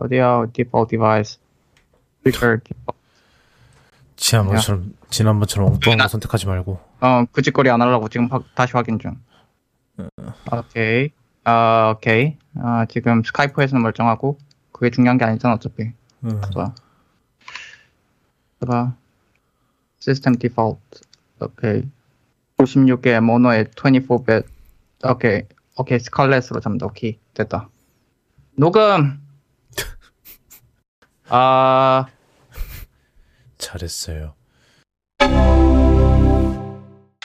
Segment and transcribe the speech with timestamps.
[0.00, 0.46] 어디야?
[0.52, 1.38] default device.
[2.22, 2.98] trigger default.
[4.16, 6.80] 지난번처럼 지난번처럼 엉뚱한 거 선택하지 말고.
[7.00, 9.16] 어, 그 짓거리 안 하려고 지금 바- 다시 확인 중.
[10.52, 11.10] 오케이.
[11.44, 12.36] 아, 오케이.
[12.56, 14.38] 아, 지금 스카이프에서는 멀쩡하고
[14.72, 15.92] 그게 중요한 게 아니잖아, 어차피.
[16.24, 16.40] 음.
[16.54, 16.74] 봐.
[18.66, 18.94] 봐.
[19.98, 21.00] 시스템 디폴트.
[21.40, 21.82] 오케이.
[22.58, 24.44] 96개 모노에 24벳.
[25.04, 25.42] 오케이.
[25.76, 25.98] 오케이.
[25.98, 26.86] 스칼렛으로 잠다.
[26.86, 27.18] 오케이.
[27.34, 27.68] 됐다.
[28.56, 29.20] 녹음.
[31.32, 32.06] 아,
[33.56, 34.34] 잘했어요.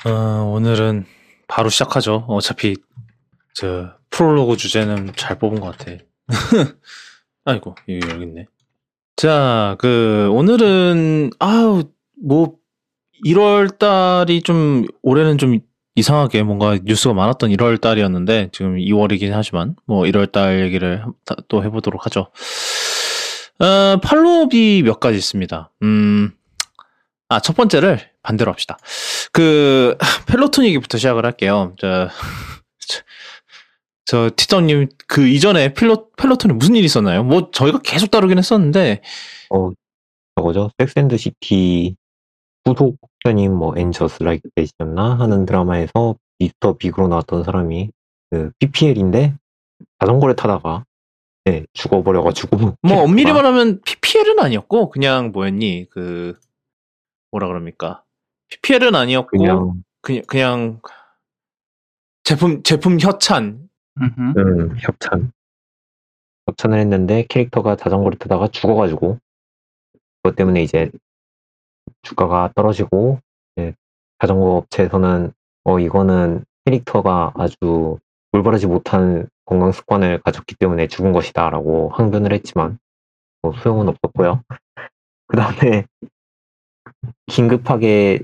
[0.06, 0.10] 어,
[0.54, 1.06] 오늘은
[1.48, 2.26] 바로 시작하죠.
[2.28, 2.76] 어차피
[3.56, 5.98] 저 프롤로그 주제는 잘 뽑은 것 같아.
[7.46, 8.46] 아이고 여기 여기 있네.
[9.16, 11.86] 자, 그 오늘은 아우
[12.24, 12.58] 뭐
[13.26, 15.60] 1월 달이 좀 올해는 좀
[15.96, 21.04] 이상하게 뭔가 뉴스가 많았던 1월 달이었는데 지금 2월이긴 하지만 뭐 1월 달 얘기를
[21.48, 22.28] 또 해보도록 하죠.
[23.60, 25.72] 어, follow-up이 몇 가지 있습니다.
[25.84, 26.32] 음,
[27.30, 28.78] 아, 첫 번째를 반대로 합시다.
[29.32, 31.74] 그, 펠로톤 얘기부터 시작을 할게요.
[31.80, 32.10] 저,
[32.80, 33.02] 저,
[34.06, 37.24] 저 티정님, 그 이전에 필로, 펠로톤에 무슨 일이 있었나요?
[37.24, 39.02] 뭐, 저희가 계속 다루긴 했었는데,
[39.50, 39.72] 어,
[40.36, 40.70] 저거죠.
[40.78, 41.96] Sex and the City
[42.66, 46.74] 후속편인 뭐 And Just Like That이었나 하는 드라마에서 Mr.
[46.74, 47.92] Big으로 나왔던 사람이
[48.32, 49.36] 그 PPL인데
[50.00, 50.84] 자전거를 타다가
[51.46, 52.78] 네, 죽어버려가지고.
[52.82, 56.38] 뭐, 엄밀히 캐릭터가 말하면 PPL은 아니었고, 그냥 뭐였니, 그,
[57.32, 58.04] 뭐라 그럽니까.
[58.50, 60.82] PPL은 아니었고, 그냥, 그냥 그냥,
[62.24, 63.70] 제품, 제품 협찬.
[64.02, 65.32] 음, 협찬.
[66.48, 69.20] 협찬을 했는데 캐릭터가 자전거를 타다가 죽어가지고
[70.22, 70.92] 그것 때문에 이제
[72.04, 73.20] 주가가 떨어지고
[73.56, 73.74] 이제
[74.20, 75.32] 자전거 업체에서는
[75.64, 77.98] 어 이거는 캐릭터가 아주
[78.32, 82.80] 올바르지 못한 건강 습관을 가졌기 때문에 죽은 것이다 라고 항변을 했지만
[83.42, 84.42] 뭐 소용은 없었고요.
[85.28, 85.86] 그 다음에
[87.28, 88.20] 긴급하게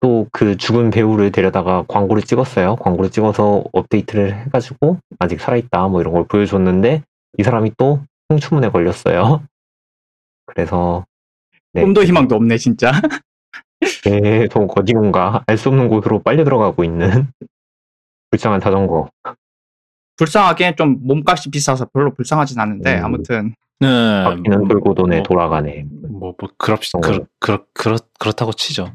[0.00, 2.76] 또 그 죽은 배우를 데려다가 광고를 찍었어요.
[2.76, 7.02] 광고를 찍어서 업데이트를 해가지고 아직 살아있다 뭐 이런 걸 보여줬는데
[7.38, 8.00] 이 사람이 또
[8.30, 9.42] 홍추문에 걸렸어요.
[10.46, 11.06] 그래서
[11.72, 12.92] 네, 꿈도 희망도 없네, 진짜.
[14.04, 17.28] 계속 어디론가 알 수 없는 곳으로 빨려 들어가고 있는
[18.30, 19.08] 불쌍한 자전거.
[20.16, 23.04] 불쌍하게 좀 몸값이 비싸서 별로 불쌍하진 않은데, 음.
[23.04, 23.54] 아무튼.
[23.80, 23.88] 네.
[24.24, 25.86] 바퀴는 돌고 도네 뭐, 돌아가네.
[26.08, 27.00] 뭐, 뭐, 그렇, 어.
[27.00, 28.94] 그렇, 그렇, 그렇, 그렇다고 치죠.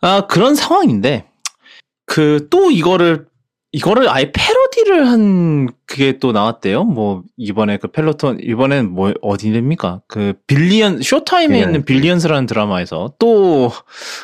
[0.00, 1.26] 아, 그런 상황인데,
[2.06, 3.26] 그, 또 이거를,
[3.72, 6.84] 이거를 아예 패러디를 한 그게 또 나왔대요.
[6.84, 10.02] 뭐, 이번에 그 펠로톤, 이번엔 뭐, 어디입니까?
[10.08, 11.68] 그, Billion, Showtime에 Billions.
[11.68, 13.70] 있는 Billions라는 드라마에서 또,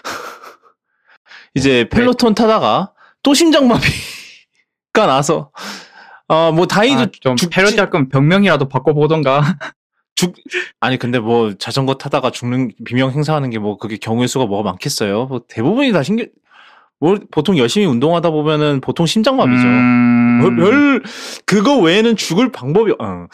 [1.54, 3.86] 이제 펠로톤 타다가 또 심장마비가
[4.94, 5.50] 나서,
[6.28, 9.40] 아, 뭐, 다행히도 아, 좀 죽지- 패러디 할 거면 병명이라도 바꿔보던가.
[10.16, 10.34] 죽
[10.80, 15.26] 아니 근데 뭐 자전거 타다가 죽는 비명횡사하는 게 뭐 그게 경우의 수가 뭐가 많겠어요.
[15.26, 16.26] 뭐 대부분이 다 신경
[16.98, 19.62] 뭐 보통 열심히 운동하다 보면은 보통 심장마비죠.
[19.66, 21.02] 음, 별, 별
[21.44, 23.26] 그거 외에는 죽을 방법이 어.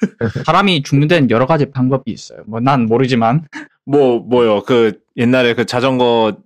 [0.46, 2.40] 사람이 죽는 데는 여러 가지 방법이 있어요.
[2.46, 3.46] 뭐 난 모르지만.
[3.86, 6.36] 뭐 뭐요 그 옛날에 그 자전거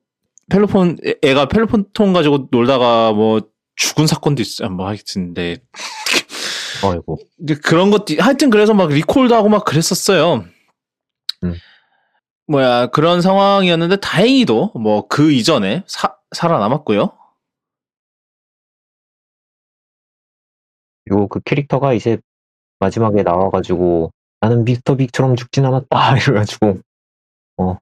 [0.50, 3.40] 펠로폰 애- 애가 펠로폰 가지고 놀다가 뭐
[3.76, 5.58] 죽은 사건도 있어 뭐 하여튼데
[6.84, 7.18] 어이고.
[7.42, 10.44] 이제 그런 것도 하여튼 그래서 막 리콜도 하고 막 그랬었어요.
[11.44, 11.54] 음.
[12.46, 17.16] 뭐야 그런 상황이었는데 다행히도 뭐 그 이전에 사, 살아남았고요.
[21.04, 22.18] 그리고 그 캐릭터가 이제
[22.80, 24.10] 마지막에 나와가지고
[24.40, 26.80] 나는 미스터 빅처럼 죽진 않았다 이래가지고
[27.58, 27.78] 어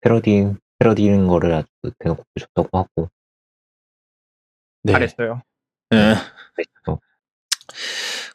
[0.00, 1.66] 패러디 패러디는 거를 아주
[1.98, 3.08] 대놓고 보셨다고 하고
[4.82, 4.92] 네.
[4.92, 5.42] 잘했어요.
[5.94, 6.14] 예.
[6.86, 6.98] 어,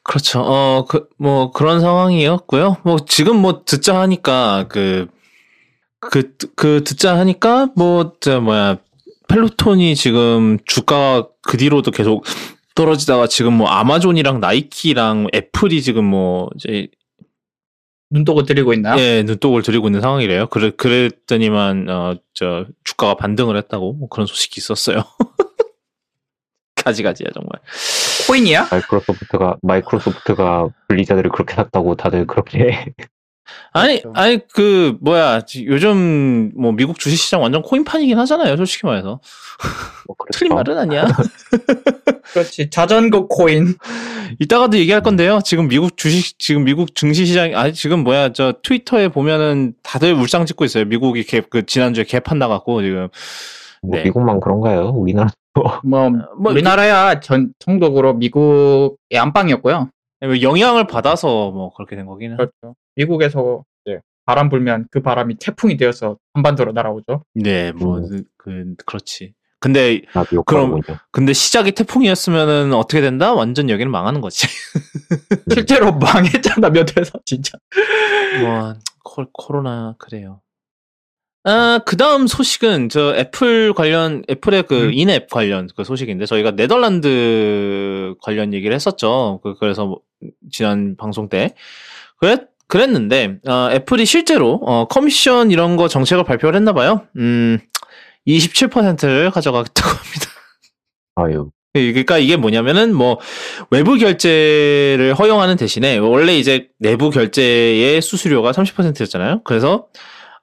[0.04, 0.42] 그렇죠.
[0.42, 2.78] 어, 그, 뭐, 그런 상황이었고요.
[2.84, 5.08] 뭐, 지금 뭐, 듣자 하니까, 그,
[6.00, 8.78] 그, 그, 듣자 하니까, 뭐, 저, 뭐야,
[9.30, 12.26] 펠로톤이 지금 주가가 그 뒤로도 계속
[12.76, 16.88] 떨어지다가 지금 뭐, 아마존이랑 나이키랑 애플이 지금 뭐, 이제,
[18.12, 19.00] 눈독을 들이고 있나요?
[19.00, 20.48] 예, 눈독을 들이고 있는 상황이래요.
[20.48, 25.04] 그래, 그랬더니만, 어, 저, 주가가 반등을 했다고, 뭐 그런 소식이 있었어요.
[26.84, 27.50] 가지가지야, 정말.
[28.28, 28.68] 코인이야?
[28.72, 32.86] 마이크로소프트가 마이크로소프트가 블리자드를 그렇게 샀다고 다들 그렇게
[33.74, 34.02] 아니.
[34.14, 39.20] 아니, 그, 뭐야, 지- 요즘, 뭐, 미국 주식시장 완전 코인판이긴 하잖아요, 솔직히 말해서.
[40.08, 40.40] 뭐 그렇죠.
[40.40, 41.06] 틀린 말은 아니야.
[42.34, 42.70] 그렇지.
[42.70, 43.76] 자전거 코인.
[44.40, 45.40] 이따가도 얘기할 건데요.
[45.44, 50.64] 지금 미국 주식, 지금 미국 증시시장, 아니, 지금 뭐야, 저, 트위터에 보면은 다들 울상 찍고
[50.66, 50.86] 있어요.
[50.86, 53.10] 미국이 갭, 그, 지난주에 갭한 나갔고, 지금.
[53.82, 54.04] 뭐 네.
[54.04, 54.90] 미국만 그런가요?
[54.90, 55.30] 우리나라
[55.84, 59.90] 뭐, 뭐, 우리나라야 전, 전국으로 미국의 안방이었고요.
[60.42, 62.38] 영향을 받아서 뭐 그렇게 된 거기는.
[62.38, 62.76] 그렇죠.
[62.96, 67.24] 미국에서 이제 바람 불면 그 바람이 태풍이 되어서 한반도로 날아오죠.
[67.36, 68.10] 네, 뭐, 음.
[68.10, 69.34] 그, 그, 그렇지.
[69.60, 70.02] 근데,
[70.46, 70.82] 그럼-.
[71.12, 73.34] 근데 시작이 태풍이었으면은 어떻게 된다?
[73.34, 74.46] 완전 여기는 망하는 거지.
[75.54, 77.58] 실제로 망했잖아 몇 회사 진짜.
[78.42, 78.74] 뭐,
[79.04, 80.42] 코, 코로나, 그래요.
[81.46, 84.94] 아, 그 다음 소식은 저 애플 관련, 애플의 그 음.
[84.94, 89.42] in-app 관련 그 소식인데 저희가 네덜란드 관련 얘기를 했었죠.
[89.44, 90.00] 그, 그래서 뭐
[90.52, 91.54] 지난 방송 때.
[92.18, 97.06] 그랬, 그랬는데, 어, 애플이 실제로, 어, 커미션 이런 거 정책을 발표를 했나 봐요.
[97.18, 97.60] 음,
[98.26, 100.26] 27%를 가져가겠다고 합니다.
[101.16, 103.20] 아유, 그러니까 이게 뭐냐면은 뭐
[103.70, 109.42] 외부 결제를 허용하는 대신에 원래 이제 내부 결제의 수수료가 30%였잖아요.
[109.44, 109.88] 그래서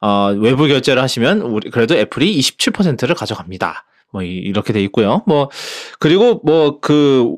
[0.00, 3.85] 어, 외부 결제를 하시면 우리 그래도 애플이 27%를 가져갑니다.
[4.12, 5.23] 뭐 이- 이렇게 돼 있고요.
[5.26, 5.50] 뭐
[5.99, 7.35] 그리고 뭐 그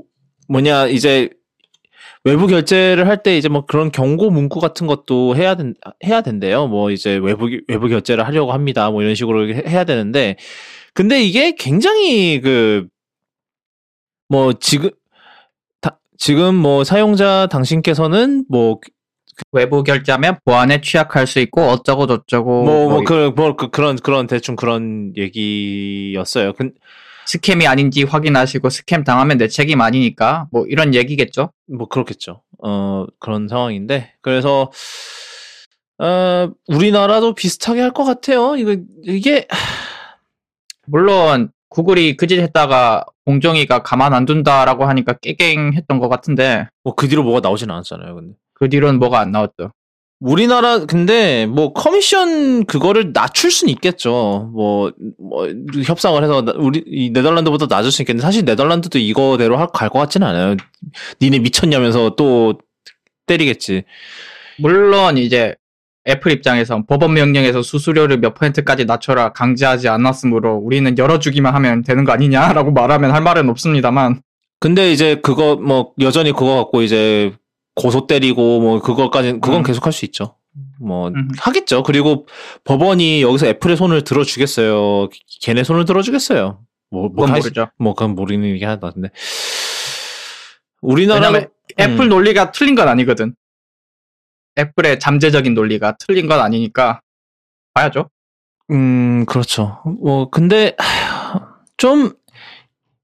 [0.48, 1.28] 뭐냐 이제
[2.24, 5.74] 외부 결제를 할 때 이제 뭐 그런 경고 문구 같은 것도 해야 된
[6.04, 6.68] 해야 된대요.
[6.68, 8.90] 뭐 이제 외부 외부 결제를 하려고 합니다.
[8.90, 10.36] 뭐 이런 식으로 해- 해야 되는데
[10.94, 12.88] 근데 이게 굉장히 그
[14.28, 14.88] 뭐 지금
[15.80, 18.78] 다- 지금 뭐 사용자 당신께서는 뭐
[19.52, 23.96] 외부 결제하면 보안에 취약할 수 있고 어쩌고 저쩌고 뭐, 뭐 뭐, 그, 뭐, 그, 그런,
[23.96, 26.52] 그런, 대충 그런 얘기였어요.
[26.54, 26.72] 근,
[27.26, 31.50] 스캠이 아닌지 확인하시고 스캠 당하면 내 책임 아니니까 뭐 이런 얘기겠죠.
[31.66, 32.42] 뭐, 그렇겠죠.
[32.64, 34.12] 어, 그런 상황인데.
[34.22, 34.70] 그래서,
[35.98, 38.56] 어, 우리나라도 비슷하게 할 것 같아요.
[38.56, 39.46] 이거, 이게,
[40.86, 47.08] 물론 구글이 그 짓 했다가 공정위가 가만 안 둔다라고 하니까 깨갱했던 것 같은데 뭐, 그
[47.08, 48.34] 뒤로 뭐가 나오진 않았잖아요, 근데.
[48.62, 49.72] 그 뒤로는 뭐가 안 나왔죠.
[50.20, 54.50] 우리나라, 근데, 뭐, 커미션 그거를 낮출 수는 있겠죠.
[54.54, 55.48] 뭐, 뭐,
[55.84, 60.28] 협상을 해서, 나- 우리, 이 네덜란드보다 낮을 수 있겠는데, 사실 네덜란드도 이거대로 갈 것 같지는
[60.28, 60.54] 않아요.
[61.20, 62.54] 니네 미쳤냐면서 또
[63.26, 63.82] 때리겠지.
[64.60, 65.56] 물론 이제
[66.08, 72.12] 애플 입장에서 법원 명령에서 수수료를 몇 퍼센트까지 낮춰라 강제하지 않았으므로 우리는 열어주기만 하면 되는 거
[72.12, 74.20] 아니냐라고 말하면 할 말은 없습니다만
[74.60, 77.32] 근데 이제 그거 뭐 여전히 그거 갖고 이제
[77.74, 79.62] 고소 때리고 뭐 그거까지 그건 음.
[79.62, 80.36] 계속 할 수 있죠.
[80.78, 81.28] 뭐 음.
[81.38, 81.82] 하겠죠.
[81.82, 82.26] 그리고
[82.64, 85.08] 법원이 여기서 애플의 손을 들어주겠어요.
[85.40, 86.60] 걔네 손을 들어주겠어요.
[86.90, 87.68] 뭐, 뭐 그건 할- 모르죠.
[87.78, 89.08] 뭐 그건 모르는 얘기 하다 근데
[90.80, 91.32] 우리나라
[91.78, 93.34] 애플 논리가 틀린 건 아니거든.
[94.58, 97.00] 애플의 잠재적인 논리가 틀린 건 아니니까
[97.72, 98.10] 봐야죠.
[98.70, 99.80] 음 그렇죠.
[100.02, 102.12] 뭐 근데 하, 좀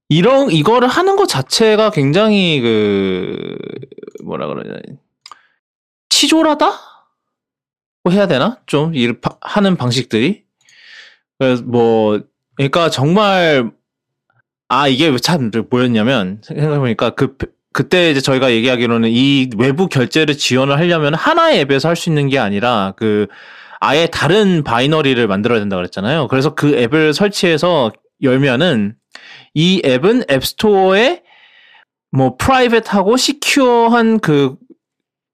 [0.09, 3.57] 이런 이거를 하는 것 자체가 굉장히 그
[4.23, 4.75] 뭐라 그러냐
[6.09, 6.71] 치졸하다?
[8.03, 8.59] 고 해야 되나?
[8.65, 10.43] 좀이 하는 방식들이
[11.37, 12.21] 그래서 뭐
[12.55, 13.71] 그러니까 정말
[14.67, 17.37] 아 이게 참 뭐였냐면 생각해보니까 그
[17.71, 22.39] 그때 이제 저희가 얘기하기로는 이 외부 결제를 지원을 하려면 하나의 앱에서 할 수 있는 게
[22.39, 23.27] 아니라 그
[23.79, 26.27] 아예 다른 바이너리를 만들어야 된다 그랬잖아요.
[26.29, 27.91] 그래서 그 앱을 설치해서
[28.21, 28.95] 열면은
[29.53, 31.23] 이 앱은 앱스토어에
[32.11, 34.55] 뭐 프라이빗하고 시큐어한 그,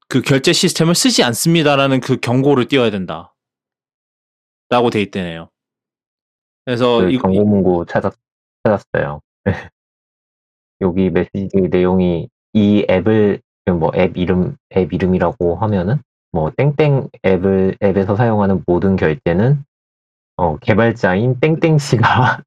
[0.10, 3.34] 그 결제 시스템을 쓰지 않습니다라는 그 경고를 띄워야 된다.
[4.70, 5.50] 라고 돼 있대네요.
[6.66, 8.14] 그래서 그 이- 경고 문구 찾았,
[8.64, 9.22] 찾았어요.
[10.82, 13.42] 여기 메시지 내용이 이 앱을
[13.80, 16.02] 뭐 앱 이름 앱 이름이라고 하면은
[16.32, 19.64] 뭐 땡땡 앱을 앱에서 사용하는 모든 결제는
[20.38, 22.42] 어, 개발자인 땡땡 씨가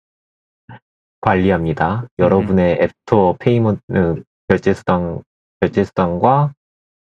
[1.20, 2.06] 관리합니다.
[2.18, 4.16] 여러분의 App Store payment 어,
[4.48, 5.22] 결제 수단
[5.60, 6.52] 결제 수단과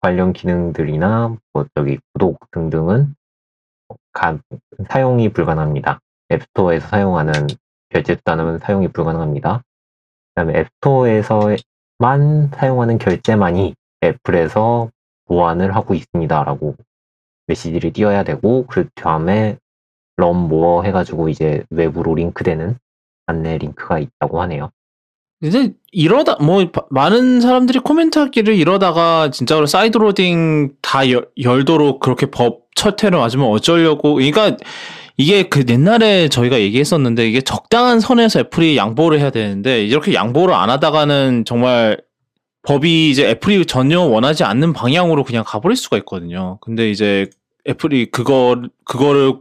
[0.01, 3.15] 관련 기능들이나 뭐 저기 구독 등등은
[4.13, 4.39] 가-
[4.89, 6.01] 사용이 불가능합니다.
[6.33, 7.33] App Store에서 사용하는
[7.91, 9.63] 결제 수단은 사용이 불가능합니다.
[10.35, 14.91] 그다음에 App Store에서만 사용하는 결제만이 애플에서
[15.27, 16.77] 보안을 하고 있습니다라고
[17.49, 19.59] 메시지를 띄워야 되고 그 다음에
[20.17, 22.77] Learn More 해가지고 이제 외부로 링크되는
[23.27, 24.71] 안내 링크가 있다고 하네요.
[25.43, 32.63] 이제 이러다 뭐 바- 많은 사람들이 코멘트하기를 이러다가 진짜로 sideloading 다 열, 열도록 그렇게 법
[32.75, 34.57] 철퇴를 맞으면 어쩌려고 그러니까
[35.19, 40.71] 이게 그 옛날에 저희가 얘기했었는데 이게 적당한 선에서 애플이 양보를 해야 되는데 이렇게 양보를 안
[40.71, 41.99] 하다가는 정말
[42.63, 46.59] 법이 이제 애플이 전혀 원하지 않는 방향으로 그냥 가버릴 수가 있거든요.
[46.61, 47.29] 근데 이제
[47.69, 49.35] 애플이 그거 그거를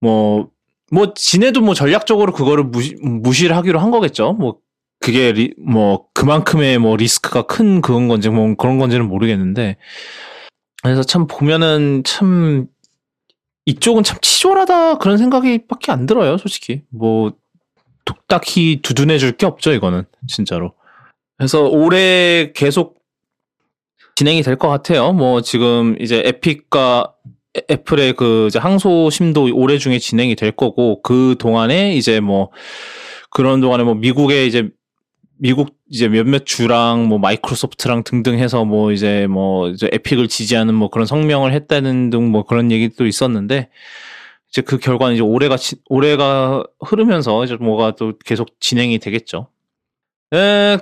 [0.00, 0.48] 뭐
[0.90, 4.32] 뭐 지네도 뭐 전략적으로 그거를 무시 무시를 하기로 한 거겠죠.
[4.34, 4.58] 뭐
[5.00, 9.76] 그게 리, 뭐 그만큼의 뭐 리스크가 큰 그런 건지 뭐 그런 건지는 모르겠는데
[10.82, 12.66] 그래서 참 보면은 참
[13.66, 17.32] 이쪽은 참 치졸하다 그런 생각이 밖에 안 들어요 솔직히 뭐
[18.26, 20.72] 딱히 두둔해 줄 게 없죠 이거는 진짜로
[21.36, 22.96] 그래서 올해 계속
[24.16, 25.12] 진행이 될 것 같아요.
[25.12, 27.14] 뭐 지금 이제 에픽과
[27.56, 32.50] 애- 애플의 그 이제 항소심도 올해 중에 진행이 될 거고 그 동안에 이제 뭐
[33.30, 34.68] 그런 동안에 뭐 미국의 이제
[35.40, 40.90] 미국 이제 몇몇 주랑 뭐 마이크로소프트랑 등등 해서 뭐 이제 뭐 이제 에픽을 지지하는 뭐
[40.90, 43.68] 그런 성명을 했다는 등 뭐 그런 얘기도 있었는데
[44.50, 49.48] 이제 그 결과는 이제 올해가 지- 올해가 흐르면서 이제 뭐가 또 계속 진행이 되겠죠.
[50.34, 50.76] 에,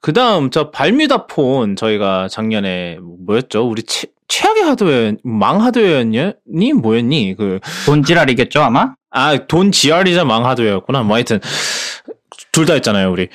[0.00, 3.66] 그 다음, 저 발뮤다 폰, 저희가 작년에, 뭐였죠?
[3.66, 6.72] 우리 최, 최악의 하드웨어, 망 하드웨어였니?
[6.80, 7.34] 뭐였니?
[7.36, 8.94] 그, 돈 지랄이겠죠 아마?
[9.10, 11.02] 아, 돈 GR이자 망 하드웨어였구나.
[11.02, 11.40] 뭐 하여튼,
[12.52, 13.28] 둘 다 했잖아요, 우리.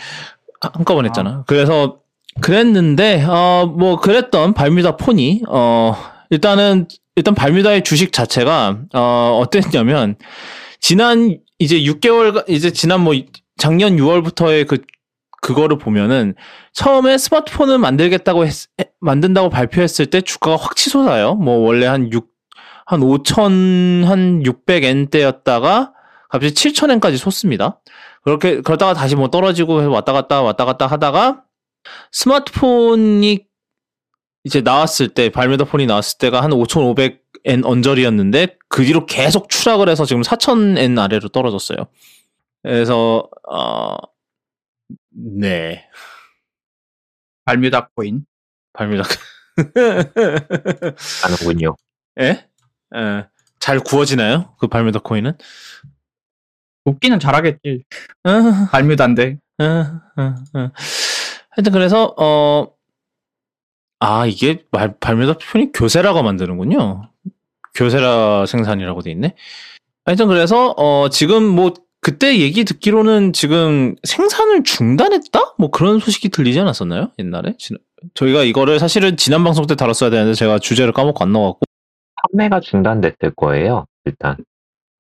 [0.62, 1.44] 한꺼번에 했잖아.
[1.48, 2.00] 그래서,
[2.42, 5.96] 그랬는데, 어, 뭐, 그랬던 발뮤다 폰이, 어,
[6.30, 6.88] 일단은,
[7.18, 10.16] 일단 발뮤다의 주식 자체가, 어, 어땠냐면,
[10.80, 13.14] 지난, 이제 6개월, 이제 지난 뭐,
[13.58, 14.80] 작년 6월부터의 그,
[15.42, 16.36] 그거를 보면은,
[16.74, 21.36] 처음에 스마트폰을 만들겠다고 했, 해- 만든다고 발표했을 때 주가가 확 치솟아요.
[21.36, 22.28] 뭐, 원래 한 6,
[22.86, 25.94] 한 5천, 한 600엔 대였다가,
[26.30, 27.80] 갑자기 7,000엔까지 솟습니다.
[28.24, 31.44] 그렇게, 그러다가 다시 뭐 떨어지고 왔다 갔다 왔다 갔다 하다가,
[32.12, 33.46] 스마트폰이
[34.44, 40.22] 이제 나왔을 때, 발매다폰이 나왔을 때가 한 5,500엔 언저리였는데, 그 뒤로 계속 추락을 해서 지금
[40.22, 41.78] 4,000엔 아래로 떨어졌어요.
[42.64, 43.96] 그래서, 어,
[45.16, 45.88] 네.
[47.46, 48.26] 발뮤다 코인.
[48.74, 49.04] 발매다.
[51.24, 51.76] 하는군요.
[52.20, 52.48] 예?
[52.96, 53.28] 예.
[53.60, 54.56] 잘 구워지나요?
[54.60, 55.38] 그 발매다 코인은?
[56.86, 57.84] 웃기는 잘하겠지.
[58.24, 59.40] 아, 발뮤다인데.
[59.58, 60.72] 아, 아, 아.
[61.50, 62.76] 하여튼 그래서 어,
[64.00, 67.10] 아 이게 말, 발매다 편이 교세라가 만드는군요.
[67.74, 69.36] 교세라 생산이라고 돼 있네.
[70.06, 71.74] 하여튼 그래서 어 지금 뭐
[72.06, 75.56] 그때 얘기 듣기로는 지금 생산을 중단했다?
[75.58, 77.12] 뭐 그런 소식이 들리지 않았었나요?
[77.18, 77.56] 옛날에?
[77.58, 77.74] 지-
[78.14, 81.62] 저희가 이거를 사실은 지난 방송 때 다뤘어야 되는데 제가 주제를 까먹고 안 넣어갖고
[82.32, 83.86] 판매가 중단됐을 거예요.
[84.06, 84.38] 일단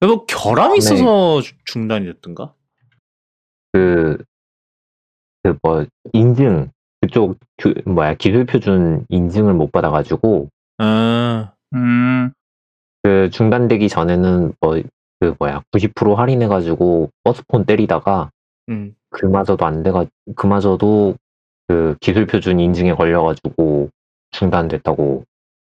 [0.02, 2.54] 뭐 결함이 있어서 주- 중단이 됐던가?
[3.72, 4.18] 그
[5.44, 6.72] 그 뭐 인증
[7.02, 12.32] 그쪽 교- 뭐야 기술 표준 인증을 못 받아가지고 아, 음,
[13.04, 14.82] 그 중단되기 전에는 뭐
[15.25, 18.29] 그 뭐야 90% 할인해가지고 버스폰 때리다가
[18.70, 18.94] 음.
[19.10, 20.05] 그마저도 안 돼가
[20.36, 21.15] 그마저도
[21.67, 23.89] 그 기술 표준 인증에 걸려가지고
[24.32, 25.24] 중단됐다고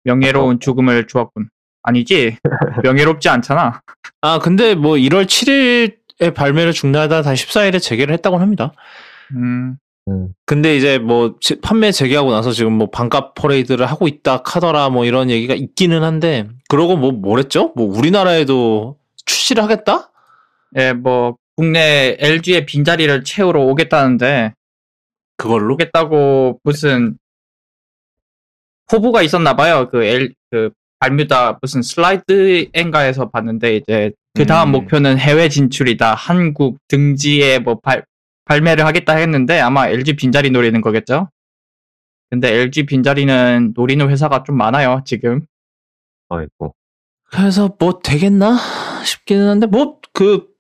[0.05, 1.49] 명예로운 죽음을 주었군.
[1.83, 2.37] 아니지?
[2.83, 3.81] 명예롭지 않잖아.
[4.21, 8.73] 아, 근데 뭐 1월 7일에 발매를 중단하다 다시 14일에 재개를 했다고 합니다.
[9.33, 9.77] 음,
[10.09, 14.91] 음, 근데 이제 뭐 지- 판매 재개하고 나서 지금 뭐 반값 퍼레이드를 하고 있다 카더라
[14.91, 17.73] 뭐 이런 얘기가 있기는 한데 그러고 뭐 뭐랬죠?
[17.77, 18.97] 뭐 우리나라에도
[19.27, 20.11] 출시를 하겠다?
[20.77, 24.55] 예, 뭐, 국내 LG의 빈자리를 채우러 오겠다는데,
[25.37, 25.75] 그걸로?
[25.75, 27.19] 오겠다고 무슨,
[28.89, 29.89] 포부가 있었나 봐요.
[29.91, 34.73] 그 L, 그, 발뮤다 무슨 슬라이드엔가에서 봤는데, 이제, 그 다음 음.
[34.73, 36.15] 목표는 해외 진출이다.
[36.15, 38.05] 한국 등지에 뭐 발,
[38.47, 41.29] 발매를 하겠다 했는데, 아마 LG 빈자리 노리는 거겠죠?
[42.31, 45.47] 근데 LG 빈자리는 노리는 회사가 좀 많아요, 지금.
[46.29, 46.75] 아이고
[47.31, 48.57] 그래서 뭐 되겠나
[49.07, 50.57] 싶기는 한데 뭐 그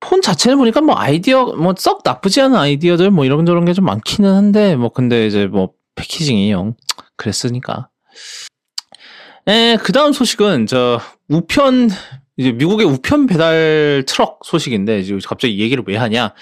[0.00, 4.28] 폰 자체를 보니까 뭐 아이디어 뭐 썩 나쁘지 않은 아이디어들 뭐 이런저런 게 좀 많기는
[4.34, 6.74] 한데 뭐 근데 이제 뭐 패키징이 영
[7.16, 7.88] 그랬으니까.
[9.46, 11.90] 에, 그 다음 소식은 저 우편
[12.36, 16.32] 이제 미국의 우편 배달 트럭 소식인데 지금 갑자기 이 얘기를 왜 하냐?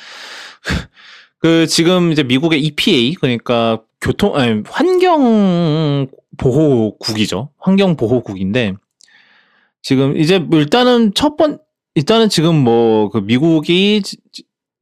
[1.41, 6.07] 그 지금 이제 미국의 EPA 그러니까 교통 아니 환경
[6.37, 7.51] 보호국이죠.
[7.59, 8.75] 환경 보호국인데
[9.83, 11.59] 지금 이제 뭐 일단은 첫 번
[11.95, 14.03] 일단은 지금 뭐 그 미국이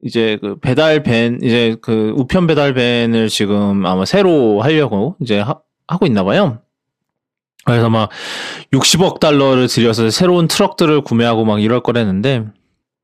[0.03, 5.55] 이제 그 배달 밴 이제 그 우편 배달 밴을 지금 아마 새로 하려고 이제 하,
[5.97, 6.59] 고 있나 봐요.
[7.65, 8.09] 그래서 막
[8.71, 12.45] 60억 달러를 들여서 새로운 트럭들을 구매하고 막 이럴 거랬는데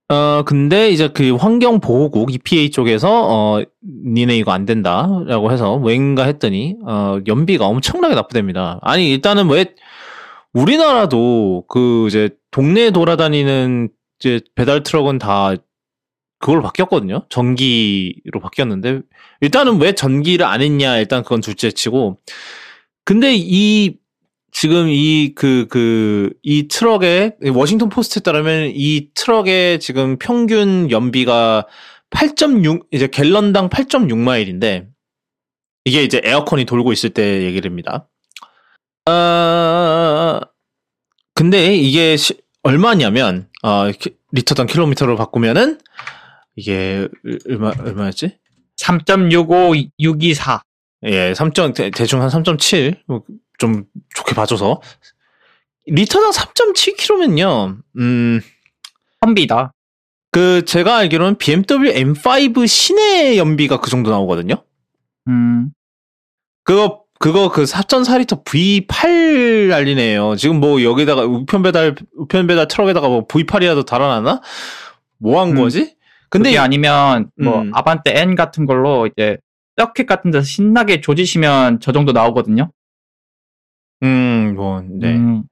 [0.09, 3.63] 어 근데 이제 그 환경 보호국 EPA 쪽에서 어
[4.05, 8.79] 니네 이거 안 된다 라고 해서 왠가 했더니 어 연비가 엄청나게 납부됩니다.
[8.83, 9.73] 아니 일단은 왜
[10.53, 15.53] 우리나라도 그 이제 동네에 돌아다니는 이제 배달 트럭은 다
[16.39, 17.25] 그걸로 바뀌었거든요.
[17.29, 19.01] 전기로 바뀌었는데
[19.41, 22.19] 일단은 왜 전기를 안 했냐 일단 그건 둘째치고
[23.05, 23.95] 근데 이
[24.51, 31.65] 지금 이 그 그 이 트럭의 워싱턴 포스트에 따르면 이 트럭의 지금 평균 연비가
[32.11, 34.87] 8.6 이제 갤런당 8.6마일인데
[35.85, 38.07] 이게 이제 에어컨이 돌고 있을 때 얘기랍니다.
[39.05, 39.52] 아
[41.43, 45.77] 근데 이게 시- 얼마냐면 어 키- 리터당 킬로미터로 바꾸면은
[46.55, 47.09] 이게
[47.49, 48.37] 얼마 얼마였지?
[48.77, 50.61] 3.65624.
[51.05, 52.95] 예, 3점, 대, 대충 한 3.7.
[53.07, 53.83] 뭐좀
[54.15, 54.81] 좋게 봐줘서.
[55.85, 58.39] 리터당 3.7km면요, 음,
[59.25, 59.73] 험비다.
[60.31, 64.63] 그, 제가 알기로는 BMW M5 시내 연비가 그 정도 나오거든요?
[65.27, 65.71] 음,
[66.63, 70.35] 그거, 그거 그 4.4리터 V8 난리네요.
[70.35, 74.41] 지금 뭐 여기다가 우편 배달, 우편 배달 트럭에다가 뭐 V8이라도 달아놨나?
[75.19, 75.55] 뭐한 음.
[75.55, 75.95] 거지?
[76.29, 77.71] 근데, 아니면 뭐 음.
[77.73, 79.37] 아반떼 N 같은 걸로 이제
[79.77, 82.73] 서킷 같은 데서 신나게 조지시면 저 정도 나오거든요.
[84.03, 85.15] 음, 뭐, 네.
[85.15, 85.43] 음,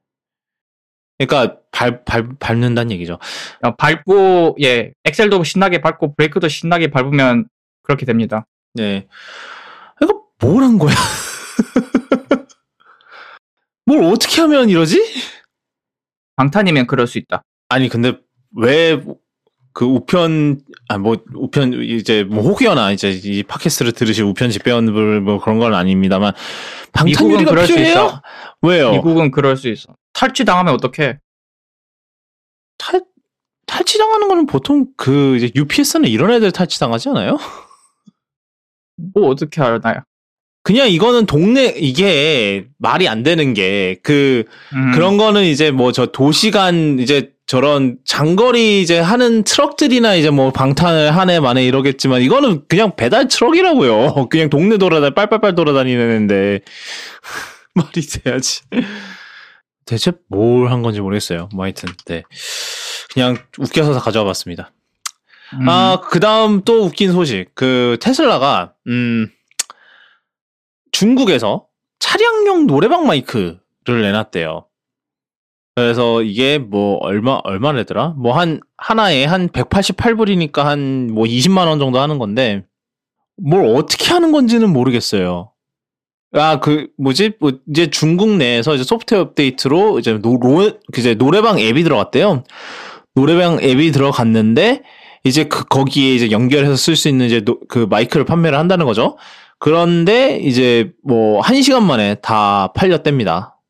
[1.16, 3.18] 그러니까 밟, 밟, 밟는다는 얘기죠.
[3.62, 7.46] 어, 밟고 예 엑셀도 신나게 밟고 브레이크도 신나게 밟으면
[7.82, 8.44] 그렇게 됩니다.
[8.74, 9.06] 네.
[10.02, 10.92] 이거 뭘 한 거야?
[13.86, 15.00] 뭘 어떻게 하면 이러지?
[16.36, 17.42] 방탄이면 그럴 수 있다.
[17.68, 18.18] 아니 근데
[18.56, 19.00] 왜
[19.74, 25.40] 그 우편 아 뭐 우편 이제 뭐 혹여나 이제 이 팟캐스트를 들으실 우편 집배원들 뭐
[25.40, 26.34] 그런 건 아닙니다만
[26.92, 27.94] 방탄 미국은 유리가 그럴 수 필요해요?
[27.94, 28.22] 있어.
[28.60, 28.90] 왜요?
[28.92, 29.96] 미국은 그럴 수 있어.
[30.12, 31.18] 탈취 당하면 어떡해?
[32.76, 33.00] 탈
[33.66, 37.38] 탈취 당하는 거는 보통 그 이제 UPS는 이런 애들 탈취 당하지 않아요?
[39.14, 39.80] 뭐 어떻게 알아요?
[40.62, 46.98] 그냥 이거는 동네 이게 말이 안 되는 게그 음, 그런 거는 이제 뭐 저 도시간
[47.00, 53.26] 이제 저런 장거리 이제 하는 트럭들이나 이제 뭐 방탄을 하네 마네 이러겠지만 이거는 그냥 배달
[53.28, 54.28] 트럭이라고요.
[54.30, 56.60] 그냥 동네 돌아다 빨빨빨 돌아다니는 애인데
[57.74, 58.60] 말이 돼야지.
[59.84, 61.48] 대체 뭘 한 건지 모르겠어요.
[61.52, 62.22] 뭐 하여튼 네.
[63.12, 64.72] 그냥 웃겨서 다 가져와 봤습니다.
[65.54, 67.46] 음, 아, 그 다음 또 웃긴 소식.
[67.54, 69.28] 그 테슬라가, 음,
[70.92, 71.66] 중국에서
[71.98, 74.66] 차량용 노래방 마이크를 내놨대요.
[75.74, 78.10] 그래서 이게 뭐 얼마, 얼마래더라?
[78.18, 82.64] 뭐 한, 하나에 한 188불이니까 한 뭐 20만 원 정도 하는 건데,
[83.42, 85.50] 뭘 어떻게 하는 건지는 모르겠어요.
[86.34, 87.32] 아, 그, 뭐지?
[87.40, 92.44] 뭐 이제 중국 내에서 이제 소프트웨어 업데이트로 이제 노, 로, 이제 노래방 앱이 들어갔대요.
[93.14, 94.82] 노래방 앱이 들어갔는데,
[95.24, 99.16] 이제 그 거기에 이제 연결해서 쓸 수 있는 이제 노- 그 마이크를 판매를 한다는 거죠.
[99.62, 103.60] 그런데 이제 뭐 한 시간 만에 다 팔렸답니다.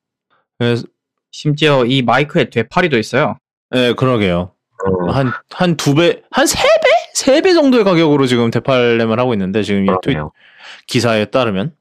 [0.59, 0.85] 그래서
[1.33, 3.37] 심지어 이 마이크에 되팔이도 있어요.
[3.75, 4.53] 예, 그러게요.
[4.85, 9.63] 어, 한한 두 배, 한 세 배, 세 배 정도의 가격으로 지금 되팔렘을 하고 있는데
[9.63, 10.33] 지금 이 트윗 그러네요.
[10.87, 11.75] 기사에 따르면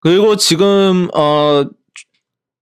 [0.00, 1.64] 그리고 지금 어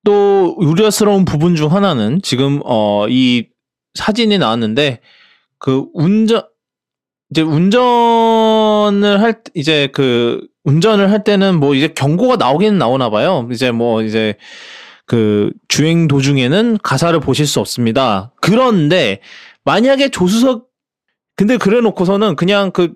[0.05, 3.47] 또 우려스러운 부분 중 하나는 지금 어 이
[3.95, 5.01] 사진이 나왔는데
[5.59, 6.43] 그 운전
[7.31, 7.83] 이제 운전
[9.03, 13.49] 을할 때- 이제 그 운전을 할 때는 뭐 이제 경고가 나오기는 나오나 봐요.
[13.53, 14.35] 이제 뭐 이제
[15.07, 18.33] 그 주행 도중에는 가사를 보실 수 없습니다.
[18.41, 19.21] 그런데
[19.65, 20.69] 만약에 조수석
[21.37, 22.95] 근데 그래 놓고서는 그냥 그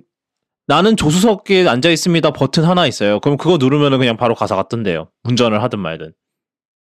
[0.67, 3.21] 나는 조수석에 앉아 있습니다 버튼 하나 있어요.
[3.21, 5.09] 그럼 그거 누르면은 그냥 바로 가사가 뜬대요.
[5.25, 6.13] 운전을 하든 말든.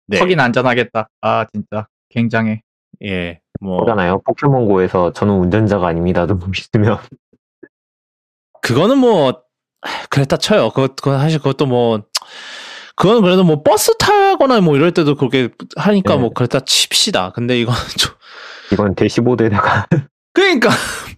[0.07, 0.19] 네.
[0.19, 1.09] 하긴 안전하겠다.
[1.21, 2.61] 아 진짜 굉장해.
[3.03, 3.39] 예.
[3.61, 4.21] 뭐 그러잖아요.
[4.25, 6.97] 포켓몬고에서 저는 운전자가 아닙니다도 있으면
[8.65, 9.43] 그거는 뭐
[10.09, 10.71] 그랬다 쳐요.
[10.71, 12.01] 그거 그건 사실 그것도 뭐
[12.95, 16.21] 그건 그래도 뭐 버스 타거나 뭐 이럴 때도 그렇게 하니까 네.
[16.21, 17.31] 뭐 그랬다 칩시다.
[17.33, 18.15] 근데 이건 좀
[18.71, 19.85] 이건 대시보드에다가
[20.33, 20.69] 그러니까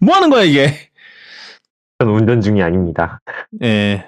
[0.02, 0.74] 뭐 하는 거야 이게?
[2.00, 3.22] 저는 운전 중이 아닙니다.
[3.64, 4.06] 예.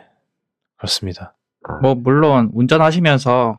[0.77, 1.37] 그렇습니다.
[1.81, 3.57] 뭐 물론 운전하시면서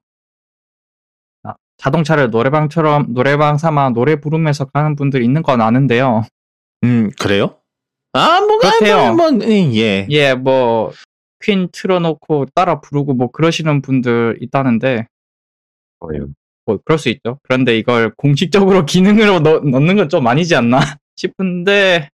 [1.45, 6.25] 아, 자동차를 노래방처럼 노래방 삼아 노래 부르면서 가는 분들 있는 건 아는데요.
[6.85, 7.60] 음 그래요?
[8.13, 8.97] 아, 뭐, 그렇대요.
[8.97, 10.07] 아, 뭐, 뭐, 예.
[10.11, 10.93] 예, 뭐
[11.41, 15.07] 퀸 틀어놓고 따라 부르고 뭐 그러시는 분들 있다는데
[16.01, 16.09] 어,
[16.67, 17.39] 뭐 그럴 수 있죠.
[17.43, 20.79] 그런데 이걸 공식적으로 기능으로 넣, 넣는 건 좀 아니지 않나
[21.17, 22.11] 싶은데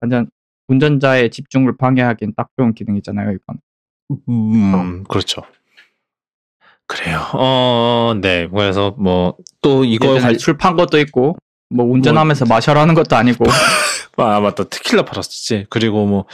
[0.00, 0.28] 완전
[0.68, 3.58] 운전자의 집중을 방해하기엔 딱 좋은 기능이잖아요, 이건.
[4.28, 5.42] 음, 그렇죠.
[6.86, 7.20] 그래요.
[7.34, 8.48] 어, 네.
[8.48, 11.36] 그래서 뭐, 또 이거 관, 술판 것도 있고
[11.70, 13.44] 뭐 운전하면서 마셔라는 것도 아니고
[14.18, 14.64] 아, 맞다.
[14.64, 15.66] 테킬라 팔았었지.
[15.70, 16.24] 그리고 뭐,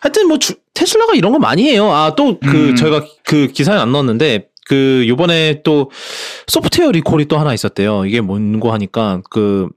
[0.00, 1.90] 하여튼 뭐, 주- 테슬라가 이런 거 많이 해요.
[1.92, 2.76] 아, 또 그, 음.
[2.76, 5.90] 저희가 그 기사에 안 넣었는데, 그, 요번에 또
[6.46, 8.04] 소프트웨어 리콜이 또 하나 있었대요.
[8.06, 9.68] 이게 뭔고 하니까, 그,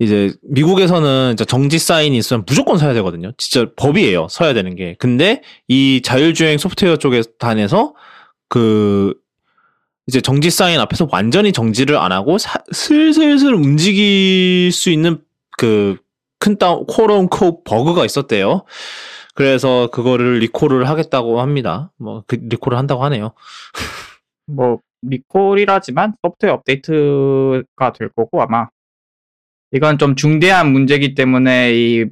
[0.00, 3.30] 이제 미국에서는 정지 사인이 있으면 무조건 서야 되거든요.
[3.38, 4.26] 진짜 법이에요.
[4.28, 4.96] 서야 되는 게.
[4.98, 7.94] 근데 이 자율주행 소프트웨어 쪽에 단에서
[8.48, 9.14] 그
[10.08, 15.18] 이제 정지 사인 앞에서 완전히 정지를 안 하고 사- 슬슬슬 움직일 수 있는
[15.56, 15.96] 그
[16.44, 18.64] 큰 다운 코론 코 버그가 있었대요.
[19.34, 21.90] 그래서 그거를 리콜을 하겠다고 합니다.
[21.96, 23.32] 뭐 그 리콜을 한다고 하네요.
[24.46, 28.68] 뭐 리콜이라지만 소프트웨어 업데이트가 될 거고 아마
[29.72, 32.04] 이건 좀 중대한 문제기 때문에 이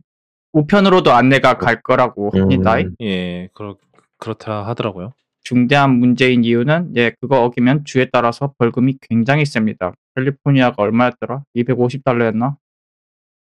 [0.54, 2.78] 우편으로도 안내가 갈 거라고 합니다.
[2.78, 2.96] 음.
[3.02, 3.76] 예, 그렇
[4.16, 5.12] 그렇다 하더라고요.
[5.44, 9.92] 중대한 문제인 이유는 예 그거 어기면 주에 따라서 벌금이 굉장히 셉니다.
[10.16, 11.42] 캘리포니아가 얼마였더라?
[11.54, 12.56] 250달러였나?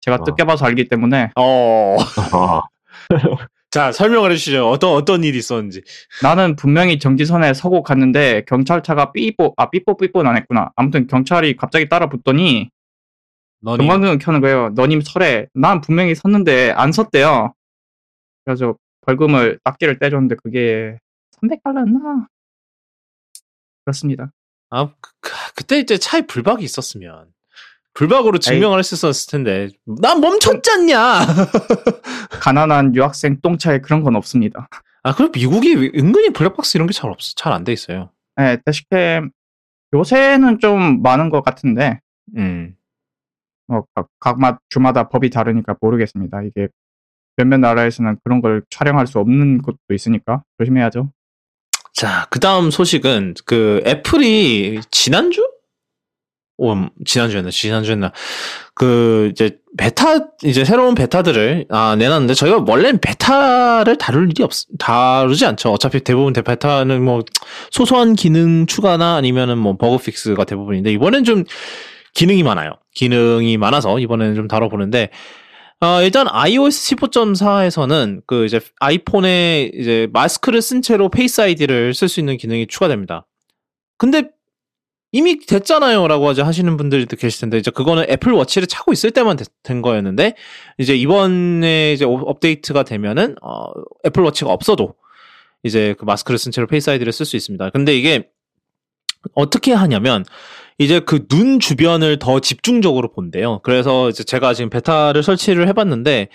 [0.02, 0.24] 제가 와.
[0.24, 1.98] 뜯겨 봐서 알기 때문에 어.
[2.34, 2.62] 아,
[3.72, 4.70] 자, 설명을 해주시죠.
[4.70, 5.82] 어떤, 어떤 일이 있었는지.
[6.24, 10.72] 나는 분명히 정지선에 서고 갔는데 경찰차가 삐뽀 아 삐뽀 삐뽀는 안 했구나.
[10.76, 12.70] 아무튼 경찰이 갑자기 따라 붙더니
[13.62, 13.78] 너니.
[13.86, 14.70] 경광등을 켜는 거예요.
[14.70, 17.54] 너님 설에 난 분명히 섰는데 안 섰대요.
[18.46, 20.98] 그래서 벌금을 딱지를 떼줬는데 그게
[21.42, 22.26] 300달러였나?
[23.86, 24.32] 그렇습니다.
[24.70, 27.28] 아, 그, 그- 그때 이제 차에 불박이 있었으면.
[27.94, 29.68] 불박으로 증명을 할 수 있었을 텐데.
[30.02, 31.20] 난 멈췄잖냐!
[32.42, 34.68] 가난한 유학생 똥차에 그런 건 없습니다.
[35.04, 37.34] 아, 그럼 미국이 은근히 블랙박스 이런 게 잘 없어.
[37.36, 38.12] 잘 안 돼 있어요.
[38.38, 39.32] 네, 대시캠
[39.94, 42.00] 요새는 좀 많은 것 같은데
[42.38, 42.76] 음.
[43.68, 46.42] 뭐 각, 각마 주마다 법이 다르니까 모르겠습니다.
[46.44, 46.68] 이게
[47.38, 51.12] 몇몇 나라에서는 그런 걸 촬영할 수 없는 곳도 있으니까 조심해야죠.
[51.94, 55.46] 자, 그 다음 소식은, 그, 애플이 지난주?
[56.60, 58.12] 오, 지난주였나, 지난주였나.
[58.76, 65.46] 그, 이제, 베타, 이제 새로운 베타들을, 아, 내놨는데, 저희가 원래는 베타를 다룰 일이 없, 다루지
[65.46, 65.72] 않죠.
[65.72, 67.22] 어차피 대부분 대- 베타는 뭐,
[67.72, 71.46] 소소한 기능 추가나 아니면은 뭐, bug fix가 대부분인데, 이번엔 좀
[72.14, 72.74] 기능이 많아요.
[72.94, 75.10] 기능이 많아서 이번에는 좀 다뤄보는데,
[75.82, 82.20] 어, 일단 iOS 15.4에서는 그 이제 아이폰에 이제 마스크를 쓴 채로 Face ID를 쓸 수
[82.20, 83.26] 있는 기능이 추가됩니다.
[83.98, 84.24] 근데
[85.12, 89.38] 이미 됐잖아요 라고 하지 하시는 분들도 계실 텐데 이제 그거는 애플 워치를 차고 있을 때만
[89.38, 90.36] 됐- 된 거였는데
[90.78, 93.72] 이제 이번에 이제 업- 업데이트가 되면은 어,
[94.06, 94.96] 애플 워치가 없어도
[95.64, 97.70] 이제 그 마스크를 쓴 채로 Face ID를 쓸 수 있습니다.
[97.72, 98.30] 근데 이게
[99.34, 100.24] 어떻게 하냐면
[100.78, 103.60] 이제 그 눈 주변을 더 집중적으로 본대요.
[103.64, 106.30] 그래서 이제 제가 지금 베타를 설치를 해봤는데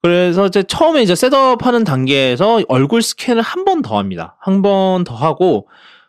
[0.00, 4.36] 그래서 이제 처음에 이제 setup하는 단계에서 얼굴 스캔을 한 번 더 합니다.
[4.40, 5.68] 한 번 더 하고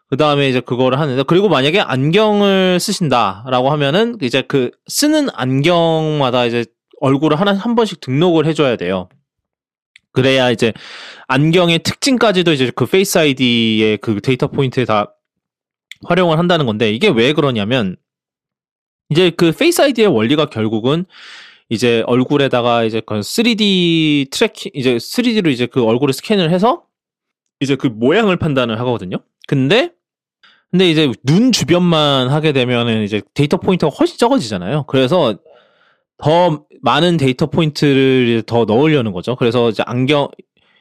[0.09, 6.65] 그 다음에 이제 그거를 하는데 그리고 만약에 안경을 쓰신다라고 하면은 이제 그 쓰는 안경마다 이제
[7.01, 9.09] 얼굴을 하나 한 번씩 등록을 해줘야 돼요.
[10.13, 10.73] 그래야 이제
[11.27, 15.13] 안경의 특징까지도 이제 그 Face ID의 그 데이터 포인트에 다
[16.05, 17.97] 활용을 한다는 건데 이게 왜 그러냐면
[19.09, 21.05] 이제 그 Face ID의 원리가 결국은
[21.69, 26.85] 이제 얼굴에다가 이제 그 3D tracking 이제 3D로 이제 그 얼굴을 스캔을 해서
[27.59, 29.17] 이제 그 모양을 판단을 하거든요.
[29.47, 29.91] 근데
[30.71, 34.83] 근데 이제 눈 주변만 하게 되면은 이제 데이터 포인트가 훨씬 적어지잖아요.
[34.87, 35.35] 그래서
[36.17, 39.35] 더 많은 데이터 포인트를 더 넣으려는 거죠.
[39.35, 40.27] 그래서 이제 안경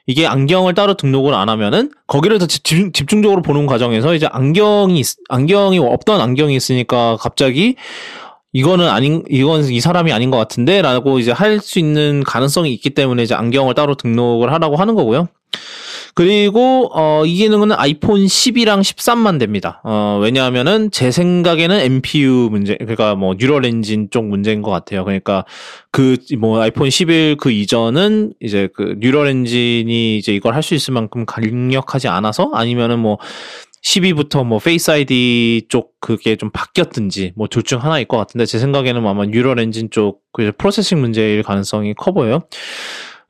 [0.08, 5.16] 이게 안경을 따로 등록을 안 하면은 거기를 더 집중, 집중적으로 보는 과정에서 이제 안경이 있-
[5.28, 7.74] 안경이 없던 안경이 있으니까 갑자기
[8.56, 13.22] 이거는 아닌 이건 이 사람이 아닌 것 같은데라고 이제 할 수 있는 가능성이 있기 때문에
[13.22, 15.28] 이제 안경을 따로 등록을 하라고 하는 거고요.
[16.14, 19.82] 그리고 어, 이 기능은 아이폰 12랑 13만 됩니다.
[19.84, 25.04] 어, 왜냐하면은 제 생각에는 NPU 문제, 그러니까 뭐 neural engine 쪽 문제인 것 같아요.
[25.04, 25.44] 그러니까
[25.90, 30.94] 그 뭐 아이폰 11 그 이전은 이제 그 neural engine이 이제 이걸 할 수 있을
[30.94, 33.18] 만큼 강력하지 않아서 아니면은 뭐
[33.86, 38.58] 12부터 뭐 Face ID 쪽 그게 좀 바뀌었든지 뭐 둘 중 하나일 것 같은데 제
[38.58, 42.40] 생각에는 아마 neural engine 쪽 그 processing 문제일 가능성이 커 보여요.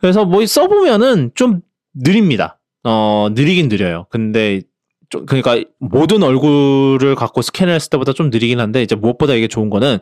[0.01, 1.61] 그래서 뭐 써보면은 좀
[1.95, 2.59] 느립니다.
[2.83, 4.07] 어 느리긴 느려요.
[4.11, 4.63] 근데
[5.09, 9.71] 좀 그러니까 모든 얼굴을 갖고 스캔을 했을 때보다 좀 느리긴 한데 이제 무엇보다 이게 좋은
[9.71, 9.99] 거는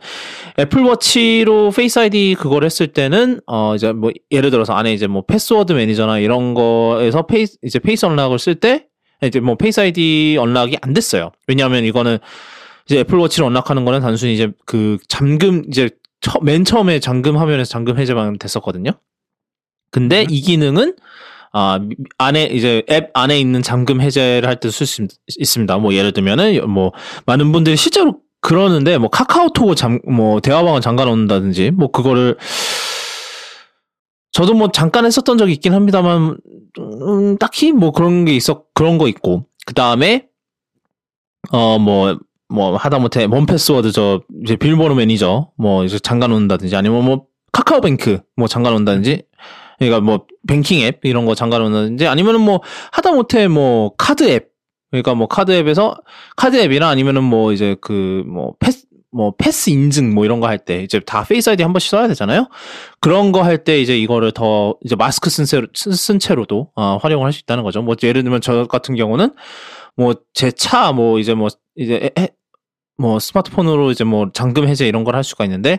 [0.58, 5.74] 애플워치로 Face ID 그걸 했을 때는 어 이제 뭐 예를 들어서 안에 이제 뭐 password
[5.74, 8.86] manager나 이런 거에서 face 이제 face unlock을 쓸 때
[9.26, 11.30] 이제 뭐 Face ID unlock이 안 됐어요.
[11.46, 12.18] 왜냐하면 이거는
[12.86, 17.98] 이제 애플워치를 unlock하는 거는 단순히 이제 그 잠금 이제 처, 맨 처음에 잠금 화면에서 잠금
[17.98, 18.90] 해제만 됐었거든요.
[19.90, 20.96] 근데 이 기능은
[21.52, 25.06] 아, 미- 안에 이제 앱 안에 있는 잠금 해제를 할 때 쓸 수
[25.38, 25.78] 있습니다.
[25.78, 26.92] 뭐 예를 들면은 뭐
[27.26, 32.36] 많은 분들이 실제로 그러는데 뭐 카카오톡을 잠뭐 대화방을 잠가 놓는다든지 뭐 그거를
[34.34, 36.36] 저도 뭐 잠깐 했었던 적이 있긴 합니다만
[36.78, 39.46] 음, 딱히 뭐 그런 게 있어 그런 거 있고.
[39.64, 40.26] 그 다음에
[41.50, 48.48] 어뭐뭐 하다못해 1Password 저 이제 비밀번호 매니저 뭐 이제 잠가 놓는다든지 아니면 뭐 카카오뱅크 뭐
[48.48, 49.22] 잠가 놓는다든지
[49.78, 52.60] 그러니까 뭐 뱅킹 앱 이런 거 잠가 놓는다든지 아니면은 뭐
[52.92, 54.52] 하다못해 뭐 카드 앱.
[54.90, 55.96] 그러니까 뭐 카드 앱에서
[56.36, 60.58] 카드 앱이나 아니면은 뭐 이제 그 뭐 패스 뭐 패스 인증 뭐 이런 거 할
[60.58, 62.48] 때 이제 다 Face ID 한 번씩 써야 되잖아요.
[63.00, 66.98] 그런 거 할 때 이제 이거를 더 이제 마스크 쓴, 채로, 쓴- 쓴 채로도 어,
[67.00, 67.80] 활용을 할 수 있다는 거죠.
[67.82, 69.30] 뭐 예를 들면 저 같은 경우는
[69.96, 72.28] 뭐 제 차 뭐 이제 뭐 이제 에- 에-
[72.98, 75.78] 뭐 스마트폰으로 이제 뭐 잠금 해제 이런 걸 할 수가 있는데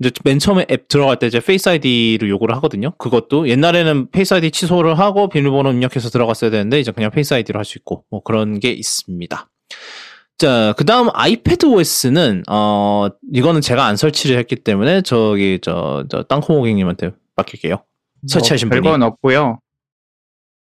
[0.00, 2.92] 이제 맨 처음에 앱 들어갈 때 이제 Face ID를 요구를 하거든요.
[2.98, 7.64] 그것도 옛날에는 Face ID 취소를 하고 비밀번호 입력해서 들어갔어야 되는데 이제 그냥 Face ID로 할
[7.64, 9.48] 수 있고 뭐 그런 게 있습니다.
[10.38, 17.10] 자, 그 다음 iPadOS는, 어, 이거는 제가 안 설치를 했기 때문에 저기, 저, 저, 땅콩호객님한테
[17.36, 17.82] 맡길게요.
[18.26, 18.82] 설치하신 뭐 분이.
[18.82, 19.58] 별건 없고요.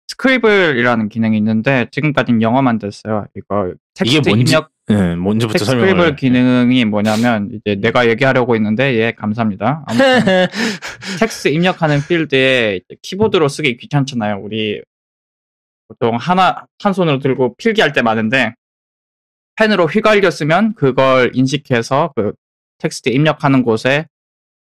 [0.10, 3.26] Scribble이라는 기능이 있는데 지금까지는 영어만 됐어요.
[3.36, 5.90] 이거 텍스트 뭔지 입력 네, 텍스트 설명을.
[5.90, 9.86] Scribble 기능이 뭐냐면 이제 내가 얘기하려고 했는데 예 감사합니다.
[9.88, 10.48] 아무튼
[11.20, 14.40] 텍스트 입력하는 필드에 키보드로 쓰기 귀찮잖아요.
[14.44, 14.82] 우리
[15.88, 18.54] 보통 하나 한 손으로 들고 필기할 때 많은데
[19.56, 22.34] 펜으로 휘갈겨 쓰면 그걸 인식해서 그
[22.80, 24.08] 텍스트 입력하는 곳에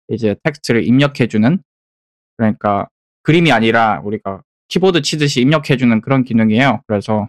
[0.08, 1.58] 이제 텍스트를 입력해주는
[2.36, 2.88] 그러니까
[3.22, 6.82] 그림이 아니라 우리가 키보드 치듯이 입력해주는 그런 기능이에요.
[6.86, 7.28] 그래서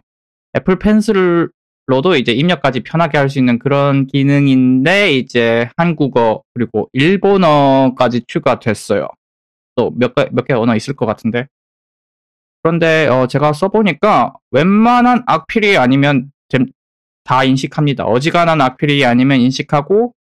[0.55, 9.07] 애플 펜슬로도 이제 입력까지 편하게 할 수 있는 그런 기능인데 이제 한국어 그리고 일본어까지 추가됐어요.
[9.75, 11.47] 또 몇개몇개 언어 있을 것 같은데
[12.63, 16.67] 그런데 어, 제가 써보니까 웬만한 악필이 아니면 됨-
[17.27, 18.05] 다 인식합니다.
[18.05, 20.13] 어지간한 악필이 아니면 인식하고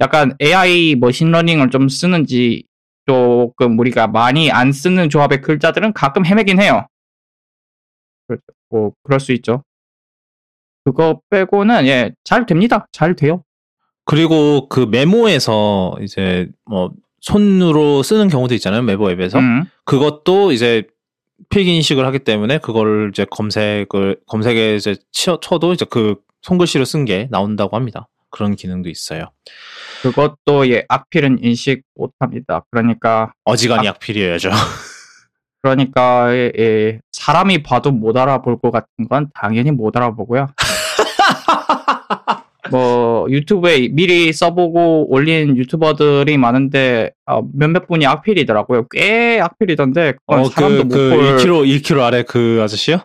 [0.00, 2.64] 약간 AI 머신러닝을 좀 쓰는지
[3.06, 6.88] 조금 우리가 많이 안 쓰는 조합의 글자들은 가끔 헤매긴 해요.
[8.26, 8.42] 그렇죠.
[8.68, 9.62] 뭐 그럴 수 있죠.
[10.84, 12.86] 그거 빼고는 예 잘 됩니다.
[12.90, 13.44] 잘 돼요.
[14.04, 18.82] 그리고 그 메모에서 이제 뭐 손으로 쓰는 경우도 있잖아요.
[18.82, 19.38] 메모 앱에서.
[19.38, 19.66] 음.
[19.84, 20.84] 그것도 이제
[21.48, 27.04] 필기 인식을 하기 때문에 그거를 이제 검색을 검색에 이제 쳐, 쳐도 이제 그 손글씨로 쓴
[27.04, 28.08] 게 나온다고 합니다.
[28.30, 29.30] 그런 기능도 있어요.
[30.02, 32.64] 그것도 예 악필은 인식 못합니다.
[32.70, 33.90] 그러니까 어지간히 아.
[33.90, 34.50] 약필이어야죠.
[35.62, 40.48] 그러니까 예, 예, 사람이 봐도 못 알아볼 것 같은 건 당연히 못 알아보고요.
[42.70, 48.86] 뭐 유튜브에 미리 써보고 올린 유튜버들이 많은데 어, 몇몇 분이 악필이더라고요.
[48.90, 51.36] 꽤 악필이던데 어, 사람도 그, 그못 볼.
[51.36, 53.00] 1kg, 1kg 아래 그 아저씨요?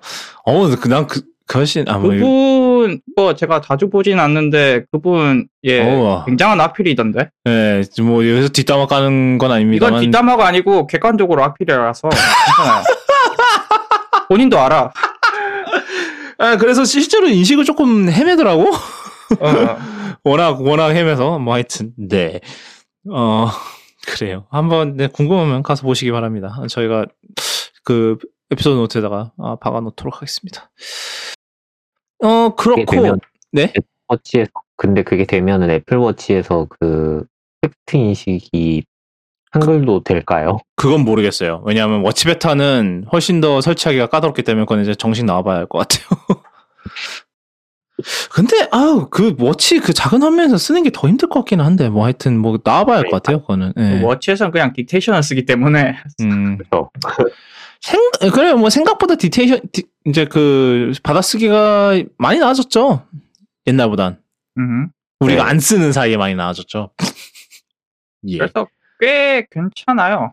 [0.46, 5.48] 어, 그, 난 그, 그 아저씨, 아, 뭐, 그분 뭐 제가 자주 보진 않는데 그분
[5.64, 6.26] 예 어우.
[6.26, 7.30] 굉장한 악필이던데.
[7.48, 9.94] 예, 뭐, 여기서 뒷담화 까는 건 아닙니다만.
[9.94, 12.84] 이건 뒷담화가 아니고 객관적으로 악필이라서 괜찮아요.
[14.28, 14.92] 본인도 알아.
[16.38, 18.64] 아, 그래서 실제로 인식을 조금 헤매더라고?
[19.40, 19.78] 어, 어.
[20.24, 21.40] 워낙, 워낙 헤매서.
[21.40, 22.42] 뭐 하여튼, 네.
[23.10, 23.50] 어,
[24.08, 24.46] 그래요.
[24.50, 26.56] 한번, 네, 궁금하면 가서 보시기 바랍니다.
[26.70, 27.06] 저희가
[27.84, 28.18] 그
[28.52, 30.72] 에피소드 노트에다가 아, 박아 놓도록 하겠습니다.
[32.24, 32.86] 어, 그렇고.
[32.86, 33.20] 되면
[33.52, 33.72] 네?
[34.08, 37.26] 워치에서 근데 그게 되면은 애플워치에서 그
[37.62, 38.84] 텍스트 인식이
[39.52, 40.58] 한글도 될까요?
[40.76, 41.64] 그건 모르겠어요.
[41.66, 46.08] 왜냐하면 워치 베타는 훨씬 더 설치하기가 까다롭기 때문에 그건 이제 정식 나와봐야 할 것 같아요.
[48.34, 52.04] 근데 아우 그 워치 그 작은 화면에서 쓰는 게 더 힘들 것 같기는 한데 뭐
[52.04, 53.40] 하여튼 뭐 나와봐야 할 것 같아요.
[53.42, 53.72] 그거는.
[53.78, 54.02] 예.
[54.04, 56.58] 워치에서는 그냥 dictation을 쓰기 때문에 음.
[57.82, 58.00] 생
[58.32, 63.06] 그래 뭐 생각보다 디테이션 디- 이제 그 받아쓰기가 많이 나아졌죠.
[63.68, 64.22] 옛날보단
[64.58, 64.90] 음.
[65.20, 65.50] 우리가 네.
[65.50, 66.92] 안 쓰는 사이에 많이 나아졌죠.
[68.28, 68.38] 예.
[68.38, 68.68] 그래서
[69.00, 70.32] 꽤 괜찮아요.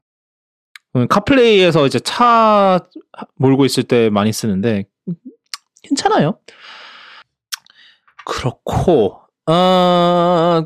[0.97, 2.81] 음, 카플레이에서 이제 차
[3.37, 4.85] 몰고 있을 때 많이 쓰는데
[5.83, 6.39] 괜찮아요.
[8.25, 10.63] 그렇고 어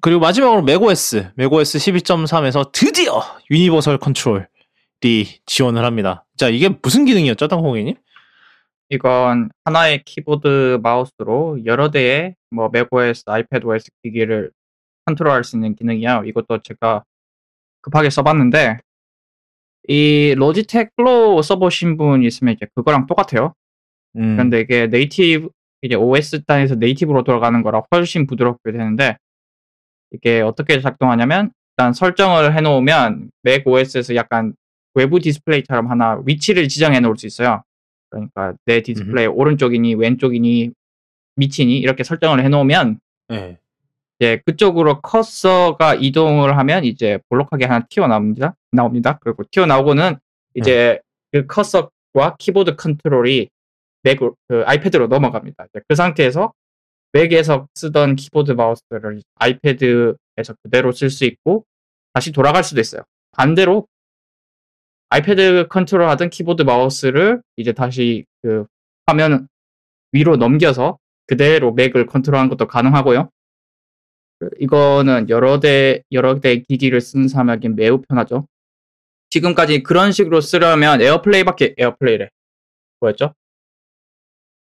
[0.00, 4.44] 그리고 마지막으로 맥OS 맥OS 12.3에서 드디어 Universal Control이
[5.46, 6.24] 지원을 합니다.
[6.36, 7.94] 자 이게 무슨 기능이었죠, 땅콩이님?
[8.90, 14.50] 이건 하나의 키보드 마우스로 여러 대의 뭐 맥OS, 아이패드OS 기기를
[15.04, 16.22] 컨트롤할 수 있는 기능이야.
[16.24, 17.04] 이것도 제가
[17.82, 18.78] 급하게 써봤는데
[19.88, 23.54] 이 Logitech Flow 써보신 분 있으면 이제 그거랑 똑같아요.
[24.16, 25.48] 음, 그런데 이게 native
[25.82, 29.16] 이제 OS 단에서 native로 돌아가는 거라 훨씬 부드럽게 되는데
[30.12, 34.54] 이게 어떻게 작동하냐면 일단 설정을 해놓으면 맥 OS에서 약간
[34.98, 37.62] 외부 디스플레이처럼 하나 위치를 지정해 놓을 수 있어요.
[38.10, 40.72] 그러니까 내 디스플레이 오른쪽이니 왼쪽이니
[41.36, 43.58] 밑이니 이렇게 설정을 해 놓으면 네.
[44.18, 48.56] 이제 그쪽으로 커서가 이동을 하면 이제 볼록하게 하나 튀어나옵니다.
[48.72, 49.18] 나옵니다.
[49.22, 50.16] 그리고 튀어나오고는
[50.54, 50.98] 이제
[51.30, 53.48] 그 커서와 키보드 컨트롤이
[54.02, 55.66] 맥, 그 아이패드로 넘어갑니다.
[55.86, 56.52] 그 상태에서
[57.12, 61.64] 맥에서 쓰던 키보드 마우스를 아이패드에서 그대로 쓸 수 있고
[62.12, 63.02] 다시 돌아갈 수도 있어요.
[63.32, 63.86] 반대로
[65.10, 68.66] 아이패드 컨트롤 하던 키보드 마우스를 이제 다시 그
[69.06, 69.48] 화면
[70.12, 73.30] 위로 넘겨서 그대로 맥을 컨트롤하는 것도 가능하고요.
[74.38, 78.46] 그 이거는 여러 대 여러 대 기기를 쓰는 사람에게 매우 편하죠.
[79.30, 82.28] 지금까지 그런 식으로 쓰려면 AirPlay밖에 AirPlay래.
[83.00, 83.34] 뭐였죠?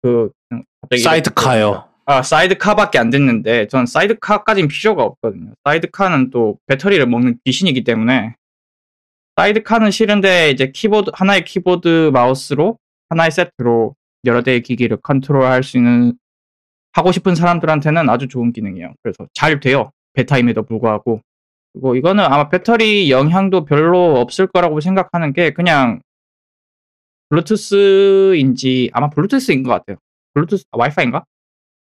[0.02, 1.88] 그 음, 갑자기 Sidecar요.
[2.06, 5.52] 아, Sidecar밖에 안 됐는데, 전 Sidecar까지는 필요가 없거든요.
[5.64, 8.34] Sidecar는 또 배터리를 먹는 귀신이기 때문에,
[9.38, 12.76] Sidecar는 싫은데, 이제 키보드, 하나의 키보드 마우스로,
[13.08, 16.14] 하나의 세트로 여러 대의 기기를 컨트롤할 수 있는,
[16.92, 18.94] 하고 싶은 사람들한테는 아주 좋은 기능이에요.
[19.00, 19.92] 그래서 잘 돼요.
[20.14, 21.20] 베타임에도 불구하고.
[21.72, 26.00] 그리고 이거는 아마 배터리 영향도 별로 없을 거라고 생각하는 게, 그냥,
[27.28, 29.98] 블루투스인지, 아마 블루투스인 것 같아요.
[30.34, 31.24] 블루투스, 아, 와이파이인가?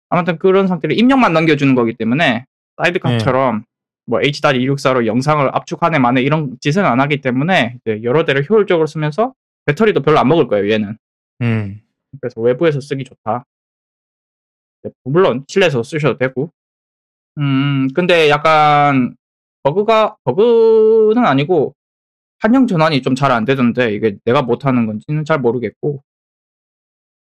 [0.08, 2.46] 아무튼 그런 상태로 입력만 넘겨주는 거기 때문에
[2.78, 3.66] Sidecar처럼
[4.12, 9.34] 뭐 H.264로 영상을 압축하네 마네 이런 짓은 안 하기 때문에 여러 대를 효율적으로 쓰면서
[9.66, 10.98] 배터리도 별로 안 먹을 거예요 얘는.
[11.42, 11.80] 음.
[12.20, 13.46] 그래서 외부에서 쓰기 좋다.
[14.84, 16.52] 네, 물론 실내에서 쓰셔도 되고.
[17.40, 19.16] 음 근데 약간
[19.64, 21.74] 버그가 버그는 아니고
[22.40, 26.04] 한영 전환이 좀 잘 안 되던데 이게 내가 못 하는 건지는 잘 모르겠고.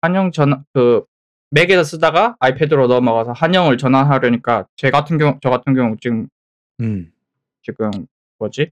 [0.01, 1.03] 한영 전환 그
[1.51, 6.27] 맥에서 쓰다가 아이패드로 넘어가서 한영을 전환하려니까 제 같은 경우 저 같은 경우 지금
[6.81, 7.11] 음.
[7.61, 7.91] 지금
[8.39, 8.69] 뭐지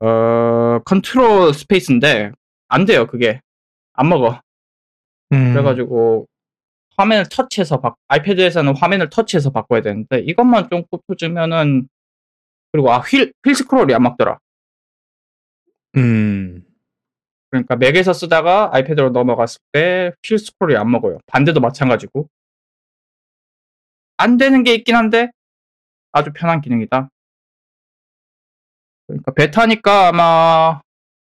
[0.00, 2.32] 어 Control Space인데
[2.68, 3.40] 안 돼요 그게
[3.94, 4.40] 안 먹어
[5.32, 5.52] 음.
[5.52, 6.26] 그래가지고
[6.96, 11.88] 화면을 터치해서 바, 아이패드에서는 화면을 터치해서 바꿔야 되는데 이것만 좀 고쳐주면은
[12.72, 14.38] 그리고 아 휠 휠 스크롤이 안 먹더라
[15.96, 16.62] 음.
[17.50, 21.18] 그러니까 맥에서 쓰다가 아이패드로 넘어갔을 때 휠 스크롤이 안 먹어요.
[21.26, 22.28] 반대도 마찬가지고.
[24.18, 25.30] 안 되는 게 있긴 한데
[26.16, 27.10] 아주 편한 기능이다.
[29.06, 30.80] 그러니까 베타니까 아마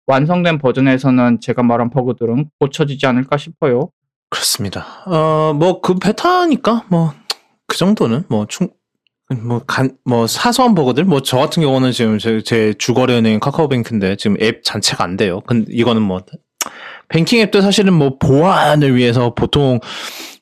[0.06, 3.90] 완성된 버전에서는 제가 말한 버그들은 고쳐지지 않을까 싶어요.
[4.28, 4.84] 그렇습니다.
[5.06, 7.14] 어, 뭐, 그 베타니까, 뭐,
[7.66, 8.68] 그 정도는, 뭐, 충,
[9.42, 11.04] 뭐, 간, 뭐, 사소한 버거들?
[11.04, 15.40] 뭐, 저 같은 경우는 지금 제, 제 주거래은행 카카오뱅크인데, 지금 앱 자체가 안 돼요.
[15.46, 16.20] 근데 이거는 뭐,
[17.08, 19.80] 뱅킹 앱도 사실은 뭐, 보안을 위해서 보통,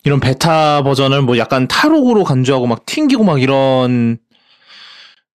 [0.05, 4.19] 이런 베타 버전을 뭐, 약간 탈옥으로 간주하고 막 튕기고 막 이런,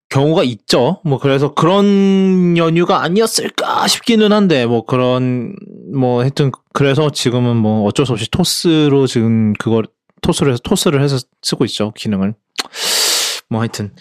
[0.09, 1.01] 경우가 있죠.
[1.03, 5.55] 뭐 그래서 그런 연유가 아니었을까 싶기는 한데 뭐 그런
[5.93, 9.85] 뭐 하여튼 그래서 지금은 뭐 어쩔 수 없이 토스로 지금 그걸
[10.21, 12.35] 토스를 해서 토스를 해서 쓰고 있죠 기능을.
[13.49, 13.93] 뭐 하여튼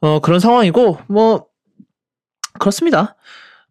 [0.00, 1.46] 어 그런 상황이고 뭐
[2.58, 3.16] 그렇습니다.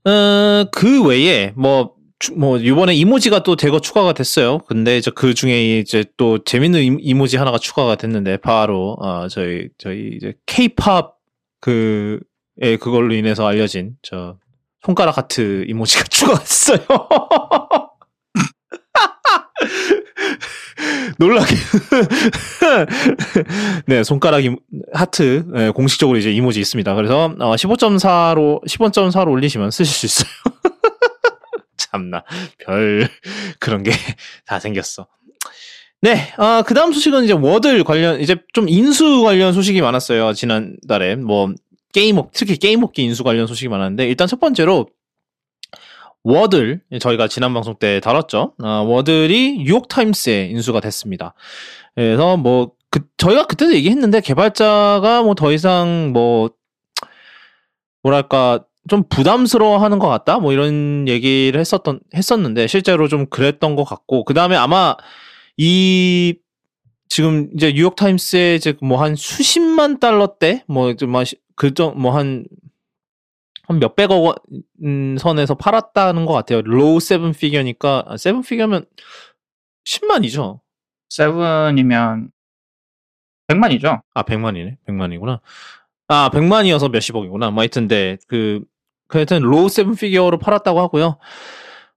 [0.06, 4.58] 어그 외에 뭐뭐 이번에 이모지가 또 대거 추가가 됐어요.
[4.68, 10.14] 근데 이제 그 중에 이제 또 재밌는 이모지 하나가 추가가 됐는데 바로 어 저희 저희
[10.16, 11.23] 이제 케이팝
[11.64, 12.20] 그,
[12.62, 14.36] 예, 그걸로 인해서 알려진, 저,
[14.82, 16.80] 손가락 하트 이모지가 추가됐어요.
[21.18, 21.56] 놀라게.
[23.88, 24.54] 네, 손가락 이,
[24.94, 26.94] 하트, 네, 공식적으로 이제 이모지 있습니다.
[26.96, 30.30] 그래서, 어, 15.4로, 15.4로 올리시면 쓰실 수 있어요.
[31.78, 32.26] 참나.
[32.58, 33.08] 별,
[33.60, 33.92] 그런 게
[34.46, 35.08] 다 생겼어.
[36.04, 40.34] 네, 아, 그 다음 소식은 이제 워드 관련, 이제 좀 인수 관련 소식이 많았어요.
[40.34, 41.16] 지난달에.
[41.16, 41.54] 뭐,
[41.94, 44.88] 게임, 업, 특히 게임 업계 인수 관련 소식이 많았는데, 일단 첫 번째로,
[46.26, 48.54] Wordle, 저희가 지난 방송 때 다뤘죠.
[48.62, 51.36] 아, Wordle이 뉴욕타임스에 인수가 됐습니다.
[51.96, 56.50] 그래서 뭐, 그, 저희가 그때도 얘기했는데, 개발자가 뭐 더 이상 뭐,
[58.02, 60.40] 뭐랄까, 좀 부담스러워 하는 것 같다?
[60.40, 64.98] 뭐 이런 얘기를 했었던, 했었는데, 실제로 좀 그랬던 것 같고, 그 다음에 아마,
[65.58, 66.36] 이
[67.08, 72.46] 지금 이제 뉴욕 타임스에 이제 뭐 한 수십만 달러대 뭐그정뭐한
[73.66, 74.36] 한 몇백억 원
[74.84, 76.62] 음, 선에서 팔았다는 것 같아요.
[76.62, 78.86] low seven figure니까 아, seven figure면
[79.86, 80.60] 10만이죠.
[81.10, 82.30] seven이면
[83.48, 84.02] 100만이죠.
[84.14, 84.78] 아 100만이네.
[84.88, 85.40] 100만이구나.
[86.08, 87.52] 아 100만이어서 몇십억이구나.
[87.52, 88.18] 뭐 하여튼 네.
[88.28, 88.64] 그,
[89.08, 91.18] 그 하여튼 low seven figure로 팔았다고 하고요.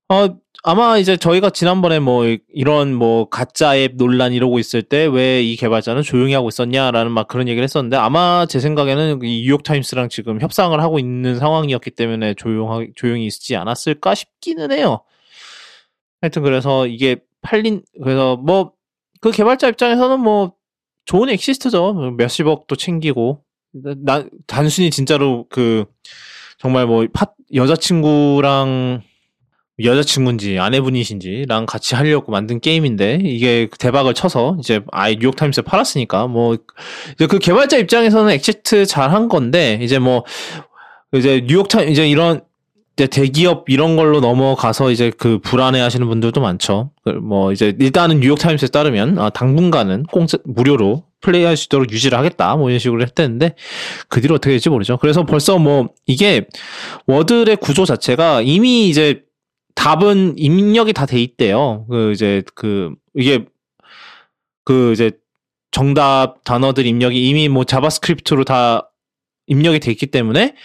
[0.09, 0.29] 어
[0.63, 5.57] 아마 이제 저희가 지난번에 뭐 이런 뭐 가짜 앱 논란 이러고 있을 때 왜 이
[5.57, 10.41] 개발자는 조용히 하고 있었냐라는 막 그런 얘기를 했었는데 아마 제 생각에는 이 뉴욕 타임스랑 지금
[10.41, 15.03] 협상을 하고 있는 상황이었기 때문에 조용하게 조용히 있지 않았을까 싶기는 해요.
[16.21, 18.75] 하여튼 그래서 이게 팔린 그래서 뭐
[19.23, 20.53] 그 개발자 입장에서는 뭐
[21.07, 21.95] 좋은 엑시스트죠.
[21.95, 23.43] 뭐 몇십억도 챙기고
[23.73, 25.87] 나 단순히 진짜로 그
[26.59, 29.03] 정말 뭐 파, 여자친구랑
[29.83, 36.57] 여자친구인지 아내분이신지랑 같이 하려고 만든 게임인데 이게 대박을 쳐서 이제 아예 뉴욕타임스에 팔았으니까 뭐
[37.15, 40.25] 이제 그 개발자 입장에서는 exit 잘 한 건데 이제 뭐
[41.13, 42.41] 이제 뉴욕타임 이제 이런
[42.97, 46.91] 이제 대기업 이런 걸로 넘어가서 이제 그 불안해 하시는 분들도 많죠.
[47.05, 52.71] 그뭐 이제 일단은 뉴욕타임스에 따르면 아, 당분간은 공짜 무료로 플레이할 수 있도록 유지를 하겠다 뭐
[52.71, 53.55] 이런 식으로 했다는데
[54.09, 54.97] 그 뒤로 어떻게 될지 모르죠.
[54.97, 56.47] 그래서 벌써 뭐 이게
[57.07, 59.26] 워들의 구조 자체가 이미 이제
[59.77, 61.87] 답은 입력이 다 돼 있대요.
[61.89, 63.47] 그 이제 그 이게
[64.65, 65.13] 그 이제
[65.71, 68.91] 정답 단어들 입력이 이미 뭐 자바스크립트로 다
[69.47, 70.57] 입력이 돼 있기 때문에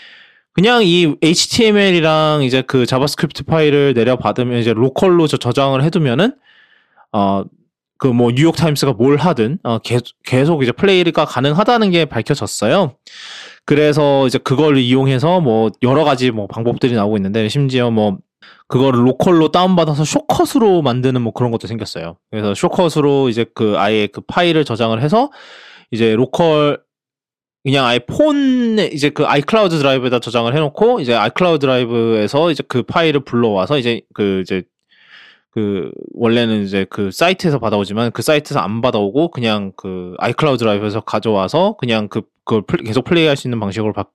[0.53, 6.35] 그냥 이 HTML이랑 이제 그 자바스크립트 파일을 내려받으면 이제 local로 저 저장을 해두면은
[7.13, 7.43] 어
[8.01, 12.95] 그 뭐 뉴욕 타임스가 뭘 하든 어 계속, 계속 이제 플레이가 가능하다는 게 밝혀졌어요.
[13.63, 18.17] 그래서 이제 그걸 이용해서 뭐 여러 가지 뭐 방법들이 나오고 있는데 심지어 뭐
[18.71, 22.15] 그거를 local로 다운받아서 shortcut으로 만드는 뭐 그런 것도 생겼어요.
[22.29, 25.29] 그래서 shortcut으로 이제 그 아예 그 파일을 저장을 해서
[25.91, 26.81] 이제 local
[27.63, 33.25] 그냥 아예 폰에 이제 그 아이클라우드 드라이브에다 저장을 해놓고 이제 아이클라우드 드라이브에서 이제 그 파일을
[33.25, 34.63] 불러와서 이제 그 이제
[35.51, 41.75] 그 원래는 이제 그 사이트에서 받아오지만 그 사이트에서 안 받아오고 그냥 그 아이클라우드 드라이브에서 가져와서
[41.77, 44.05] 그냥 그 그걸 플- 계속 플레이할 수 있는 방식으로 바,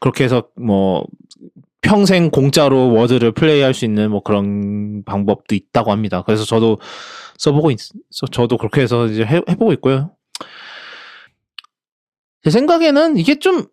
[0.00, 1.04] 그렇게 해서 뭐
[1.82, 6.22] 평생 공짜로 워드를 플레이할 수 있는 뭐 그런 방법도 있다고 합니다.
[6.24, 6.78] 그래서 저도
[7.38, 7.78] 써보고 있,
[8.30, 10.12] 저도 그렇게 해서 이제 해, 해보고 있고요.
[12.44, 13.66] 제 생각에는 이게 좀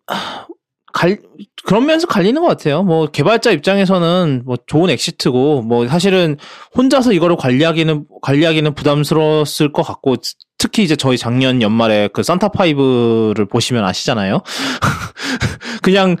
[0.92, 1.18] 갈,
[1.64, 2.82] 그런 면에서 갈리는 것 같아요.
[2.82, 6.36] 뭐, 개발자 입장에서는 뭐 좋은 엑시트고, 뭐, 사실은
[6.76, 10.16] 혼자서 이거를 관리하기는, 관리하기는 부담스러웠을 것 같고,
[10.56, 14.42] 특히 이제 저희 작년 연말에 그 산타5를 보시면 아시잖아요.
[15.82, 16.16] 그냥,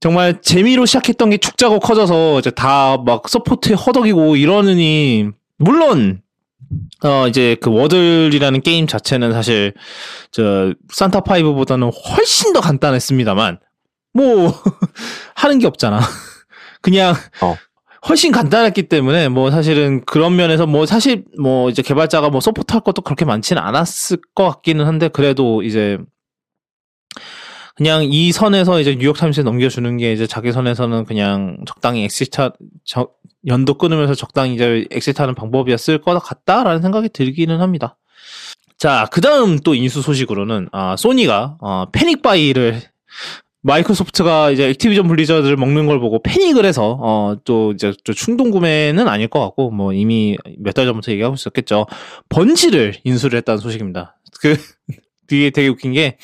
[0.00, 5.28] 정말 재미로 시작했던 게 자꾸 커져서 이제 다 막 support에 허덕이고 이러느니,
[5.58, 6.22] 물론,
[7.04, 9.74] 어, 이제 그 워들이라는 게임 자체는 사실,
[10.30, 13.58] 저, 산타5보다는 훨씬 더 간단했습니다만,
[14.14, 14.54] 뭐,
[15.34, 16.00] 하는 게 없잖아.
[16.80, 17.56] 그냥, 어.
[18.08, 22.80] 훨씬 간단했기 때문에, 뭐, 사실은 그런 면에서 뭐, 사실, 뭐, 이제 개발자가 뭐, support 할
[22.80, 25.98] 것도 그렇게 많지는 않았을 것 같기는 한데, 그래도 이제,
[27.80, 32.52] 그냥 이 선에서 이제 뉴욕 타임스에 넘겨주는 게 이제 자기 선에서는 그냥 적당히 exit하,
[32.84, 33.08] 저,
[33.46, 37.96] 연도 끊으면서 적당히 이제 exit하는 방법이었을 것 같다라는 생각이 들기는 합니다.
[38.76, 42.82] 자, 그 다음 또 인수 소식으로는, 아, 소니가, 어, panic buy를,
[43.62, 49.08] 마이크로소프트가 이제 액티비전 블리자드를 먹는 걸 보고 패닉을 해서, 어, 또 이제 또 충동 구매는
[49.08, 51.86] 아닐 것 같고, 뭐 이미 몇 달 전부터 얘기하고 있었겠죠.
[52.28, 54.18] 번지를 인수를 했다는 소식입니다.
[54.42, 54.54] 그,
[55.32, 56.18] 이게 되게 웃긴 게,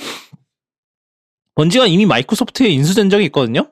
[1.56, 3.70] 번지가 이미 마이크로소프트에 인수된 적이 있거든요?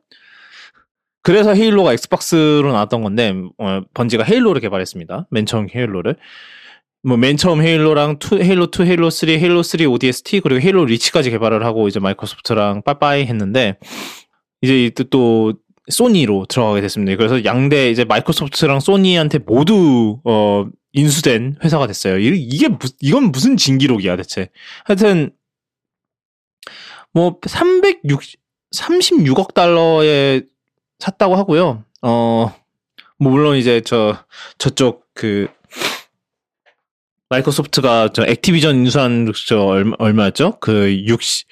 [1.22, 5.28] 그래서 헤일로가 엑스박스로 나왔던 건데, 어, 번지가 헤일로를 개발했습니다.
[5.30, 6.16] 맨 처음 헤일로를.
[7.02, 11.30] 뭐, 맨 처음 헤일로랑 two, 헤일로 2, 헤일로 3, 헤일로 3 ODST, 그리고 헤일로 리치까지
[11.30, 13.78] 개발을 하고, 이제 마이크로소프트랑 빠빠이 했는데,
[14.62, 15.54] 이제 또, 또
[15.90, 17.16] 소니로 들어가게 됐습니다.
[17.16, 22.18] 그래서 양대, 이제 마이크로소프트랑 소니한테 모두, 어, 인수된 회사가 됐어요.
[22.18, 24.48] 이- 이게, 무, 이건 무슨 진기록이야, 대체.
[24.84, 25.30] 하여튼,
[27.14, 28.40] 뭐, 360,
[28.74, 30.42] 36억 달러에
[30.98, 31.84] 샀다고 하고요.
[32.02, 32.54] 어,
[33.18, 34.18] 뭐 물론 이제 저
[34.58, 35.48] 저쪽 그
[37.30, 40.58] 마이크로소프트가 저 액티비전 인수한 저 얼마, 얼마였죠?
[40.60, 41.48] 그 60,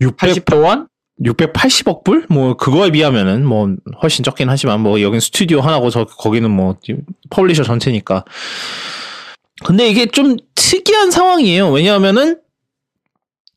[0.00, 0.88] 600, 80조 원?
[1.24, 2.26] 680억 불?
[2.28, 6.76] 뭐 그거에 비하면은 뭐 훨씬 적긴 하지만 뭐 여긴 스튜디오 하나고 저 거기는 뭐
[7.30, 8.24] publisher 전체니까.
[9.64, 11.70] 근데 이게 좀 특이한 상황이에요.
[11.70, 12.40] 왜냐하면은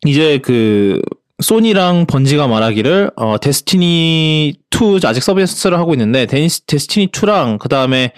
[0.08, 1.00] 이제 그
[1.42, 8.14] 소니랑 번지가 말하기를 어 데스티니 2 아직 서비스를 하고 있는데 데니스, 데스티니 2랑 그 다음에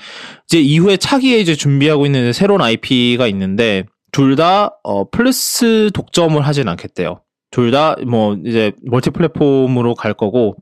[0.47, 6.67] 이제 이후에 차기에 이제 준비하고 있는 새로운 IP가 있는데 둘 다 어 플스 독점을 하진
[6.69, 7.21] 않겠대요.
[7.51, 10.55] 둘 다 뭐 이제 멀티 플랫폼으로 갈 거고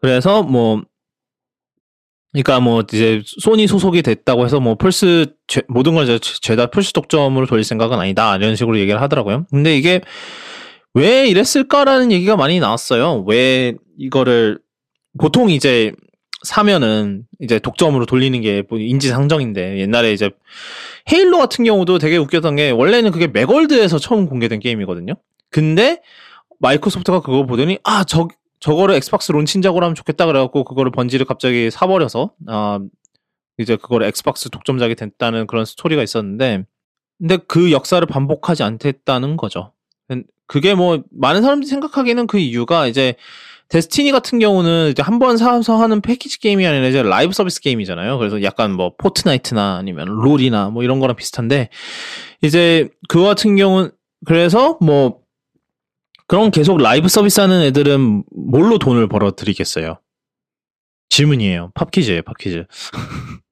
[0.00, 0.82] 그래서 뭐
[2.32, 7.46] 그러니까 뭐 이제 소니 소속이 됐다고 해서 뭐 플스 죄- 모든 걸 죄다 플스 독점으로
[7.46, 9.46] 돌릴 생각은 아니다 이런 식으로 얘기를 하더라고요.
[9.50, 10.00] 근데 이게
[10.94, 13.24] 왜 이랬을까라는 얘기가 많이 나왔어요.
[13.26, 14.58] 왜 이거를
[15.20, 15.92] 보통 이제
[16.44, 20.30] 사면은 이제 독점으로 돌리는 게뭐 인지상정인데 옛날에 이제
[21.10, 25.14] 헤일로 같은 경우도 되게 웃겼던 게 원래는 그게 맥월드에서 처음 공개된 게임이거든요.
[25.50, 26.00] 근데
[26.60, 28.28] 마이크로소프트가 그거 보더니 아 저
[28.60, 32.80] 저거를 엑스박스 론칭작으로 하면 좋겠다 그래갖고 그거를 번지를 갑자기 사버려서 아
[33.56, 36.64] 이제 그거를 엑스박스 독점작이 됐다는 그런 스토리가 있었는데
[37.18, 39.72] 근데 그 역사를 반복하지 않겠다는 거죠.
[40.46, 43.14] 그게 뭐 많은 사람들이 생각하기에는 그 이유가 이제
[43.68, 48.16] 데스티니 같은 경우는 이제 한 번 사서 하는 패키지 게임이 아니라 이제 라이브 서비스 게임이잖아요.
[48.16, 51.68] 그래서 약간 뭐 포트나이트나 아니면 롤이나 뭐 이런 거랑 비슷한데
[52.40, 53.90] 이제 그거 같은 경우는
[54.24, 55.20] 그래서 뭐
[56.28, 59.98] 그런 계속 라이브 서비스 하는 애들은 뭘로 돈을 벌어들이겠어요?
[61.10, 61.72] 질문이에요.
[61.74, 62.64] pop quiz예요, pop quiz.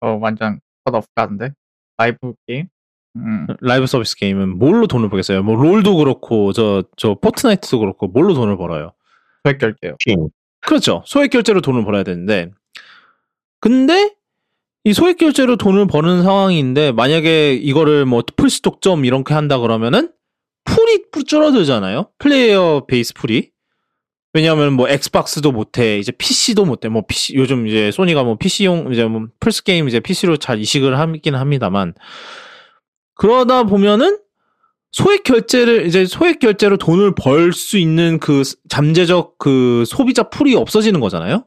[0.00, 1.50] 어, 완전 컷오프 가는데?
[1.98, 2.68] 라이브 게임?
[3.16, 5.42] 음, 라이브 서비스 게임은 뭘로 돈을 벌겠어요?
[5.42, 8.92] 뭐 롤도 그렇고 저 저 포트나이트도 그렇고 뭘로 돈을 벌어요?
[9.44, 9.96] 소액 결제요.
[10.00, 10.28] 퀸.
[10.60, 11.02] 그렇죠.
[11.06, 12.50] 소액 결제로 돈을 벌어야 되는데
[13.60, 14.12] 근데
[14.84, 20.10] 이 소액 결제로 돈을 버는 상황인데 만약에 이거를 뭐 플스 독점 이렇게 한다 그러면은
[20.64, 22.10] pool이 줄어들잖아요.
[22.18, 23.50] player base pool이.
[24.32, 29.04] 왜냐하면 뭐 엑스박스도 못해 이제 PC도 못해 뭐 PC 요즘 이제 소니가 뭐 PC용 이제
[29.04, 31.94] 뭐 플스 게임 이제 PC로 잘 이식을 하긴 합니다만
[33.16, 34.18] 그러다 보면은
[34.92, 41.00] 소액 결제를 이제 소액 결제로 돈을 벌 수 있는 그 잠재적 그 소비자 풀이 없어지는
[41.00, 41.44] 거잖아요.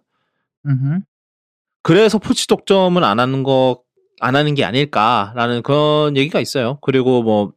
[0.65, 0.99] 음흠.
[1.81, 3.81] 그래서 푸치 독점을 안 하는 거,
[4.19, 6.77] 안 하는 게 아닐까라는 그런 얘기가 있어요.
[6.81, 7.53] 그리고 뭐,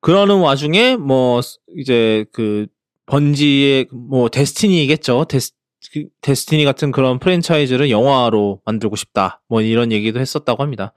[0.00, 1.40] 그러는 와중에 뭐,
[1.76, 2.66] 이제 그,
[3.06, 5.26] 번지의 뭐, 데스티니겠죠.
[5.28, 5.52] 데스,
[5.92, 9.40] 그 데스티니 같은 그런 프랜차이즈를 영화로 만들고 싶다.
[9.48, 10.92] 뭐, 이런 얘기도 했었다고 합니다.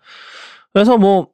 [0.74, 1.30] 그래서 뭐,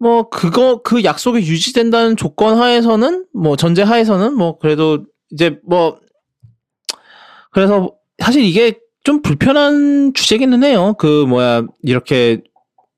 [0.00, 5.98] 뭐, 그거, 그 약속이 유지된다는 조건 하에서는, 뭐, 전제 하에서는, 뭐, 그래도, 이제, 뭐,
[7.50, 10.94] 그래서, 사실 이게 좀 불편한 주제기는 해요.
[10.98, 12.42] 그 뭐야 이렇게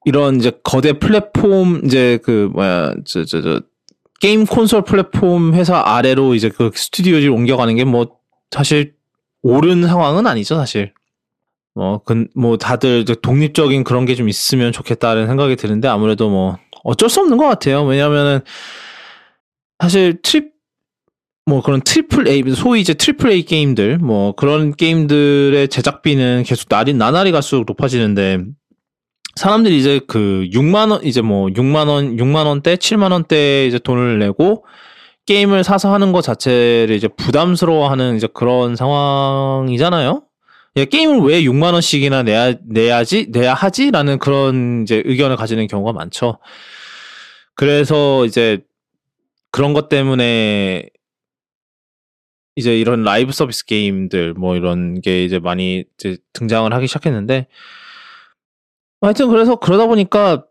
[0.06, 3.60] 이런 이제 거대 플랫폼 이제 그 뭐야 저 저 저
[4.20, 8.16] 게임 콘솔 플랫폼 회사 아래로 이제 그 스튜디오를 옮겨가는 게 뭐
[8.50, 8.94] 사실
[9.42, 10.92] 옳은 상황은 아니죠 사실.
[11.74, 17.08] 뭐, 그, 뭐, 다들 독립적인 그런 게 좀 있으면 좋겠다는 생각이 드는데, 아무래도 뭐, 어쩔
[17.08, 17.84] 수 없는 것 같아요.
[17.84, 18.40] 왜냐면은,
[19.78, 20.50] 사실, trip,
[21.46, 26.94] 뭐 그런 triple A 소위 이제 triple A 게임들 뭐 그런 게임들의 제작비는 계속 날이
[26.94, 28.44] 나날이 갈수록 높아지는데
[29.34, 34.18] 사람들이 이제 그 6만 원 이제 뭐 6만 원 6만 원대 7만 원대 이제 돈을
[34.20, 34.64] 내고
[35.26, 40.22] 게임을 사서 하는 것 자체를 이제 부담스러워하는 이제 그런 상황이잖아요.
[40.76, 46.38] 야, 게임을 왜 6만 원씩이나 내야 내야지 내야 하지라는 그런 이제 의견을 가지는 경우가 많죠.
[47.54, 48.60] 그래서 이제
[49.50, 50.88] 그런 것 때문에
[52.56, 57.48] 이제 이런 라이브 서비스 게임들 뭐 이런 게 이제 많이 이제 등장을 하기 시작했는데
[59.00, 60.44] 하여튼 그래서 그러다 보니까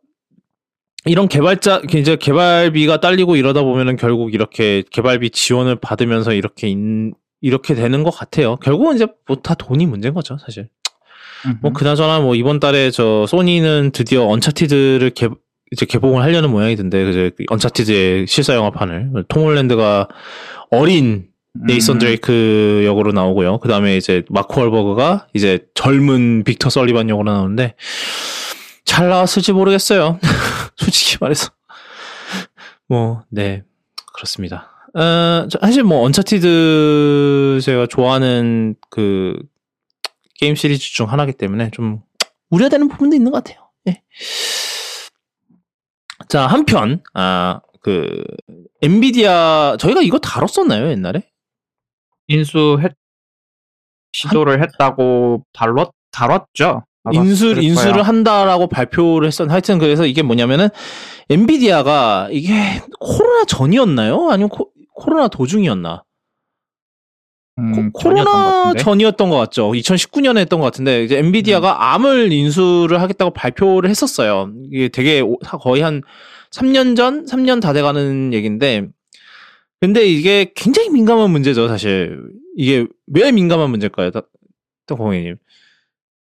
[1.06, 7.74] 이런 개발자 이제 개발비가 딸리고 이러다 보면은 결국 이렇게 개발비 지원을 받으면서 이렇게 인, 이렇게
[7.76, 8.56] 되는 것 같아요.
[8.58, 10.70] 결국은 이제 뭐 다 돈이 문제인 거죠, 사실.
[11.62, 15.30] 뭐 그나저나 뭐 이번 달에 저 소니는 드디어 언차티드를 개
[15.72, 20.08] 이제 개봉을 하려는 모양이던데 그제 언차티드의 실사 영화판을 톰 홀랜드가
[20.72, 22.00] 어린 네이선 음.
[22.00, 23.60] 드레이크 역으로 나오고요.
[23.60, 27.76] 그 다음에 이제 마크 월버그가 이제 젊은 빅터 설리반 역으로 나오는데
[28.84, 30.20] 잘 나왔을지 모르겠어요.
[30.76, 31.52] 솔직히 말해서.
[32.88, 33.64] 뭐, 네.
[34.14, 34.72] 그렇습니다.
[34.96, 39.38] 어, 저 사실 뭐, 언차티드 제가 좋아하는 그
[40.36, 42.02] 게임 시리즈 중 하나이기 때문에 좀
[42.50, 43.70] 우려되는 부분도 있는 것 같아요.
[43.88, 44.02] 예.
[46.28, 48.24] 자, 한편, 아, 그,
[48.82, 51.30] 엔비디아, 저희가 이거 다뤘었나요, 옛날에?
[52.28, 52.94] 인수했
[54.12, 56.84] 시도를 했다고 다뤘 다뤘죠.
[57.12, 58.04] 인수 인수를.
[58.04, 59.50] 한다라고 발표를 했었.
[59.50, 60.70] 하여튼 그래서 이게 뭐냐면은
[61.30, 64.30] 엔비디아가 이게 코로나 전이었나요?
[64.30, 66.04] 아니면 코, 코로나 도중이었나?
[67.60, 68.74] 음, 코, 로나.
[68.74, 69.72] 전이었던 것 같죠.
[69.72, 71.78] 2019년에 했던 것 같은데 이제 엔비디아가 음.
[71.78, 74.54] 암을 인수를 하겠다고 발표를 했었어요.
[74.72, 76.02] 이게 되게 오- 거의 한
[76.52, 78.88] 3년 전, 3년 다 돼가는 얘기인데
[79.82, 82.22] 근데 이게 굉장히 민감한 문제죠, 사실.
[82.56, 84.12] 이게 왜 민감한 문제일까요,
[84.88, 85.36] 떡공이님?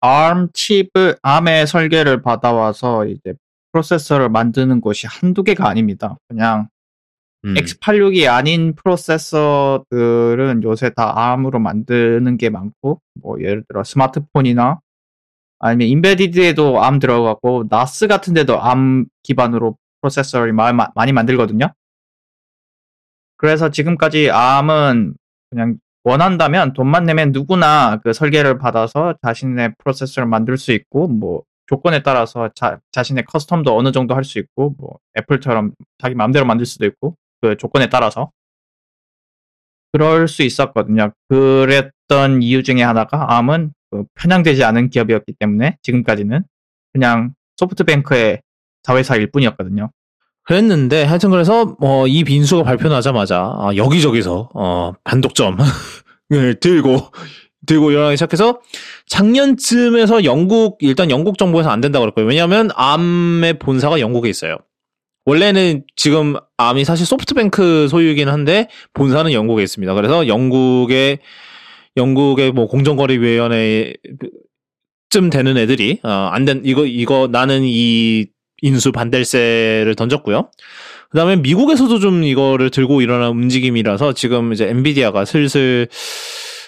[0.03, 3.33] ARM 칩을 ARM의 설계를 받아와서 이제
[3.71, 6.17] 프로세서를 만드는 곳이 한두 개가 아닙니다.
[6.27, 6.67] 그냥
[7.45, 7.53] 음.
[7.53, 14.79] X86이 아닌 프로세서들은 요새 다 ARM으로 만드는 게 많고, 뭐 예를 들어 스마트폰이나
[15.59, 21.71] 아니면 인베디드에도 ARM 들어가고 나스 같은 데도 ARM 기반으로 프로세서를 마- 마- 많이 만들거든요.
[23.37, 25.13] 그래서 지금까지 ARM은
[25.49, 32.01] 그냥 원한다면 돈만 내면 누구나 그 설계를 받아서 자신의 프로세서를 만들 수 있고 뭐 조건에
[32.01, 36.85] 따라서 자, 자신의 커스텀도 어느 정도 할 수 있고 뭐 애플처럼 자기 마음대로 만들 수도
[36.85, 38.31] 있고 그 조건에 따라서
[39.91, 41.11] 그럴 수 있었거든요.
[41.29, 46.43] 그랬던 이유 중에 하나가 ARM은 그 편향되지 않은 기업이었기 때문에 지금까지는
[46.93, 48.41] 그냥 소프트뱅크의
[48.83, 49.91] 자회사일 뿐이었거든요.
[50.43, 55.57] 그랬는데 하여튼 그래서 어, 이 빈수가 발표나자마자 아, 여기저기서 어, 반독점을
[56.61, 57.11] 들고
[57.65, 58.61] 들고 일어나기 시작해서
[59.07, 62.25] 작년쯤에서 영국 일단 영국 정부에서 안 된다고 그랬고요.
[62.25, 64.57] 왜냐하면 암의 본사가 영국에 있어요.
[65.27, 69.93] 원래는 지금 암이 사실 소프트뱅크 소유이긴 한데 본사는 영국에 있습니다.
[69.93, 71.19] 그래서 영국의
[71.97, 73.93] 영국의 뭐 공정거래위원회
[75.09, 78.27] 쯤 되는 애들이 어, 안된 이거 이거 나는 이
[78.61, 80.49] 인수 반댈세를 던졌고요.
[81.09, 85.89] 그다음에 미국에서도 좀 이거를 들고 일어난 움직임이라서 지금 이제 엔비디아가 슬슬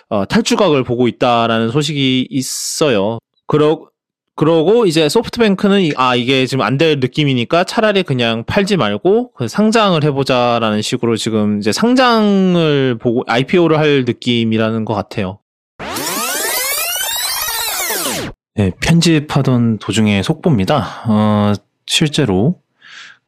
[0.09, 3.19] 어, 탈주각을 보고 있다라는 소식이 있어요.
[3.47, 3.88] 그러
[4.39, 9.49] 그러고 이제 소프트뱅크는 이- 아 이게 지금 안 될 느낌이니까 차라리 그냥 팔지 말고 그
[9.49, 15.39] 상장을 해보자라는 식으로 지금 이제 상장을 보고 IPO를 할 느낌이라는 것 같아요.
[18.55, 21.03] 네, 편집하던 도중에 속보입니다.
[21.07, 21.53] 어,
[21.85, 22.55] 실제로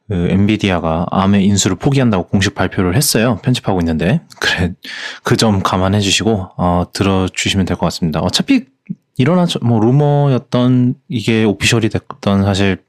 [0.08, 3.38] 그 엔비디아가 암의 인수를 포기한다고 공식 발표를 했어요.
[3.42, 4.72] 편집하고 있는데 그래
[5.22, 8.20] 그 점 감안해 주시고 어, 들어주시면 될 것 같습니다.
[8.20, 8.64] 어차피
[9.16, 12.82] 일어나 뭐 루머였던 이게 오피셜이 됐던 사실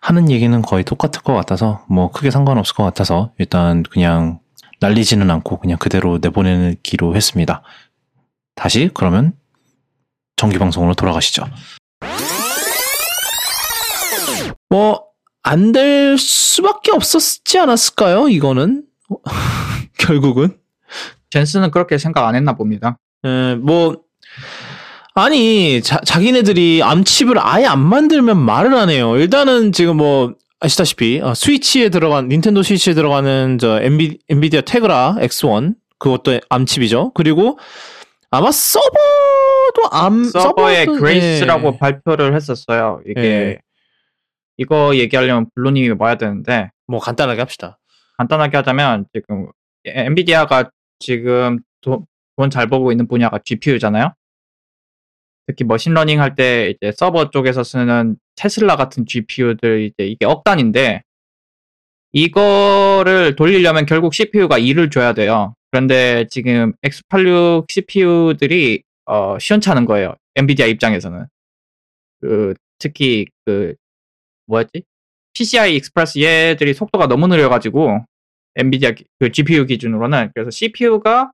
[0.00, 4.40] 하는 얘기는 거의 똑같을 것 같아서 뭐 크게 상관없을 것 같아서 일단 그냥
[4.80, 7.62] 날리지는 않고 그냥 그대로 내보내기로 했습니다.
[8.54, 9.32] 다시 그러면
[10.36, 11.44] 정기 방송으로 돌아가시죠.
[14.70, 15.04] 뭐
[15.46, 18.28] 안 될 수밖에 없었지 않았을까요?
[18.30, 18.84] 이거는
[19.98, 20.56] 결국은
[21.30, 22.96] 젠슨은 그렇게 생각 안 했나 봅니다.
[23.24, 24.00] 에, 뭐
[25.14, 29.16] 아니 자, 자기네들이 ARM칩을 아예 안 만들면 말을 안 해요.
[29.16, 35.74] 일단은 지금 뭐 아시다시피 어, 스위치에 들어간 닌텐도 스위치에 들어가는 저 엔비, 엔비디아 Tegra X1
[35.98, 37.12] 그것도 ARM칩이죠.
[37.14, 37.58] 그리고
[38.30, 41.78] 아마 서버도 ARM 서버도- 그레이스라고 예.
[41.78, 43.00] 발표를 했었어요.
[43.06, 43.58] 이게 예.
[44.56, 47.78] 이거 얘기하려면 블루님이 와야 되는데 뭐 간단하게 합시다.
[48.18, 49.48] 간단하게 하자면 지금
[49.84, 52.04] 엔비디아가 지금 돈
[52.50, 54.12] 잘 벌고 있는 분야가 GPU잖아요.
[55.46, 60.42] 특히 machine learning 할 때 이제 서버 쪽에서 쓰는 테슬라 같은 GPU들 이제 이게 억
[60.44, 61.02] 단인데
[62.12, 65.54] 이거를 돌리려면 결국 CPU가 일을 줘야 돼요.
[65.70, 70.14] 그런데 지금 X86 CPU들이 어, 시원찮은 거예요.
[70.36, 71.26] 엔비디아 입장에서는.
[72.20, 73.74] 그 특히 그
[74.46, 74.82] 뭐였지?
[75.34, 78.04] PCI Express 얘들이 속도가 너무 느려가지고
[78.56, 81.32] 엔비디아 기- 그 GPU 기준으로는 그래서 CPU가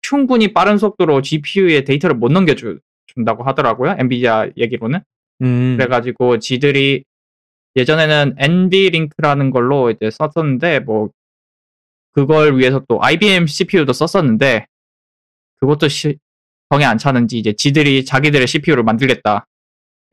[0.00, 2.54] 충분히 빠른 속도로 GPU에 데이터를 못 넘겨
[3.18, 3.96] 준다고 하더라고요.
[3.98, 5.00] 엔비디아 얘기로는.
[5.42, 5.76] 음.
[5.76, 7.02] 그래가지고 지들이
[7.76, 11.10] 예전에는 NVLink라는 걸로 이제 썼었는데 뭐
[12.12, 14.66] 그걸 위해서 또 IBM CPU도 썼었는데
[15.60, 16.16] 그것도 시,
[16.70, 19.46] 성에 안 차는지 이제 지들이 자기들의 CPU를 만들겠다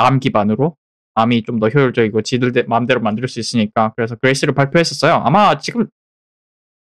[0.02, 0.76] ARM 기반으로
[1.18, 5.14] ARM이 좀 더 효율적이고 지들 대- 마음대로 만들 수 있으니까 그래서 그레이스를 발표했었어요.
[5.14, 5.88] 아마 지금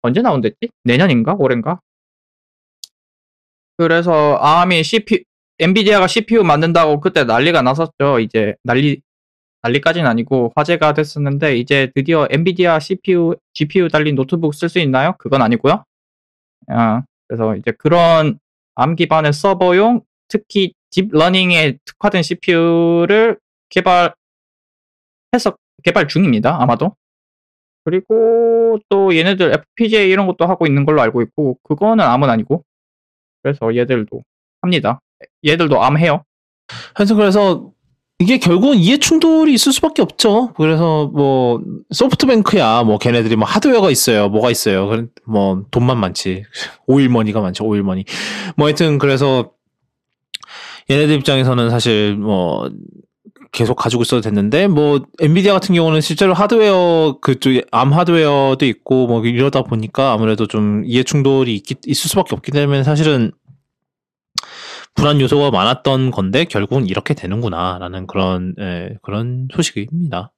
[0.01, 0.69] 언제 나온댔지?
[0.83, 1.35] 내년인가?
[1.39, 1.79] 올해인가?
[3.77, 5.19] 그래서 ARM이 CPU
[5.59, 8.19] 엔비디아가 CPU 만든다고 그때 난리가 났었죠.
[8.19, 9.01] 이제 난리
[9.61, 15.15] 난리까지는 아니고 화제가 됐었는데 이제 드디어 엔비디아 CPU GPU 달린 노트북 쓸 수 있나요?
[15.17, 15.83] 그건 아니고요.
[16.67, 18.37] 아, 그래서 이제 그런
[18.79, 23.39] ARM 기반의 서버용 특히 deep learning에 특화된 CPU를
[23.69, 24.13] 개발해서
[25.83, 26.61] 개발 중입니다.
[26.61, 26.95] 아마도.
[27.83, 32.63] 그리고 또 얘네들 FPGA 이런 것도 하고 있는 걸로 알고 있고 그거는 ARM은 아니고
[33.41, 34.23] 그래서 얘들도
[34.61, 34.99] 합니다.
[35.45, 36.23] 얘들도 ARM 해요.
[36.93, 37.71] 하여튼 그래서
[38.17, 40.53] 이게 결국은 이해 충돌이 있을 수밖에 없죠.
[40.53, 44.29] 그래서 뭐 소프트뱅크야 뭐 걔네들이 뭐 하드웨어가 있어요.
[44.29, 44.89] 뭐가 있어요.
[45.25, 46.43] 뭐 돈만 많지.
[46.87, 47.65] 오일머니가 많죠.
[47.65, 48.05] 오일머니.
[48.55, 49.51] 뭐 하여튼 그래서
[50.89, 52.69] 얘네들 입장에서는 사실 뭐
[53.51, 59.25] 계속 가지고 있어도 됐는데 뭐 엔비디아 같은 경우는 실제로 하드웨어 그쪽에 암 하드웨어도 있고 뭐
[59.25, 63.31] 이러다 보니까 아무래도 좀 이해 충돌이 있기, 있을 수밖에 없기 때문에 사실은
[64.95, 70.31] 불안 요소가 많았던 건데 결국은 이렇게 되는구나라는 그런 예, 그런 소식입니다.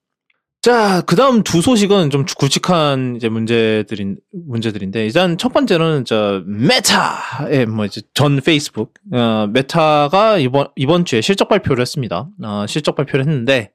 [0.62, 7.68] 자, 그 다음 두 소식은 좀 굵직한 이제 문제들인 문제들인데 일단 첫 번째는 저 메타의
[7.68, 12.28] 뭐 이제 전 페이스북 어, 메타가 이번 이번 주에 실적 발표를 했습니다.
[12.44, 13.72] 어, 실적 발표를 했는데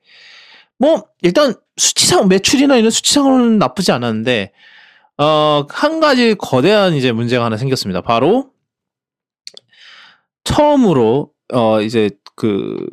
[0.79, 4.53] 뭐 일단 수치상 매출이나 이런 수치상으로는 나쁘지 않았는데
[5.19, 8.03] 어, 한 가지 거대한 이제 문제가 하나 생겼습니다.
[8.03, 8.52] 바로
[10.53, 12.87] 처음으로 어 이제 그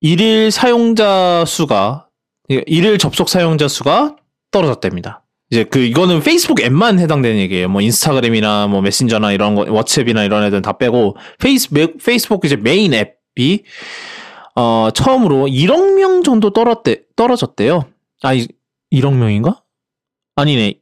[0.00, 2.08] 일일 사용자 수가
[2.48, 4.16] 일일 접속 사용자 수가
[4.50, 5.24] 떨어졌답니다.
[5.50, 7.68] 이제 그 이거는 페이스북 앱만 해당되는 얘기예요.
[7.68, 11.68] 뭐 인스타그램이나 뭐 메신저나 이런 거 WhatsApp이나 이런 애들은 다 빼고 페이스
[12.04, 13.64] 페이스북 이제 메인 앱이
[14.56, 17.84] 어 처음으로 1억 명 정도 떨었대 떨어졌대요.
[18.22, 18.48] 아 이-
[18.92, 19.62] 1억 명인가?
[20.36, 20.74] 아니네.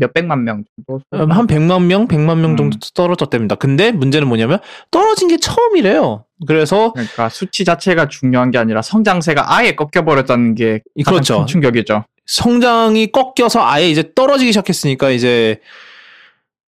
[0.00, 1.00] 몇백만 명 정도.
[1.12, 2.80] 한 100만 명, 100만 명 정도 음.
[2.94, 3.54] 떨어졌답니다.
[3.54, 4.58] 근데 문제는 뭐냐면
[4.90, 6.24] 떨어진 게 처음이래요.
[6.46, 11.38] 그래서 그러니까 수치 자체가 중요한 게 아니라 성장세가 아예 꺾여 버렸다는 게 이- 가장 그렇죠.
[11.40, 12.04] 큰 충격이죠.
[12.26, 15.60] 성장이 꺾여서 아예 이제 떨어지기 시작했으니까 이제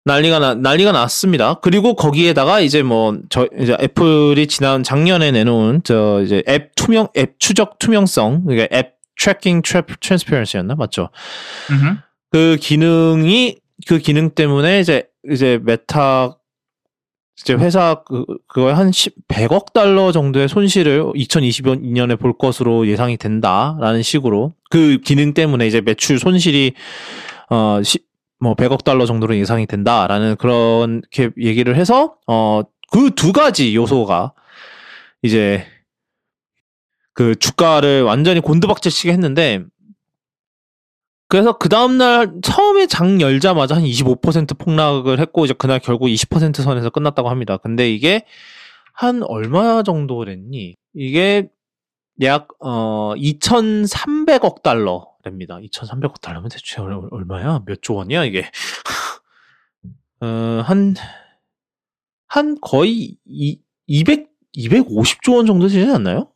[0.05, 1.55] 난리가 나, 난리가 났습니다.
[1.61, 7.39] 그리고 거기에다가 이제 뭐 저 이제 애플이 지난 작년에 내놓은 저 이제 앱 투명 앱
[7.39, 11.09] 추적 투명성 그러니까 App Tracking Transparency였나 맞죠?
[11.69, 11.97] 음흠.
[12.31, 13.57] 그 기능이
[13.87, 16.37] 그 기능 때문에 이제 이제 메타
[17.39, 24.01] 이제 회사 그 그거 한 10, 100억 달러 정도의 손실을 2022년에 볼 것으로 예상이 된다라는
[24.03, 26.73] 식으로 그 기능 때문에 이제 매출 손실이
[27.49, 27.99] 어 시,
[28.39, 34.33] 뭐 100억 달러 정도로 예상이 된다라는 그런 게 얘기를 해서 어 그 두 가지 요소가
[35.21, 35.65] 이제
[37.13, 39.63] 그 주가를 완전히 곤두박질치게 했는데
[41.31, 46.89] 그래서 그 다음날 처음에 장 열자마자 한 25% 폭락을 했고 이제 그날 결국 20% 선에서
[46.89, 47.55] 끝났다고 합니다.
[47.55, 48.25] 근데 이게
[48.91, 50.75] 한 얼마 정도 됐니?
[50.93, 51.49] 이게
[52.21, 55.55] 약 어 2,300억 달러랍니다.
[55.61, 57.63] 2,300억 달러면 대체 얼- 얼마야?
[57.65, 58.51] 몇 조 원이야 이게?
[60.19, 60.95] 어한한
[62.27, 66.33] 한 거의 이, 200 250조 원 정도 되지 않나요?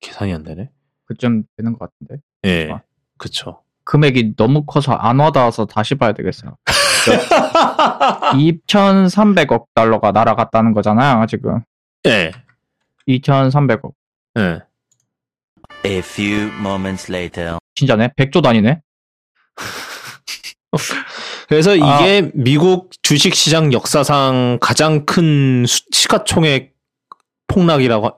[0.00, 0.70] 계산이 안 되네.
[1.04, 2.20] 그쯤 되는 것 같은데.
[2.44, 2.72] 예.
[2.72, 2.82] 아.
[3.16, 3.62] 그쵸.
[3.84, 6.56] 금액이 너무 커서 안 와닿아서 다시 봐야 되겠어요.
[8.32, 11.60] 2,300억 달러가 날아갔다는 거잖아요, 지금.
[12.06, 12.32] 예.
[13.08, 13.92] 2,300억.
[14.38, 14.60] 예.
[15.86, 17.58] A few moments later.
[17.74, 18.08] 진짜네?
[18.16, 18.80] 100조 단위네?
[21.48, 21.74] 그래서 아.
[22.00, 26.72] 이게 미국 주식 시장 역사상 가장 큰 수- 시가총액
[27.46, 28.14] 폭락이라고 하-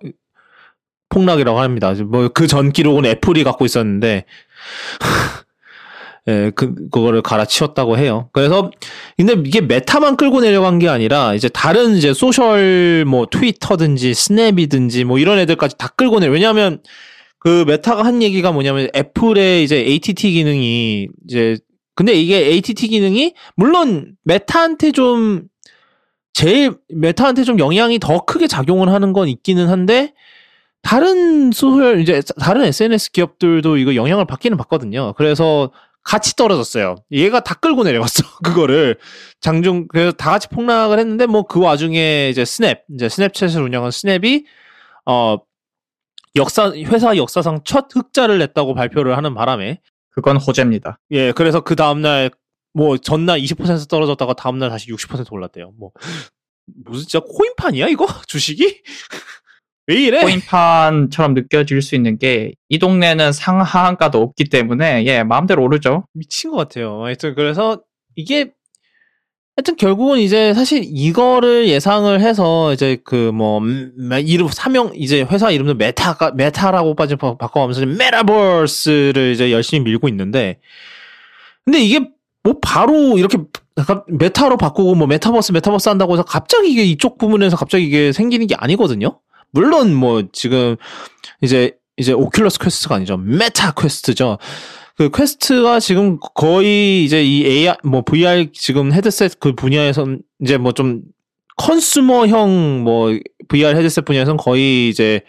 [1.08, 1.92] 폭락이라고 합니다.
[2.04, 4.24] 뭐 그 전 기록은 애플이 갖고 있었는데
[6.28, 8.28] 예, 그 그거를 갈아치웠다고 해요.
[8.32, 8.70] 그래서
[9.16, 15.18] 근데 이게 메타만 끌고 내려간 게 아니라 이제 다른 이제 social 뭐 트위터든지 스냅이든지 뭐
[15.18, 16.32] 이런 애들까지 다 끌고 내려.
[16.32, 16.80] 왜냐하면
[17.38, 21.58] 그 메타가 한 얘기가 뭐냐면 애플의 이제 ATT 기능이 이제
[21.94, 25.44] 근데 이게 ATT 기능이 물론 메타한테 좀
[26.32, 30.12] 제일 메타한테 좀 영향이 더 크게 작용을 하는 건 있기는 한데
[30.82, 35.14] 다른 social 이제 다른 SNS 기업들도 이거 영향을 받기는 받거든요.
[35.16, 35.70] 그래서
[36.06, 36.96] 같이 떨어졌어요.
[37.10, 38.22] 얘가 다 끌고 내려갔어.
[38.44, 38.96] 그거를
[39.40, 44.44] 장중 그래서 다 같이 폭락을 했는데 뭐 그 와중에 이제 스냅 이제 스냅챗을 운영한 스냅이
[45.06, 45.38] 어
[46.36, 49.80] 역사 회사 역사상 첫 흑자를 냈다고 발표를 하는 바람에
[50.10, 50.98] 그건 호재입니다.
[51.10, 52.30] 예, 그래서 그 다음 날,
[52.72, 55.72] 뭐, 전날 20% 떨어졌다가 다음 날 다시 60% 올랐대요.
[55.78, 55.90] 뭐,
[56.84, 58.06] 무슨 진짜 코인판이야, 이거?
[58.26, 58.82] 주식이?
[59.88, 60.20] 왜 이래?
[60.22, 66.06] 코인판처럼 느껴질 수 있는 게 이 동네는 상하한가도 없기 때문에 예 마음대로 오르죠.
[66.14, 67.04] 미친 것 같아요.
[67.04, 67.80] 하여튼, 그래서
[68.16, 68.50] 이게,
[69.56, 73.92] 하여튼 결국은 이제 사실 이거를 예상을 해서 이제 그 뭐, 음,
[74.24, 80.58] 이름, 사명, 이제 회사 이름도 메타가, 메타라고 바- 바꿔가면서 메타버스를 이제 열심히 밀고 있는데,
[81.64, 82.00] 근데 이게
[82.42, 83.38] 뭐 바로 이렇게
[84.08, 88.54] 메타로 바꾸고 뭐 메타버스 메타버스 한다고 해서 갑자기 이게 이쪽 부분에서 갑자기 이게 생기는 게
[88.56, 89.20] 아니거든요.
[89.52, 90.76] 물론 뭐 지금
[91.40, 93.16] 이제 이제 오큘러스 퀘스트가 아니죠.
[93.16, 94.38] 메타 퀘스트죠.
[94.96, 100.72] 그 퀘스트가 지금 거의 이제 이 AR 뭐 VR 지금 헤드셋 그 분야에선 이제 뭐
[100.72, 101.02] 좀
[101.56, 103.10] consumer형 뭐
[103.48, 105.22] VR 헤드셋 분야에선 거의 이제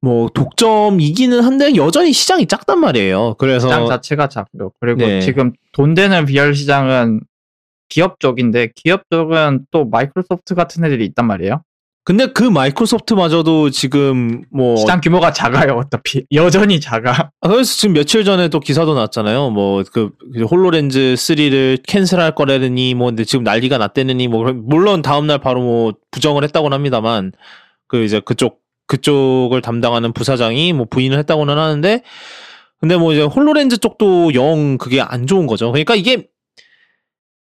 [0.00, 3.36] 뭐 독점이기는 한데 여전히 시장이 작단 말이에요.
[3.38, 4.72] 그래서 시장 자체가 작죠.
[4.80, 5.20] 그리고 네.
[5.20, 7.20] 지금 돈 되는 VR 시장은
[7.92, 11.62] 기업 쪽인데 기업 쪽은 또 마이크로소프트 같은 애들이 있단 말이에요.
[12.04, 15.74] 근데 그 마이크로소프트마저도 지금 뭐 시장 규모가 작아요.
[15.74, 17.30] 어차피 여전히 작아.
[17.40, 19.50] 아, 그래서 지금 며칠 전에 또 기사도 났잖아요.
[19.50, 25.26] 뭐, 그, 그 홀로렌즈 3를 캔슬할 거라느니, 뭐, 근데 지금 난리가 났대느니, 뭐, 물론 다음
[25.26, 27.32] 날 바로 뭐, 부정을 했다고는 합니다만,
[27.86, 32.02] 그 이제 그쪽, 그쪽을 담당하는 부사장이 뭐, 부인을 했다고는 하는데,
[32.80, 35.70] 근데 뭐, 이제 홀로렌즈 쪽도 영 그게 안 좋은 거죠.
[35.70, 36.26] 그러니까 이게,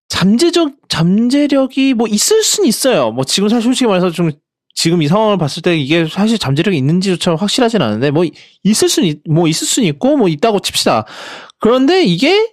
[0.10, 3.12] 잠재적, 잠재력이 뭐, 있을 순 있어요.
[3.12, 4.32] 뭐, 지금 사실 솔직히 말해서 좀,
[4.74, 8.26] 지금 이 상황을 봤을 때 이게 사실 잠재력이 있는지조차 확실하진 않은데, 뭐,
[8.64, 11.06] 있을 수는 있- 뭐 있을 수는 있고 뭐 있다고 칩시다.
[11.60, 12.52] 그런데 이게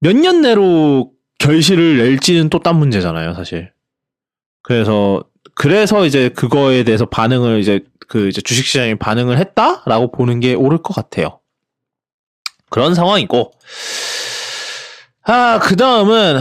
[0.00, 3.72] 몇 년 내로 결실을 낼지는 또 딴 문제잖아요, 사실.
[4.62, 5.24] 그래서
[5.54, 10.78] 그래서 이제 그거에 대해서 반응을 이제 그 이제 주식 시장에 반응을 했다라고 보는 게 옳을
[10.82, 11.40] 것 같아요.
[12.70, 13.52] 그런 상황이고
[15.32, 16.40] 아, 그 다음은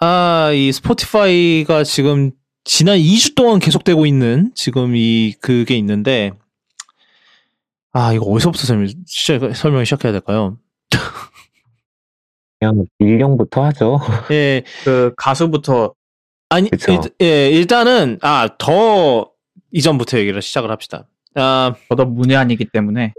[0.00, 2.32] 아, 이 스포티파이가 지금
[2.64, 6.32] 지난 2주 동안 계속되고 있는 지금 이 그게 있는데
[7.92, 10.58] 아 이거 어디서부터 설명 시작, 설명 시작해야 될까요?
[12.58, 14.00] 그냥 닐 영부터 하죠.
[14.32, 15.94] 예 그 가수부터
[16.48, 16.68] 아니.
[16.88, 19.30] 일, 예 일단은 아 더
[19.70, 21.06] 이전부터 얘기를 시작을 합시다.
[21.36, 23.12] 아 저도 문외한이기 때문에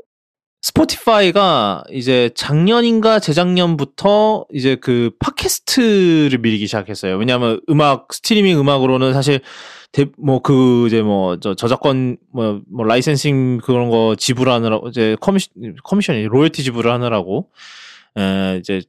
[0.66, 7.18] 스포티파이가 이제 작년인가 재작년부터 이제 그 팟캐스트를 밀기 시작했어요.
[7.18, 9.41] 왜냐하면 음악 스트리밍 음악으로는 사실
[10.18, 16.24] 뭐 그 이제 뭐 저 저작권 뭐 뭐 licensing 그런 거 지불하느라고 이제 커미션 커미션이
[16.24, 17.51] 로열티 지불을 하느라고
[18.18, 18.82] 에 이제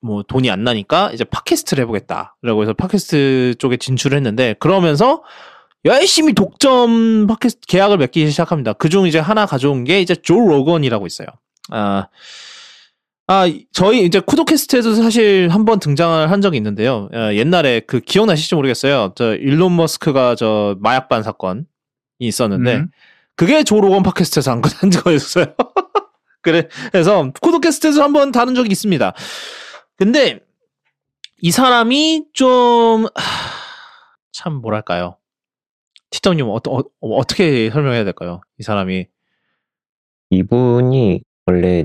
[0.00, 5.24] 뭐 돈이 안 나니까 이제 팟캐스트를 해보겠다라고 해서 팟캐스트 쪽에 진출을 했는데 그러면서
[5.86, 8.72] 열심히 독점 팟캐스트 계약을 맺기 시작합니다.
[8.74, 11.28] 그중 이제 하나 가져온 게 이제 조 로건이라고 있어요.
[11.70, 12.08] 아,
[13.28, 17.08] 아 저희 이제 쿠도캐스트에도 사실 한번 등장을 한 적이 있는데요.
[17.12, 19.12] 어, 옛날에 그 기억나실지 모르겠어요.
[19.14, 21.62] 저 일론 머스크가 저 마약반 사건이
[22.18, 22.90] 있었는데 음.
[23.36, 25.46] 그게 조 로건 팟캐스트에서 한, 거- 한 거였어요.
[26.42, 29.14] 그래, 그래서 쿠도캐스트에서 한번 다룬 적이 있습니다.
[29.96, 30.40] 근데
[31.42, 33.10] 이 사람이 좀, 하,
[34.32, 35.16] 참 뭐랄까요.
[36.16, 38.40] 티정님 어, 어, 어떻게 설명해야 될까요?
[38.58, 39.06] 이 사람이.
[40.30, 41.84] 이분이 원래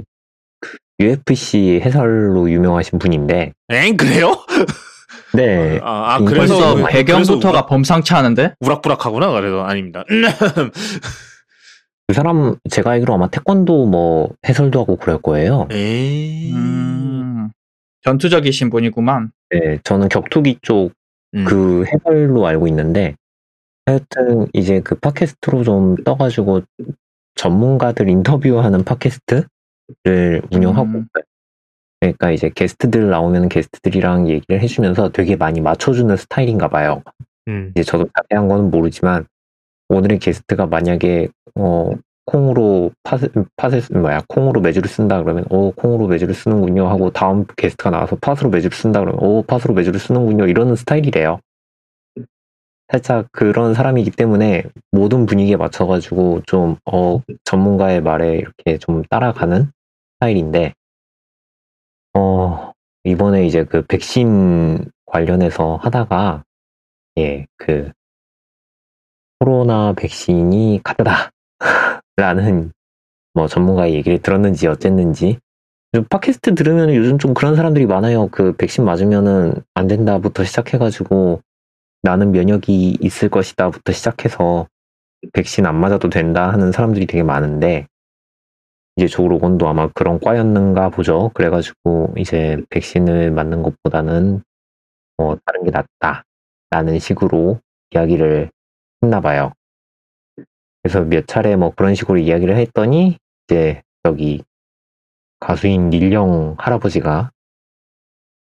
[0.61, 4.31] 그 UFC 해설로 유명하신 분인데, 엥, 그래요?
[5.35, 8.53] 네, 아, 아, 음, 그래서, 그래서 배경부터가 범상치 않은데?
[8.61, 9.31] 우락부락하구나.
[9.31, 10.05] 그래도 아닙니다.
[12.07, 15.67] 그 사람 제가 알기로 아마 태권도 뭐 해설도 하고 그럴 거예요.
[15.71, 16.53] 에이.
[16.53, 17.49] 음.
[18.01, 19.31] 전투적이신 분이구만.
[19.51, 20.91] 네, 저는 격투기 쪽
[21.35, 21.45] 음.
[21.45, 23.15] 그 해설로 알고 있는데
[23.91, 26.61] 하여튼 이제 그 팟캐스트로 좀 떠가지고
[27.35, 31.07] 전문가들 인터뷰하는 팟캐스트를 운영하고 음.
[31.99, 37.03] 그러니까 이제 게스트들 나오면 게스트들이랑 얘기를 해주면서 되게 많이 맞춰주는 스타일인가 봐요.
[37.47, 37.71] 음.
[37.75, 39.25] 이제 저도 자세한 거는 모르지만
[39.89, 41.91] 오늘의 게스트가 만약에 어
[42.25, 47.89] 콩으로 팟을 쓰- 뭐야 콩으로 매주를 쓴다 그러면 오 콩으로 매주를 쓰는군요 하고 다음 게스트가
[47.89, 51.39] 나와서 팟으로 매주를 쓴다 그러면 오 팟으로 매주를 쓰는군요 이러는 스타일이래요.
[52.91, 59.71] 살짝 그런 사람이기 때문에 모든 분위기에 맞춰가지고 좀 어 전문가의 말에 이렇게 좀 따라가는
[60.15, 60.73] 스타일인데
[62.15, 62.71] 어
[63.03, 66.43] 이번에 이제 그 백신 관련해서 하다가
[67.19, 67.91] 예, 그
[69.39, 71.31] 코로나 백신이 가짜다
[72.17, 72.71] 라는
[73.33, 75.37] 뭐 전문가의 얘기를 들었는지 어쨌는지
[76.09, 78.27] 팟캐스트 들으면 요즘 좀 그런 사람들이 많아요.
[78.29, 81.41] 그 백신 맞으면은 안 된다부터 시작해가지고
[82.03, 84.67] 나는 면역이 있을 것이다부터 시작해서
[85.33, 87.87] 백신 안 맞아도 된다 하는 사람들이 되게 많은데
[88.95, 91.31] 이제 조 로건도 아마 그런 과였는가 보죠.
[91.33, 94.41] 그래가지고 이제 백신을 맞는 것보다는
[95.17, 96.23] 뭐 다른 게 낫다
[96.71, 97.59] 라는 식으로
[97.91, 98.49] 이야기를
[99.03, 99.53] 했나 봐요.
[100.81, 104.43] 그래서 몇 차례 뭐 그런 식으로 이야기를 했더니 이제 저기
[105.39, 107.31] 가수인 닐령 할아버지가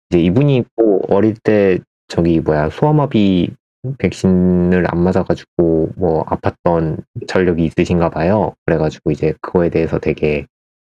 [0.09, 1.79] 이제 이분이 뭐 어릴 때
[2.11, 3.55] 저기 뭐야 소아마비
[3.97, 8.53] 백신을 안 맞아가지고 뭐 아팠던 전력이 있으신가 봐요.
[8.65, 10.45] 그래가지고 이제 그거에 대해서 되게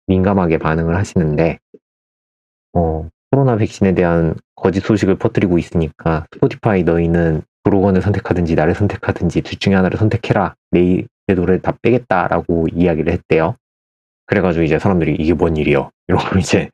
[0.08, 1.58] 민감하게 반응을 하시는데
[2.74, 9.58] 어 코로나 백신에 대한 거짓 소식을 퍼뜨리고 있으니까 스포티파이 너희는 브로건을 선택하든지 나를 선택하든지 둘
[9.58, 10.54] 중에 하나를 선택해라.
[10.70, 13.56] 내, 내 노래를 다 빼겠다라고 이야기를 했대요.
[14.26, 15.90] 그래가지고 이제 사람들이 이게 뭔 일이요?
[16.08, 16.68] 이러고 이제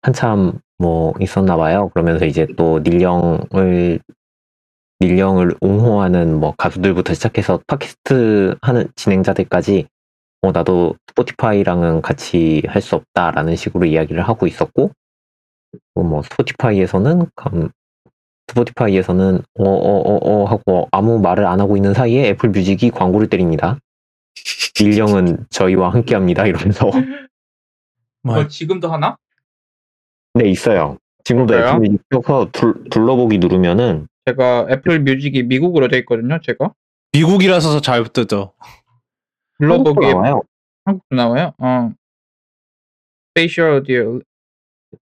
[0.00, 1.90] 한참 뭐 있었나 봐요.
[1.90, 4.00] 그러면서 이제 또 닐령을
[5.02, 9.86] 닐령을 옹호하는 뭐 가수들부터 시작해서 팟캐스트 하는 진행자들까지
[10.42, 14.90] 어 나도 스포티파이랑은 같이 할 수 없다라는 식으로 이야기를 하고 있었고
[15.94, 17.70] 또 뭐 스포티파이에서는 감-
[18.48, 23.78] 스포티파이에서는 어어어어 하고 아무 말을 안 하고 있는 사이에 애플 뮤직이 광고를 때립니다.
[24.80, 26.90] 닐 영은 저희와 함께합니다 이러면서
[28.22, 29.16] 뭐, 지금도 하나?
[30.34, 30.98] 네 있어요.
[31.24, 31.68] 지금도 그래요?
[31.68, 36.38] 애플 뮤직 켜서 둘, 둘러보기 누르면은 제가 애플 뮤직이 미국으로 돼 있거든요.
[36.42, 36.72] 제가
[37.12, 38.52] 미국이라서 잘 뜯어.
[39.60, 40.42] 한국도 둘러보기에 나와요.
[40.84, 41.52] 한국도 나와요.
[41.58, 41.90] 어.
[43.30, 44.20] spatial audio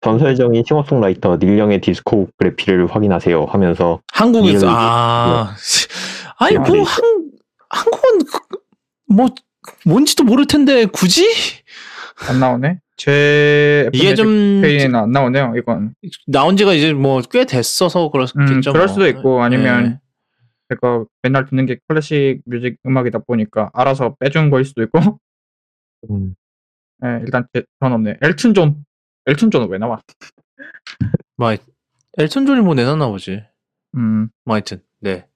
[0.02, 5.54] 전설적인 싱어송라이터 닐 영의 discography를 확인하세요 하면서 한국에서, 미국이- 아.
[6.38, 6.82] 아니, 아, 뭐, 네.
[6.82, 7.30] 한,
[7.70, 8.58] 한국은, 그-
[9.08, 9.26] 뭐,
[9.86, 11.26] 뭔지도 모를 텐데, 굳이?
[12.28, 12.80] 안 나오네.
[12.96, 15.54] 제 이게 좀, 페이지에는 안 나오네요.
[15.56, 15.94] 이건.
[16.26, 18.38] 나온 지가 이제 뭐, 꽤 됐어서 그렇겠죠.
[18.40, 18.86] 음, 그럴 뭐.
[18.88, 20.00] 수도 있고 아니면 네.
[20.68, 25.18] 제가 맨날 듣는 게 클래식 뮤직 음악이다 보니까 알아서 빼준 거일 수도 있고.
[26.10, 26.34] 음,
[27.04, 28.18] 예, 일단 제- 전 없네.
[28.22, 28.84] 엘튼 존.
[29.26, 30.00] 엘튼 존은 왜 나와?
[31.36, 31.54] 뭐,
[32.18, 33.42] 엘튼 존이 뭐 내놨나 보지.
[33.96, 34.28] 음.
[34.44, 35.26] 뭐, 하여튼, 네.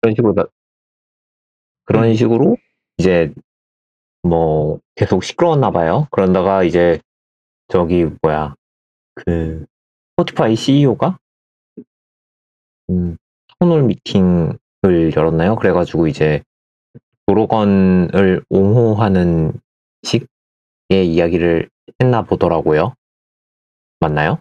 [0.00, 0.46] 그런 식으로 나-
[1.84, 2.14] 그런 음.
[2.14, 2.56] 식으로
[2.98, 3.32] 이제
[4.28, 6.08] 뭐 계속 시끄러웠나 봐요.
[6.10, 7.00] 그런다가 이제
[7.68, 8.54] 저기 뭐야
[9.14, 9.64] 그
[10.12, 11.18] 스포티파이 CEO가
[12.90, 13.16] 음,
[13.58, 14.58] 토널 미팅을
[15.16, 15.56] 열었나요?
[15.56, 16.42] 그래가지고 이제
[17.26, 19.52] 도로건을 옹호하는
[20.04, 20.28] 식의
[21.12, 21.68] 이야기를
[22.00, 22.94] 했나 보더라고요.
[24.00, 24.38] 맞나요?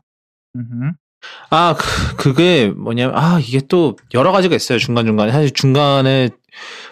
[1.50, 4.78] 아, 그, 그게 뭐냐면, 아, 이게 또 여러 가지가 있어요.
[4.78, 5.32] 중간 중간에.
[5.32, 6.30] 사실 중간에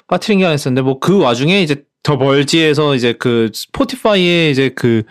[0.08, 5.04] 빠트린 게 하나 있었는데, 뭐 그 와중에 이제 더 멀지에서 이제 그 스포티파이의 이제 그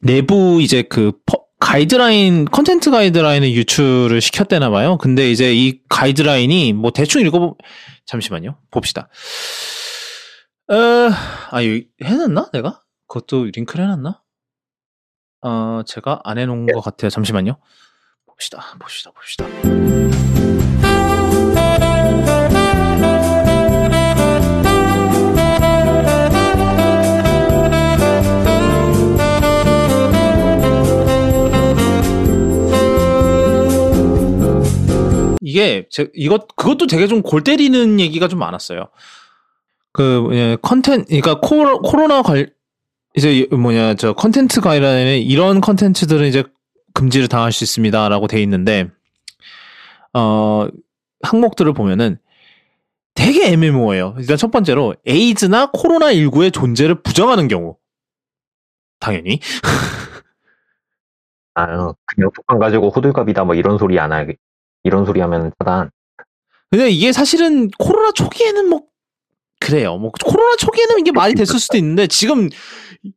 [0.00, 4.98] 내부 이제 그, 퍼- 가이드라인 content 가이드라인을 유출을 시켰대나 봐요.
[4.98, 7.56] 근데 이제 이 가이드라인이 뭐 대충 읽어보
[8.04, 8.58] 잠시만요.
[8.70, 9.08] 봅시다.
[10.68, 10.74] 어,
[11.50, 12.50] 아, 이거 해놨나?
[12.52, 12.82] 내가?
[13.06, 14.20] 그것도 링크를 해놨나?
[15.42, 17.10] 어, 제가 안 해놓은 것 같아요.
[17.10, 17.56] 잠시만요.
[18.26, 18.76] 봅시다.
[18.80, 19.12] 봅시다.
[19.12, 19.46] 봅시다.
[35.42, 38.88] 이게 제 이것 그것도 되게 좀 골 때리는 얘기가 좀 많았어요.
[39.92, 42.46] 그 예, 컨텐 그러니까 코로, 코로나 관
[43.14, 46.44] 이제 뭐냐 저 content 가이드라인에 이런 컨텐츠들은 이제
[46.94, 48.90] 금지를 당할 수 있습니다라고 돼 있는데
[50.14, 50.68] 어
[51.22, 52.18] 항목들을 보면은
[53.14, 54.16] 되게 애매모호해요.
[54.18, 57.76] 일단 첫 번째로 에이즈나 코로나 19의 존재를 부정하는 경우
[59.00, 59.40] 당연히
[61.54, 64.36] 아, 그냥 독감 가지고 호들갑이다 뭐 이런 소리 안 하게
[64.84, 65.90] 이런 소리 하면 차단.
[66.70, 68.82] 근데 이게 사실은 코로나 초기에는 뭐
[69.60, 69.96] 그래요.
[69.98, 72.48] 뭐 코로나 초기에는 이게 말이 됐을 수도 있는데 지금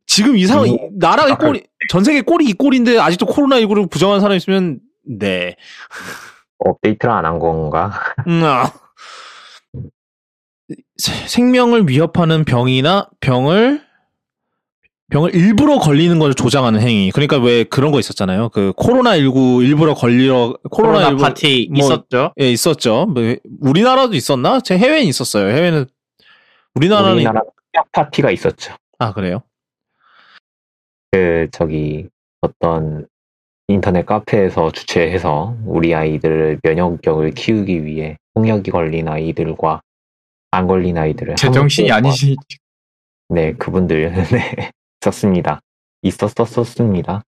[0.05, 3.89] 지금 이 상황 뭐, 나라 의 꼴이 전 세계 꼴이 이 꼴인데 아직도 코로나 19를
[3.89, 5.55] 부정하는 사람이 있으면 네.
[6.59, 7.99] 업데이트를 안 한 건가?
[8.28, 8.72] 음, 아.
[10.97, 13.82] 세- 생명을 위협하는 병이나 병을
[15.12, 17.12] 병을 일부러 걸리는 걸 조장하는 행위.
[17.12, 18.49] 그러니까 왜 그런 거 있었잖아요.
[18.49, 22.34] 그 코로나 19 일부러 걸리러 코로나, 코로나 19 파티 뭐- 있었죠.
[22.39, 23.06] 예, 있었죠.
[23.06, 24.60] 뭐, 우리나라도 있었나?
[24.62, 25.47] 제 해외엔 있었어요.
[25.56, 25.86] 해외는
[26.74, 27.41] 우리나라는 우리나라
[27.72, 28.74] 특약 파티가 있었죠.
[28.97, 29.43] 아 그래요?
[31.12, 32.08] 그 저기
[32.41, 33.06] 어떤
[33.68, 39.82] 인터넷 카페에서 주최해서 우리 아이들 면역력을 키우기 위해 홍역이 걸린 아이들과
[40.51, 42.36] 안 걸린 아이들을 제정신이 아니시.
[43.30, 44.72] 네 그분들 네
[45.10, 45.62] 있었습니다.
[46.01, 47.24] 있었었습니다.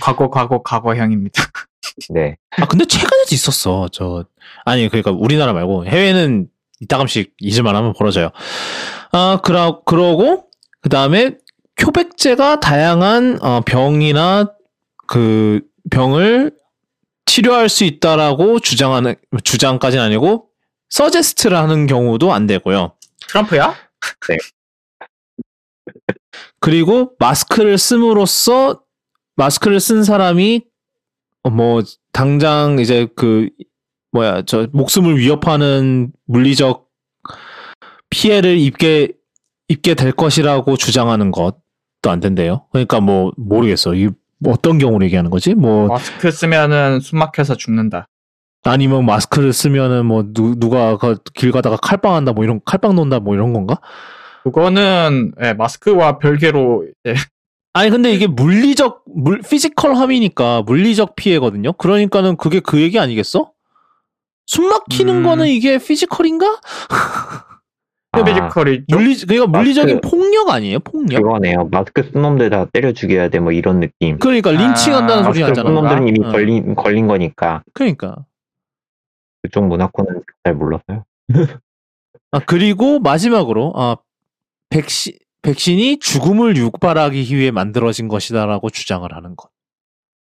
[0.00, 1.42] 과거 과거 과거형입니다.
[2.10, 3.88] 네 아 근데 최근에도 있었어.
[3.92, 4.24] 저
[4.64, 6.48] 아니 그러니까 우리나라 말고 해외는
[6.80, 8.30] 이따금씩 잊을만 하면 벌어져요.
[9.12, 10.48] 아 그러 그러고
[10.80, 11.36] 그 다음에
[11.80, 14.52] 표백제가 다양한 어, 병이나
[15.06, 16.52] 그 병을
[17.26, 20.48] 치료할 수 있다라고 주장하는 주장까지는 아니고
[20.90, 22.92] 서제스트를 하는 경우도 안 되고요.
[23.28, 23.74] 트럼프야?
[26.64, 28.80] 그리고 마스크를 씀으로써
[29.36, 30.62] 마스크를 쓴 사람이
[31.42, 33.50] 어, 뭐 당장 이제 그
[34.12, 36.86] 뭐야 저 목숨을 위협하는 물리적
[38.08, 39.12] 피해를 입게
[39.68, 41.58] 입게 될 것이라고 주장하는 것도
[42.08, 42.64] 안 된대요.
[42.72, 43.94] 그러니까 뭐 모르겠어.
[43.94, 44.08] 이
[44.46, 45.52] 어떤 경우를 얘기하는 거지?
[45.52, 48.08] 뭐 마스크 쓰면은 숨 막혀서 죽는다.
[48.62, 53.52] 아니면 마스크를 쓰면은 뭐 누, 누가 그길 가다가 칼빵한다 뭐 이런 칼빵 논다 뭐 이런
[53.52, 53.80] 건가?
[54.44, 57.14] 그거는 예, 마스크와 별개로 예,
[57.72, 61.72] 아니 근데 이게 물리적 물 physical harm이니까 물리적 피해거든요.
[61.72, 63.50] 그러니까는 그게 그 얘기 아니겠어?
[64.46, 65.22] 숨 막히는 음.
[65.24, 66.60] 거는 이게 physical인가?
[68.12, 70.08] 아, physical이 좀 물리 그러니까 물리적인 마스크.
[70.08, 70.78] 폭력 아니에요?
[70.80, 71.20] 폭력?
[71.22, 71.68] 그거네요.
[71.72, 74.18] 마스크 쓴 놈들 다 때려 죽여야 돼 뭐 이런 느낌.
[74.18, 75.70] 그러니까 lynching한다는 아, 소리 마스크 쓴 하잖아.
[75.80, 76.30] 놈들은 이미 어.
[76.30, 78.24] 걸린 걸린 거니까 그러니까.
[79.42, 81.04] 그쪽 문화권은 잘 몰랐어요.
[82.30, 83.96] 아 그리고 마지막으로 아
[84.74, 85.12] 백신
[85.42, 89.48] 백신이 죽음을 유발하기 위해 만들어진 것이다라고 주장을 하는 것.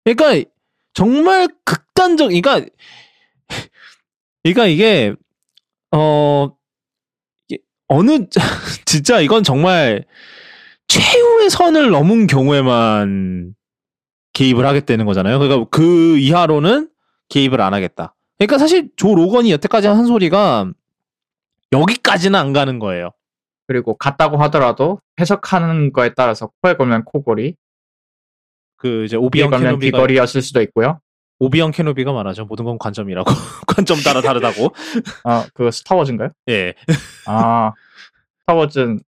[0.04, 0.48] 그러니까
[0.94, 2.28] 정말 극단적.
[2.28, 2.64] 그러니까
[4.42, 5.14] 그러니까 이게
[5.92, 6.50] 어
[7.88, 8.26] 어느
[8.86, 10.06] 진짜 이건 정말
[10.86, 13.54] 최후의 선을 넘은 경우에만
[14.32, 15.38] 개입을 하겠다는 거잖아요.
[15.40, 16.88] 그러니까 그 이하로는
[17.28, 18.14] 개입을 안 하겠다.
[18.38, 20.72] 그러니까 사실 조 로건이 여태까지 한 소리가
[21.72, 23.10] 여기까지는 안 가는 거예요.
[23.68, 27.54] 그리고 같다고 하더라도 해석하는 거에 따라서 코에 걸면 코골이,
[28.76, 31.00] 그 이제 오비형 걸면 캐노비가 귀걸이였을 수도 있고요.
[31.38, 32.46] 오비형 캐노비가 말하죠.
[32.46, 33.30] 모든 건 관점이라고.
[33.68, 34.74] 관점 따라 다르다고.
[35.24, 36.30] 아, 그 스타워즈인가요?
[36.48, 36.74] 예.
[37.26, 37.72] 아,
[38.40, 39.00] 스타워즈는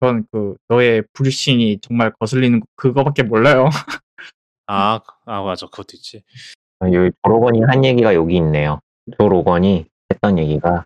[0.00, 3.70] 전그 너의 불신이 정말 거슬리는 거- 그거밖에 몰라요.
[4.66, 5.66] 아, 아 맞아.
[5.66, 6.22] 그것도 있지.
[6.80, 8.78] 아, 여기 조 로건이 한 얘기가 여기 있네요.
[9.18, 10.84] 조 로건이 했던 얘기가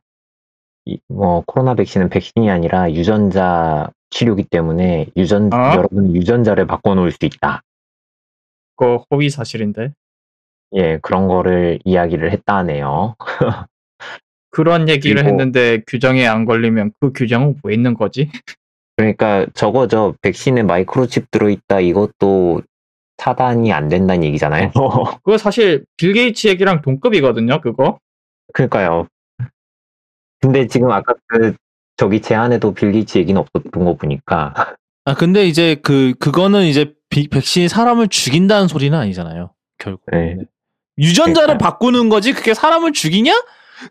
[0.85, 5.72] 이, 뭐 코로나 백신은 백신이 아니라 유전자 치료기 때문에 유전 어?
[5.76, 7.62] 여러분 유전자를 바꿔놓을 수 있다.
[8.76, 9.93] 그거 허위 사실인데.
[10.74, 13.14] 예 그런 거를 이야기를 했다네요.
[14.51, 18.30] 그런 얘기를 그리고- 했는데 규정에 안 걸리면 그 규정은 왜 있는 거지?
[18.97, 22.62] 그러니까 저거죠 백신에 마이크로칩 들어있다 이것도
[23.16, 24.70] 차단이 안 된다는 얘기잖아요.
[25.24, 27.99] 그거 사실 빌 게이츠 얘기랑 동급이거든요, 그거.
[28.53, 29.07] 그러니까요.
[30.43, 31.55] 근데 지금 아까 그
[31.97, 34.74] 저기 제안에도 빌 게이츠 얘기는 없었던 거 보니까
[35.05, 39.53] 아 근데 이제 그 그거는 이제 비- 백신이 사람을 죽인다는 소리는 아니잖아요.
[39.78, 40.03] 결국.
[40.12, 40.36] 네.
[40.99, 41.59] 유전자를 그러니까요.
[41.59, 43.32] 바꾸는 거지 그게 사람을 죽이냐?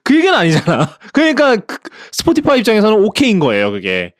[0.04, 0.88] 그 얘기는 아니잖아.
[1.14, 1.78] 그러니까 그-
[2.12, 4.14] 스포티파이 입장에서는 오케이인 거예요, 그게.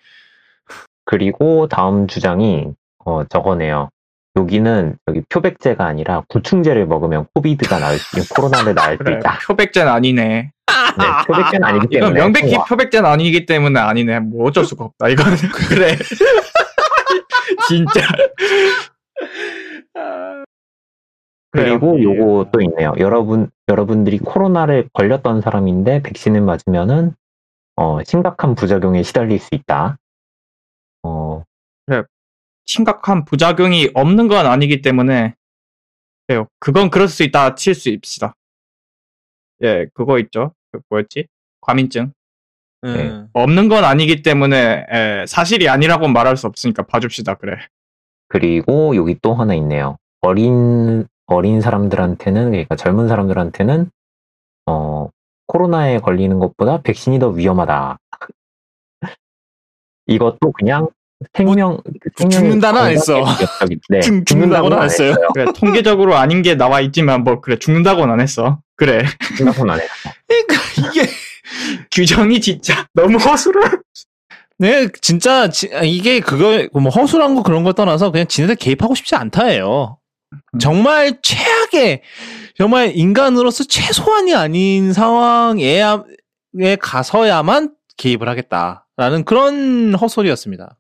[1.06, 2.68] 그리고 다음 주장이
[3.06, 3.90] 어, 저거네요.
[4.38, 9.40] 여기는 여기 표백제가 아니라 구충제를 먹으면 코비드가 나을 수, 코로나를 나을 수 그래 있다.
[9.46, 10.52] 표백제는 아니네.
[10.98, 12.66] 네, 표백제는 아니기 이건 때문에 명백히 통과.
[12.66, 14.20] 표백제는 아니기 때문에 아니네.
[14.22, 15.10] 뭐 어쩔 수가 없다.
[15.10, 15.38] 이거는
[15.70, 15.98] 그래.
[17.68, 18.02] 진짜.
[21.52, 22.18] 그리고 그래요.
[22.20, 22.94] 요거 또 있네요.
[23.00, 27.14] 여러분 여러분들이 코로나를 걸렸던 사람인데 백신을 맞으면은
[27.76, 29.98] 어, 심각한 부작용에 시달릴 수 있다.
[31.04, 31.44] 어,
[32.66, 35.36] 심각한 부작용이 없는 건 아니기 때문에
[36.28, 36.48] 그래요.
[36.60, 38.34] 그건 그럴 수 있다 칠 수 있습니다.
[39.64, 40.54] 예, 그거 있죠.
[40.72, 41.28] 그 뭐였지?
[41.62, 42.14] 과민증.
[42.84, 43.28] 음.
[43.34, 47.36] 없는 건 아니기 때문에 예, 사실이 아니라고 말할 수 없으니까 봐줍시다.
[47.36, 47.58] 그래.
[48.28, 49.98] 그리고 여기 또 하나 있네요.
[50.22, 53.92] 어린 어린 사람들한테는 그러니까 젊은 사람들한테는
[54.66, 55.10] 어,
[55.48, 57.98] 코로나에 걸리는 것보다 백신이 더 위험하다.
[60.08, 60.90] 이것도 그냥
[61.34, 61.78] 생명
[62.18, 63.24] 생명의 죽는다는 안 했어.
[63.90, 65.14] 네, 죽- 죽는다고는 안 했어요.
[65.34, 68.60] 그래 통계적으로 아닌 게 나와 있지만 뭐 그래 죽는다고는 안 했어.
[68.82, 69.04] 그래
[69.38, 69.94] 죽는다고는 안 했어.
[70.28, 70.56] 그러니까
[70.90, 71.08] 이게
[71.94, 73.70] 규정이 진짜 너무 허술해.
[74.58, 78.96] 네, 진짜 지- 아, 이게 그거 뭐 허술한 거 그런 걸 떠나서 그냥 지네들 개입하고
[78.96, 80.00] 싶지 않다예요.
[80.34, 80.60] 음.
[80.60, 82.02] 정말 최악의
[82.58, 85.84] 정말 인간으로서 최소한이 아닌 상황에
[86.60, 90.76] 에 가서야만 개입을 하겠다라는 그런 헛소리였습니다.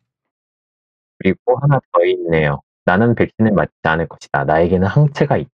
[1.19, 2.61] 그리고 하나 더 있네요.
[2.85, 4.43] 나는 백신을 맞지 않을 것이다.
[4.45, 5.49] 나에게는 항체가 있다.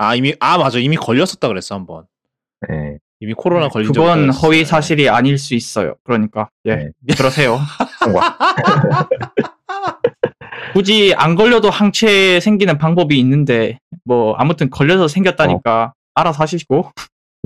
[0.00, 2.06] 아 이미 아 맞아 이미 걸렸었다 그랬어 한번
[2.68, 2.98] 네.
[3.20, 4.30] 이미 코로나 걸린 적이 그건.
[4.30, 5.96] 허위 사실이 아닐 수 있어요.
[6.04, 7.14] 그러니까 예 네.
[7.16, 7.58] 그러세요.
[10.72, 16.92] 굳이 안 걸려도 항체 생기는 방법이 있는데 뭐 아무튼 걸려서 생겼다니까 알아서 하시고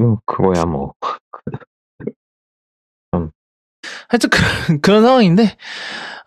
[0.00, 0.92] 음, 그거야 뭐.
[4.08, 5.56] 하여튼 그, 그런 상황인데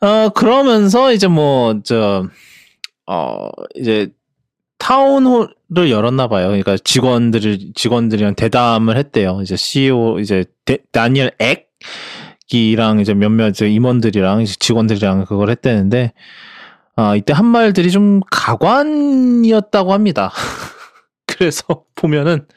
[0.02, 2.28] 어 그러면서 이제 뭐 저
[3.10, 4.10] 어 이제
[4.80, 6.48] 타운홀 을 열었나 봐요.
[6.48, 9.42] 그러니까 직원들을 직원들이랑 대담을 했대요.
[9.42, 11.32] 이제 CEO 이제 데, 다니엘
[12.50, 16.14] 액이랑 이제 몇몇 이제 임원들이랑 이제 직원들이랑 그걸 했대는데
[16.96, 20.32] 아 이때 한 말들이 좀 가관이었다고 합니다.
[21.28, 22.48] 그래서 보면은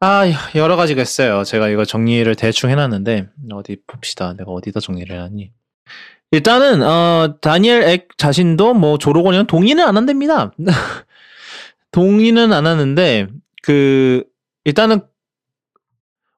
[0.00, 0.24] 아
[0.56, 1.44] 여러 가지가 있어요.
[1.44, 4.34] 제가 이거 정리를 대충 해놨는데 어디 봅시다.
[4.36, 5.52] 내가 어디다 정리를 해놨니?
[6.32, 10.52] 일단은 어 다니엘 액 자신도 뭐 조로건이랑 동의는 안 한답니다.
[11.92, 13.26] 동의는 안 하는데
[13.62, 14.24] 그
[14.64, 15.00] 일단은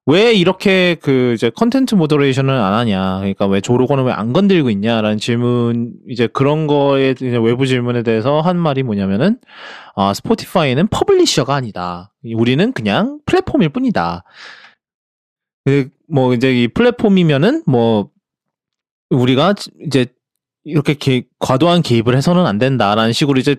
[0.07, 3.19] 왜 이렇게 그 이제 컨텐츠 moderation을 안 하냐?
[3.19, 8.03] 그러니까 왜 조 로건을 왜 안 건들고 있냐라는 질문 이제 그런 거에 이제 외부 질문에
[8.03, 9.39] 대해서 한 말이 뭐냐면은
[9.95, 12.13] 아 스포티파이는 publisher가 아니다.
[12.35, 14.25] 우리는 그냥 플랫폼일 뿐이다.
[15.65, 18.11] 그, 뭐 이제 이 플랫폼이면은 뭐
[19.11, 19.55] 우리가
[19.87, 20.07] 이제
[20.65, 23.57] 이렇게 개- 과도한 개입을 해서는 안 된다라는 식으로 이제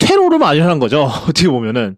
[0.00, 1.02] 퇴로를 마련한 거죠.
[1.28, 1.96] 어떻게 보면은.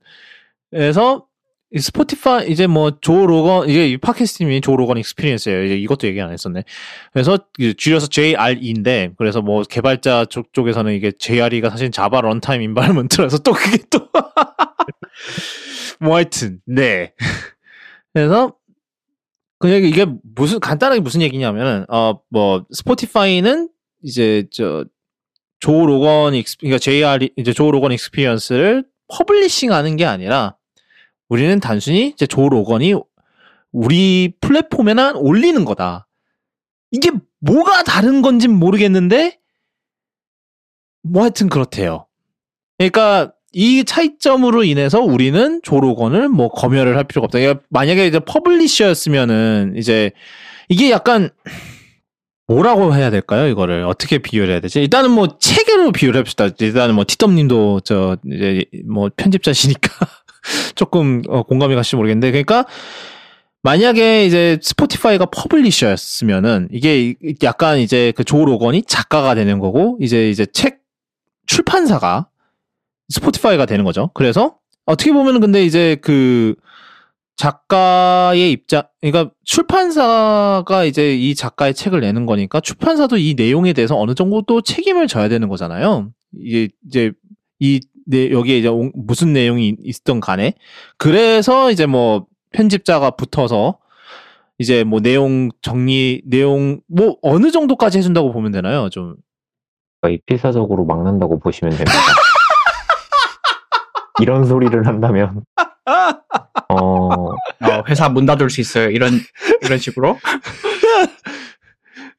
[0.70, 1.26] 그래서
[1.74, 5.64] 이 스포티파이 이제 뭐 조 로건 이게 이 팟캐스트 이름이 Joe Rogan Experience예요.
[5.64, 6.64] 이제 이것도 얘기 안 했었네.
[7.12, 13.38] 그래서 이제 줄여서 JRE인데 그래서 뭐 개발자 쪽 쪽에서는 이게 JRE가 사실 Java Runtime Environment라서
[13.38, 14.00] 또 그게 또
[16.00, 17.14] 뭐 하여튼 네.
[18.12, 18.54] 그래서
[19.58, 23.68] 그냥 이게 무슨 간단하게 무슨 얘기냐면은 어 뭐 스포티파이는
[24.02, 24.84] 이제 저
[25.62, 30.56] 조 로건 Ex 그러니까 JRE 이제 조 로건 Experience를 publishing하는 게 아니라
[31.28, 32.94] 우리는 단순히 이제 조 로건이
[33.70, 36.08] 우리 플랫폼에나 올리는 거다.
[36.90, 39.38] 이게 뭐가 다른 건진 모르겠는데
[41.04, 42.06] 뭐 하여튼 그렇대요.
[42.76, 47.38] 그러니까 이 차이점으로 인해서 우리는 조로건을 뭐 검열을 할 필요가 없다.
[47.38, 50.10] 그러니까 만약에 이제 publisher였으면은 이제
[50.68, 51.30] 이게 약간
[52.52, 53.46] 뭐라고 해야 될까요?
[53.48, 54.80] 이거를 어떻게 비유를 해야 되지?
[54.80, 56.48] 일단은 뭐 체계로 비유를 해봅시다.
[56.60, 59.88] 일단은 뭐 티덤님도 저 이제 뭐 편집자시니까
[60.74, 62.66] 조금 어, 공감이 가실지 모르겠는데 그러니까
[63.62, 70.44] 만약에 이제 스포티파이가 publisher였으면은 이게 약간 이제 그 조 로건이 작가가 되는 거고 이제 이제
[70.46, 70.80] 책
[71.46, 72.28] 출판사가
[73.08, 74.10] 스포티파이가 되는 거죠.
[74.14, 76.54] 그래서 어떻게 보면은 근데 이제 그
[77.42, 84.14] 작가의 입장, 그러니까 출판사가 이제 이 작가의 책을 내는 거니까 출판사도 이 내용에 대해서 어느
[84.14, 86.12] 정도 또 책임을 져야 되는 거잖아요.
[86.38, 87.10] 이게 이제
[87.58, 90.54] 이 네, 여기에 이제 온- 무슨 내용이 있던 간에
[90.98, 93.78] 그래서 이제 뭐 편집자가 붙어서
[94.58, 98.88] 이제 뭐 내용 정리 내용 뭐 어느 정도까지 해준다고 보면 되나요?
[98.88, 99.16] 좀
[100.00, 101.92] 거의 필사적으로 막는다고 보시면 됩니다.
[104.20, 105.44] 이런 소리를 한다면
[106.68, 107.34] 어, 어,
[107.88, 108.90] 회사 문 닫을 수 있어요.
[108.90, 109.12] 이런
[109.62, 110.10] 이런 식으로.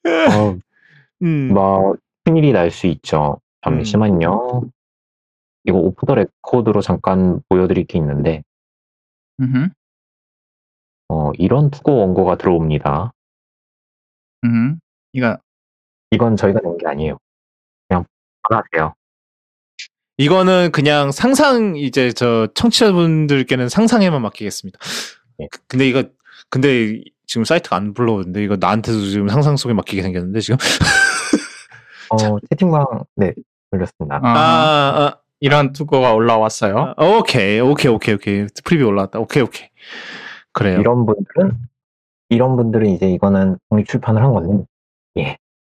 [0.05, 0.57] 어,
[1.21, 1.53] 음.
[1.53, 1.95] 뭐
[2.25, 3.39] 큰일이 날 수 있죠.
[3.63, 4.63] 잠시만요.
[5.65, 8.43] 이거 오프 더 레코드로 잠깐 보여드릴 게 있는데
[9.39, 9.69] 음흠.
[11.09, 13.13] 어, 이런 투고 원고가 들어옵니다.
[14.43, 14.79] 음.
[15.13, 15.37] 이거
[16.11, 17.17] 이건 저희가 낸 게 아니에요.
[17.87, 18.05] 그냥
[18.49, 18.93] 받아세요.
[20.17, 24.77] 이거는 그냥 상상 이제 저 청취자분들께는 상상에만 맡기겠습니다.
[25.39, 25.47] 네.
[25.51, 26.03] 그- 근데 이거
[26.49, 30.57] 근데 지금 사이트가 안 불러오는데 이거 나한테도 지금 상상 속에 맡기게 생겼는데 지금
[32.09, 32.85] 어, 채팅방
[33.15, 33.33] 네
[33.71, 34.19] 올렸습니다.
[34.21, 36.93] 아, 아, 아, 이런 투고가 올라왔어요.
[36.95, 39.67] 아, 오케이 오케이 오케이 오케이 프리뷰 올라왔다 오케이 오케이
[40.51, 41.57] 그래요 이런 분들은
[42.29, 44.65] 이런 분들은 이제 이거는 독립 출판을 한 건데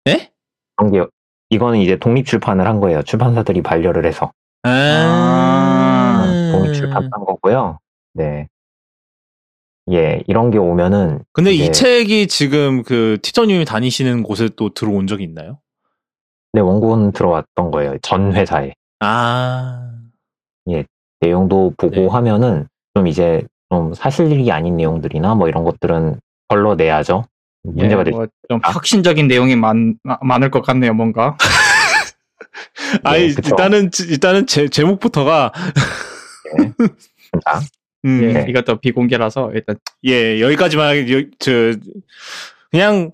[0.04, 0.32] 네?
[0.76, 1.06] 그런 게
[1.52, 3.02] 이거는 이제 독립 출판을 한 거예요.
[3.02, 7.78] 출판사들이 반려를 해서 아, 독립 출판한 거고요.
[8.14, 8.48] 네.
[9.90, 15.24] 예, 이런 게 오면은 근데 이 책이 지금 그 티저님이 다니시는 곳에 또 들어온 적이
[15.24, 15.58] 있나요?
[16.52, 17.98] 네, 원고는 들어왔던 거예요.
[18.00, 18.72] 전 회사에.
[19.00, 19.90] 아
[21.22, 22.06] 내용도 보고 네.
[22.06, 27.24] 하면은 좀 이제 좀 사실이 아닌 내용들이나 뭐 이런 것들은 걸러내야죠.
[27.64, 28.70] 문제가 예, 될 뭐좀 아.
[28.72, 31.36] 혁신적인 내용이 많, 마- 많을 것 같네요, 뭔가.
[33.04, 33.50] 아니 네, 그쵸.
[33.50, 35.52] 일단은 일단은 제 제목부터가
[36.58, 37.60] 있습니다.
[38.04, 38.46] 음, 예, 네.
[38.48, 41.52] 이것도 비공개라서 일단 예 여기까지만 여, 저
[42.70, 43.12] 그냥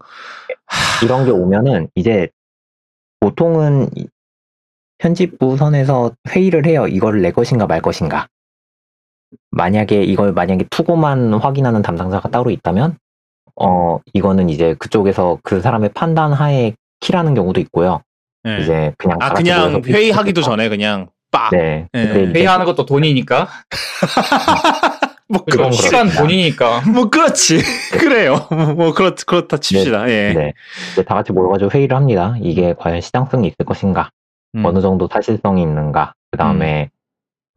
[1.05, 2.29] 이런 게 오면은 이제
[3.21, 4.07] 보통은 이-
[4.97, 6.89] 편집부 선에서 회의를 해요.
[6.89, 8.29] 이걸 내 것인가 말 것인가.
[9.51, 12.97] 만약에 이걸 만약에 투고만 확인하는 담당자가 따로 있다면
[13.61, 18.03] 어 이거는 이제 그쪽에서 그 사람의 판단 하에 키라는 경우도 있고요.
[18.47, 18.59] 예.
[18.61, 21.89] 이제 그냥 아 그냥 회의하기도 전에 그냥 빡 네.
[21.95, 23.49] 이제 회의하는 것도 돈이니까.
[25.31, 26.09] 뭐 그건 시간.
[26.09, 26.83] 돈이니까.
[26.91, 27.59] 뭐 그렇지
[27.99, 30.53] 그래요 뭐 그렇 그렇다 칩시다 예 네.
[30.93, 32.35] 이제 다 같이 모여가지고 회의를 합니다.
[32.41, 34.11] 이게 과연 시장성이 있을 것인가?
[34.55, 34.65] 음.
[34.65, 36.15] 어느 정도 사실성이 있는가?
[36.31, 36.91] 그 다음에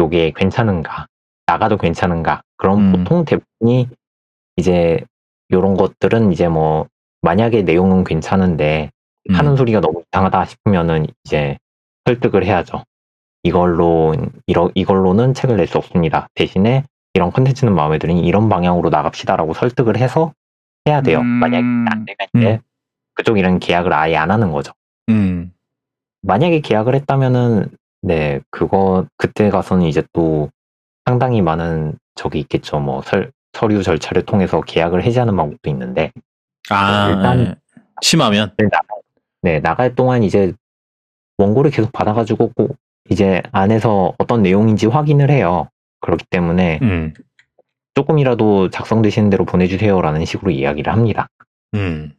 [0.02, 1.08] 요게 괜찮은가?
[1.46, 2.42] 나가도 괜찮은가?
[2.58, 2.92] 그럼 음.
[2.92, 3.88] 보통 대부분이
[4.58, 5.00] 이제
[5.52, 6.88] 요런 것들은 이제 뭐
[7.22, 8.92] 만약에 내용은 괜찮은데
[9.30, 9.36] 음.
[9.36, 11.58] 하는 소리가 너무 이상하다 싶으면은 이제
[12.06, 12.84] 설득을 해야죠.
[13.44, 14.16] 이걸로
[14.48, 16.28] 이러, 이걸로는 책을 낼 수 없습니다.
[16.36, 16.84] 대신에
[17.14, 20.34] 이런 컨텐츠는 마음에 드니 이런 방향으로 나갑시다라고 설득을 해서
[20.88, 21.20] 해야 돼요.
[21.20, 21.26] 음.
[21.26, 22.60] 만약에 안 되면 이제
[23.16, 24.74] 그쪽이랑 계약을 아예 안 하는 거죠.
[25.10, 25.52] 음.
[26.22, 27.70] 만약에 계약을 했다면은
[28.04, 30.50] 네 그거 그때 가서는 이제 또
[31.06, 32.80] 상당히 많은 적이 있겠죠.
[32.80, 36.12] 뭐 설, 서류 절차를 통해서 계약을 해지하는 방법도 있는데
[36.70, 37.56] 아 일단- 예.
[38.02, 38.88] 심하면 네, 나가,
[39.42, 40.54] 네 나갈 동안 이제
[41.38, 42.78] 원고를 계속 받아가지고 꼭
[43.10, 45.70] 이제 안에서 어떤 내용인지 확인을 해요.
[46.00, 47.14] 그렇기 때문에 음.
[47.94, 51.28] 조금이라도 작성되시는 대로 보내주세요라는 식으로 이야기를 합니다.
[51.76, 52.14] 음.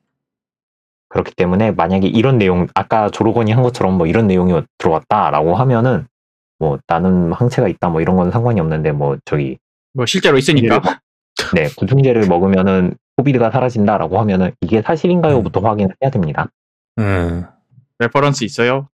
[1.09, 6.07] 그렇기 때문에 만약에 이런 내용 아까 조로건이 한 것처럼 뭐 이런 내용이 들어왔다라고 하면은
[6.59, 9.59] 뭐 나는 항체가 있다 뭐 이런 건 상관이 없는데 뭐 저기
[9.95, 10.81] 뭐 실제로 있으니까.
[11.55, 16.49] 네 구충제를 먹으면은 COVID가 사라진다라고 하면은 이게 사실인가요부터 확인을 해야 됩니다.
[16.99, 17.45] 음.
[17.99, 18.89] reference 있어요?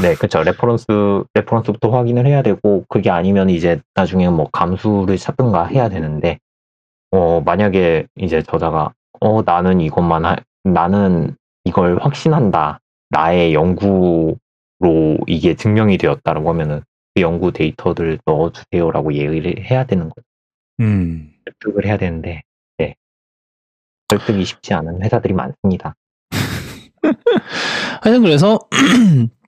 [0.00, 0.86] 네 그렇죠 reference
[1.34, 6.38] reference부터 확인을 해야 되고 그게 아니면 이제 나중에 뭐 감수를 찾든가 해야 되는데
[7.10, 14.36] 어 만약에 이제 저자가 어 나는 이것만 하, 나는 이걸 확신한다 나의 연구로
[15.26, 16.82] 이게 증명이 되었다라고 하면은
[17.14, 20.26] 그 연구 데이터들 넣어주세요라고 얘기를 해야 되는 거죠.
[20.80, 21.32] 음.
[21.44, 22.42] 설득을 해야 되는데,
[22.78, 22.94] 네.
[24.08, 25.94] 설득이 쉽지 않은 회사들이 많습니다.
[28.02, 28.58] 하여튼 그래서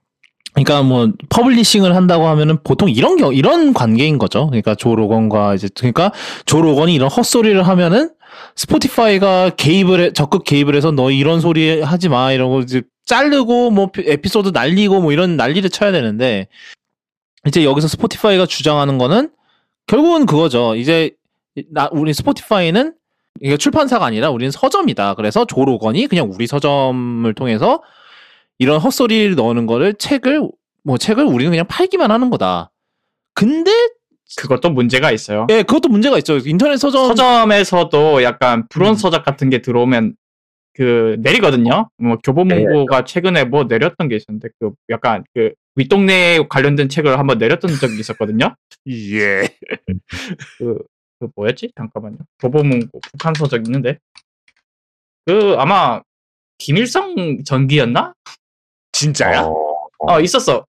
[0.55, 4.47] 그러니까 뭐 publishing을 한다고 하면은 보통 이런 경 이런 관계인 거죠.
[4.47, 6.11] 그러니까 조 로건과 이제 그러니까
[6.45, 8.11] 조 로건이 이런 헛소리를 하면은
[8.55, 13.91] 스포티파이가 개입을 해, 적극 개입을 해서 너 이런 소리 하지 마 이러고 이제 자르고 뭐
[13.97, 16.47] 에피소드 날리고 뭐 이런 난리를 쳐야 되는데
[17.45, 19.29] 이제 여기서 스포티파이가 주장하는 거는
[19.87, 20.75] 결국은 그거죠.
[20.75, 21.11] 이제
[21.71, 22.93] 나 우리 스포티파이는
[23.41, 25.15] 이게 출판사가 아니라 우리는 서점이다.
[25.15, 27.81] 그래서 조 로건이 그냥 우리 서점을 통해서
[28.57, 30.49] 이런 헛소리를 넣는 거를 책을
[30.83, 32.71] 뭐 책을 우리는 그냥 팔기만 하는 거다.
[33.33, 33.71] 근데
[34.37, 35.47] 그것도 문제가 있어요.
[35.49, 36.37] 예, 그것도 문제가 있죠.
[36.37, 38.95] 인터넷 서점 서점에서도 약간 불온 음.
[38.95, 40.15] 서적 같은 게 들어오면
[40.75, 41.89] 그 내리거든요.
[41.97, 47.71] 뭐 교보문고가 최근에 뭐 내렸던 게 있었는데 그 약간 그 윗동네 관련된 책을 한번 내렸던
[47.79, 48.55] 적이 있었거든요.
[48.87, 49.47] 예.
[50.57, 50.77] 그,
[51.19, 51.71] 그 뭐였지?
[51.77, 52.17] 잠깐만요.
[52.39, 53.97] 교보문고 북한 서적 있는데
[55.25, 56.01] 그 아마
[56.57, 58.13] 김일성 전기였나?
[58.91, 59.43] 진짜야?
[59.43, 60.65] 어, 어 있었어.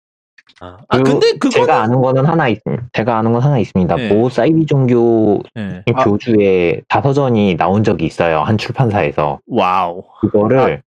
[0.60, 2.60] 아, 아, 그 근데 그거는 제가 아는 거는 하나 있,
[2.92, 3.94] 제가 아는 건 하나 있습니다.
[3.96, 4.08] 네.
[4.12, 5.82] 모 사이비 종교 예.
[5.94, 6.04] 아.
[6.04, 8.40] 교주의 자서전이 나온 적이 있어요.
[8.40, 9.40] 한 출판사에서.
[9.46, 10.02] Wow.
[10.20, 10.82] 그거를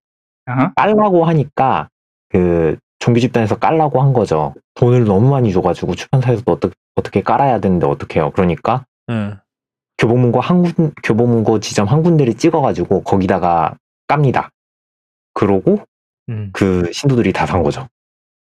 [0.45, 0.73] 아하.
[0.75, 1.89] 깔라고 하니까
[2.29, 4.53] 그 종교 집단에서 깔라고 한 거죠.
[4.75, 8.31] 돈을 너무 많이 줘가지고 출판사에서도 어떻게 어떻게 깔아야 되는데 어떻게요?
[8.31, 9.35] 그러니까 예.
[9.99, 13.75] 교보문고 한 군, 교보문고 지점 한 군데를 찍어가지고 거기다가
[14.07, 14.49] 깝니다.
[15.33, 15.79] 그러고
[16.29, 16.49] 음.
[16.53, 17.87] 그 신도들이 다 산 거죠.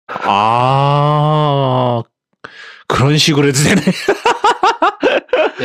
[0.06, 2.02] 아
[2.86, 3.80] 그런 식으로 해도 되네.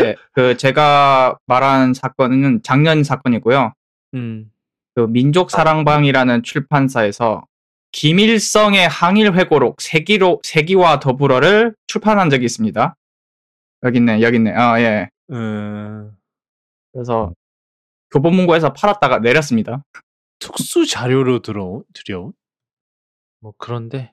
[0.04, 3.74] 예, 그 제가 말한 사건은 작년 사건이고요.
[4.16, 4.52] 음.
[4.96, 7.46] 그 민족사랑방이라는 출판사에서
[7.92, 12.96] 김일성의 항일 회고록 세기로 세기와 더불어를 출판한 적이 있습니다.
[13.84, 14.54] 여기 있네, 여기 있네.
[14.56, 15.10] 아 예.
[15.32, 16.12] 음.
[16.94, 17.34] 그래서
[18.12, 19.84] 교보문고에서 팔았다가 내렸습니다.
[20.40, 22.34] 특수 자료로 들어온 들여온
[23.42, 24.12] 뭐 그런데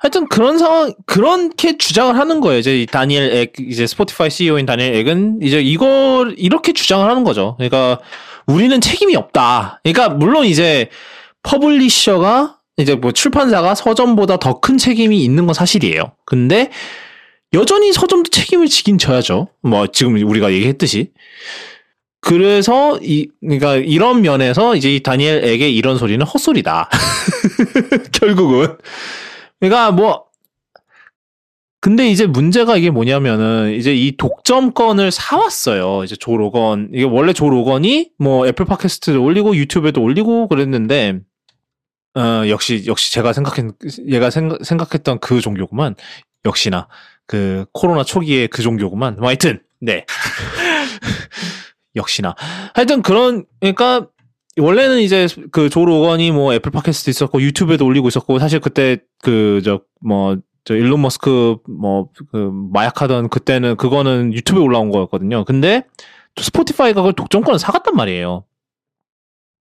[0.00, 2.58] 하여튼 그런 상황 그렇게 주장을 하는 거예요.
[2.58, 7.54] 이제 이 다니엘 액 이제 스포티파이 CEO인 다니엘 액은 이제 이걸 이렇게 주장을 하는 거죠.
[7.58, 8.00] 그러니까
[8.46, 9.80] 우리는 책임이 없다.
[9.84, 10.88] 그러니까 물론 이제
[11.42, 16.12] publisher가 이제 뭐 출판사가 서점보다 더 큰 책임이 있는 건 사실이에요.
[16.24, 16.70] 근데
[17.52, 19.48] 여전히 서점도 책임을 지긴 져야죠.
[19.62, 21.10] 뭐 지금 우리가 얘기했듯이.
[22.22, 26.88] 그래서 이 그러니까 이런 면에서 이제 이 다니엘에게 이런 소리는 헛소리다.
[28.18, 28.78] 결국은.
[29.60, 30.30] 그러니까 뭐
[31.80, 36.04] 근데 이제 문제가 이게 뭐냐면은 이제 이 독점권을 사왔어요.
[36.04, 41.20] 이제 조 로건 이게 원래 조 로건이 뭐 애플 팟캐스트를 올리고 유튜브에도 올리고 그랬는데
[42.16, 43.66] 어 역시 역시 제가 생각했
[44.08, 45.94] 얘가 생각, 생각했던 그 종교구만.
[46.44, 46.88] 역시나
[47.26, 49.16] 그 코로나 초기에 그 종교구만.
[49.16, 50.04] 뭐 하여튼 네.
[51.96, 52.34] 역시나.
[52.74, 54.06] 하여튼 그런 그러니까
[54.60, 59.60] 원래는 이제 그 조 로건이 뭐 애플 팟캐스트 있었고 유튜브에도 올리고 있었고 사실 그때 그
[59.64, 65.44] 저 뭐 저 일론 머스크 뭐 그 마약하던 그때는 그거는 유튜브에 올라온 거였거든요.
[65.44, 65.84] 근데
[66.34, 68.44] 또 스포티파이가 그걸 독점권을 사갔단 말이에요.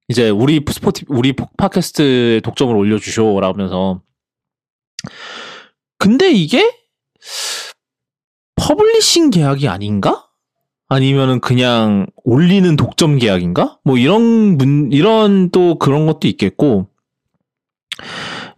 [0.09, 4.01] 이제 우리 스포티 우리 팟캐스트 독점을 올려주쇼라면서.
[5.97, 6.69] 근데 이게
[8.55, 10.28] publishing 계약이 아닌가?
[10.89, 13.77] 아니면은 그냥 올리는 독점 계약인가?
[13.83, 16.87] 뭐 이런 문 이런 또 그런 것도 있겠고.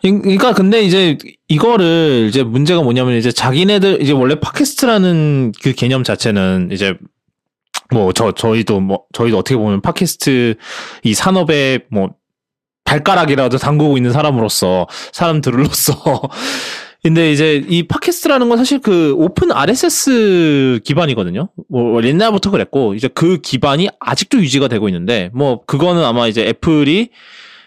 [0.02, 1.18] 그러니까 근데 이제
[1.48, 6.96] 이거를 이제 문제가 뭐냐면 이제 자기네들 이제 원래 팟캐스트라는 그 개념 자체는 이제
[7.92, 10.56] 뭐 저 저희도 뭐 저희도 어떻게 보면 팟캐스트
[11.04, 12.10] 이 산업에 뭐
[12.86, 16.22] 발가락이라도 담그고 있는 사람으로서 사람들로서
[17.04, 21.50] 근데 이제 이 팟캐스트라는 건 사실 그 오픈 RSS 기반이거든요.
[21.68, 27.10] 뭐 옛날부터 그랬고 이제 그 기반이 아직도 유지가 되고 있는데 뭐 그거는 아마 이제 애플이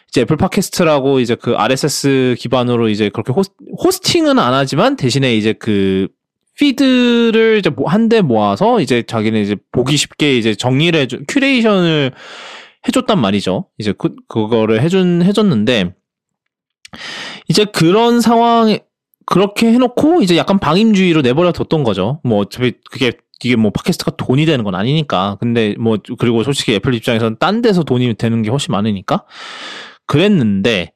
[0.09, 3.51] 이제 애플 팟캐스트라고 이제 그 RSS 기반으로 이제 그렇게 hos,
[3.85, 6.07] hosting은 안 하지만 대신에 이제 그
[6.57, 12.13] feed를 이제 한데 모아서 이제 자기는 이제 보기 쉽게 이제 정리를 해줘 curation을
[12.87, 13.67] 해줬단 말이죠.
[13.79, 15.93] 이제 그 그거를 해준 해줬는데
[17.49, 18.85] 이제 그런 상황에
[19.27, 22.21] 그렇게 해놓고 이제 약간 방임주의로 내버려 뒀던 거죠.
[22.25, 25.37] 뭐 어차피 그게 이게 뭐 팟캐스트가 돈이 되는 건 아니니까.
[25.41, 29.25] 근데 뭐 그리고 솔직히 애플 입장에서는 딴 데서 돈이 되는 게 훨씬 많으니까
[30.07, 30.93] 그랬는데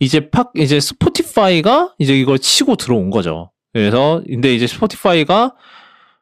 [0.00, 3.50] 이제 팟 이제 스포티파이가 이제 이걸 치고 들어온 거죠.
[3.72, 5.54] 그래서 근데 이제 스포티파이가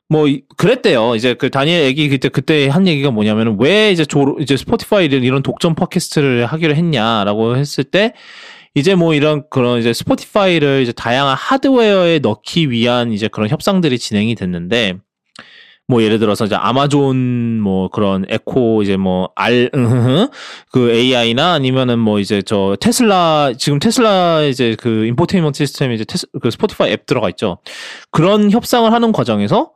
[0.09, 1.15] 뭐 이- 그랬대요.
[1.15, 5.43] 이제 그 다니엘 액이 그때 그때 한 얘기가 뭐냐면은 왜 이제 조 이제 스포티파이를 이런
[5.43, 8.13] 독점 팟캐스트를 하기로 했냐라고 했을 때
[8.75, 14.35] 이제 뭐 이런 그런 이제 스포티파이를 이제 다양한 하드웨어에 넣기 위한 이제 그런 협상들이 진행이
[14.35, 14.99] 됐는데
[15.89, 19.71] 뭐 예를 들어서 이제 아마존 뭐 그런 에코 이제 뭐 알
[20.73, 26.27] 그 AI나 아니면은 뭐 이제 저 테슬라 지금 테슬라 이제 그 인포테인먼트 시스템에 이제 테스,
[26.41, 27.59] 그 스포티파이 앱 들어가 있죠.
[28.13, 29.73] 그런 협상을 하는 과정에서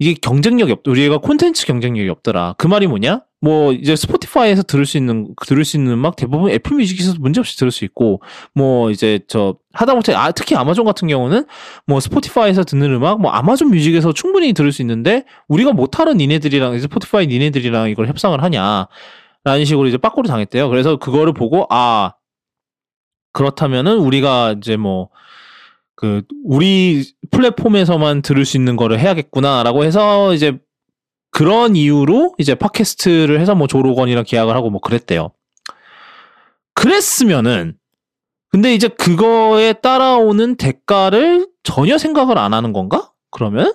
[0.00, 2.56] 이게 경쟁력이 없, 우리가 콘텐츠 경쟁력이 없더라.
[2.58, 3.22] 그 말이 뭐냐?
[3.42, 7.58] 뭐 이제 스포티파이에서 들을 수 있는 들을 수 있는 음악 대부분 애플 뮤직에서 문제 없이
[7.58, 8.22] 들을 수 있고
[8.54, 11.46] 뭐 이제 저 하다못해 아 특히 아마존 같은 경우는
[11.86, 17.26] 뭐 스포티파이에서 듣는 음악 뭐 아마존 뮤직에서 충분히 들을 수 있는데 우리가 못하는 니네들이랑 스포티파이
[17.26, 18.86] 니네들이랑 이걸 협상을 하냐
[19.44, 20.68] 라는 식으로 이제 빠꾸를 당했대요.
[20.68, 22.14] 그래서 그거를 보고 아
[23.32, 25.10] 그렇다면은 우리가 이제 뭐
[26.02, 30.58] 그 우리 플랫폼에서만 들을 수 있는 거를 해야겠구나라고 해서 이제
[31.32, 35.32] 그런 이유로 이제 팟캐스트를 해서 뭐 조로건이랑 계약을 하고 뭐 그랬대요.
[36.74, 37.74] 그랬으면은
[38.50, 43.10] 근데 이제 그거에 따라오는 대가를 전혀 생각을 안 하는 건가?
[43.30, 43.72] 그러면?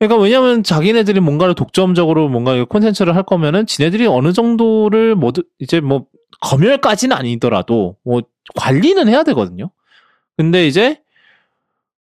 [0.00, 6.06] 그러니까 왜냐면 자기네들이 뭔가를 독점적으로 뭔가 콘텐츠를 할 거면은 지네들이 어느 정도를 모두 이제 뭐
[6.40, 8.22] 검열까지는 아니더라도 뭐
[8.56, 9.70] 관리는 해야 되거든요.
[10.36, 11.00] 근데 이제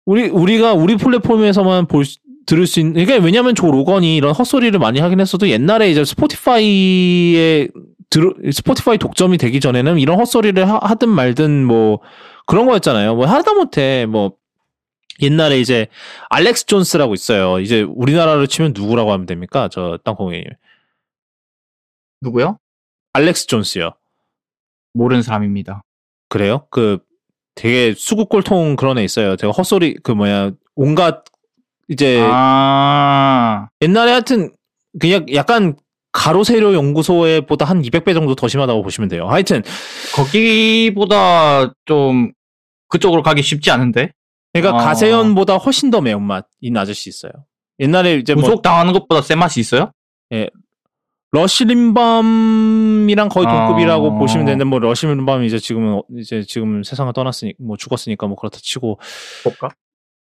[0.07, 2.19] 우리 우리가 우리 플랫폼에서만 볼 수-
[2.51, 7.69] 들을 수 있는 그러니까 왜냐면 조 로건이 이런 헛소리를 많이 하긴 했어도 옛날에 이제 스포티파이에
[8.11, 12.01] 들 스포티파이 독점이 되기 전에는 이런 헛소리를 하, 하든 말든 뭐
[12.47, 13.15] 그런 거였잖아요.
[13.15, 14.33] 뭐 하다 못해 뭐
[15.23, 15.87] 옛날에 이제
[16.29, 17.61] 알렉스 존스라고 있어요.
[17.61, 19.69] 이제 우리나라로 치면 누구라고 하면 됩니까?
[19.71, 20.43] 저 땅콩이
[22.21, 22.59] 누구요?
[23.13, 23.93] 알렉스 존스요.
[24.93, 25.85] 모르는 사람입니다.
[26.29, 26.67] 그래요?
[26.71, 26.99] 그
[27.55, 29.37] 되게 수국골통 그런 애 있어요.
[29.37, 31.23] 제가 헛소리 그 뭐야 온갖
[31.91, 34.53] 이제 아, 옛날에 하여튼
[34.99, 35.77] 그냥 약간
[36.13, 39.27] 가로세로 연구소에 보다 한 200배 정도 더 심하다고 보시면 돼요.
[39.29, 39.63] 하여튼
[40.15, 42.33] 거기보다 좀
[42.89, 44.13] 그쪽으로 가기 쉽지 않은데?
[44.53, 44.85] 그러니까 아.
[44.87, 47.33] 가세연보다 훨씬 더 매운맛인 아저씨 있어요.
[47.81, 49.93] 옛날에 이제 뭐 구속 당하는 것보다 센 맛이 있어요?
[51.33, 54.19] 러시 림보랑 거의 동급이라고 아.
[54.19, 58.37] 보시면 되는데 뭐 러시 림보가 이제 지금은 어- 이제 지금 세상을 떠났으니 뭐 죽었으니까 뭐
[58.37, 58.99] 그렇다 치고
[59.45, 59.71] 볼까?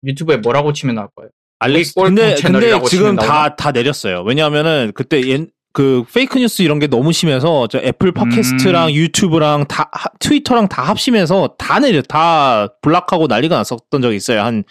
[0.03, 1.29] 유튜브에 뭐라고 치면 나올 거예요?
[1.65, 3.49] 알렉스 꼴통 근데 근데 채널이라고 지금 치면 나오나?
[3.55, 4.23] 다다 내렸어요.
[4.23, 8.93] 왜냐하면은 그때 옛, 그 fake news 이런 게 너무 심해서 저 애플 팟캐스트랑 음.
[8.93, 14.41] 유튜브랑 다 하- 트위터랑 다 합심해서 다 내려 다 block하고 난리가 났었던 적이 있어요.
[14.41, 14.63] 한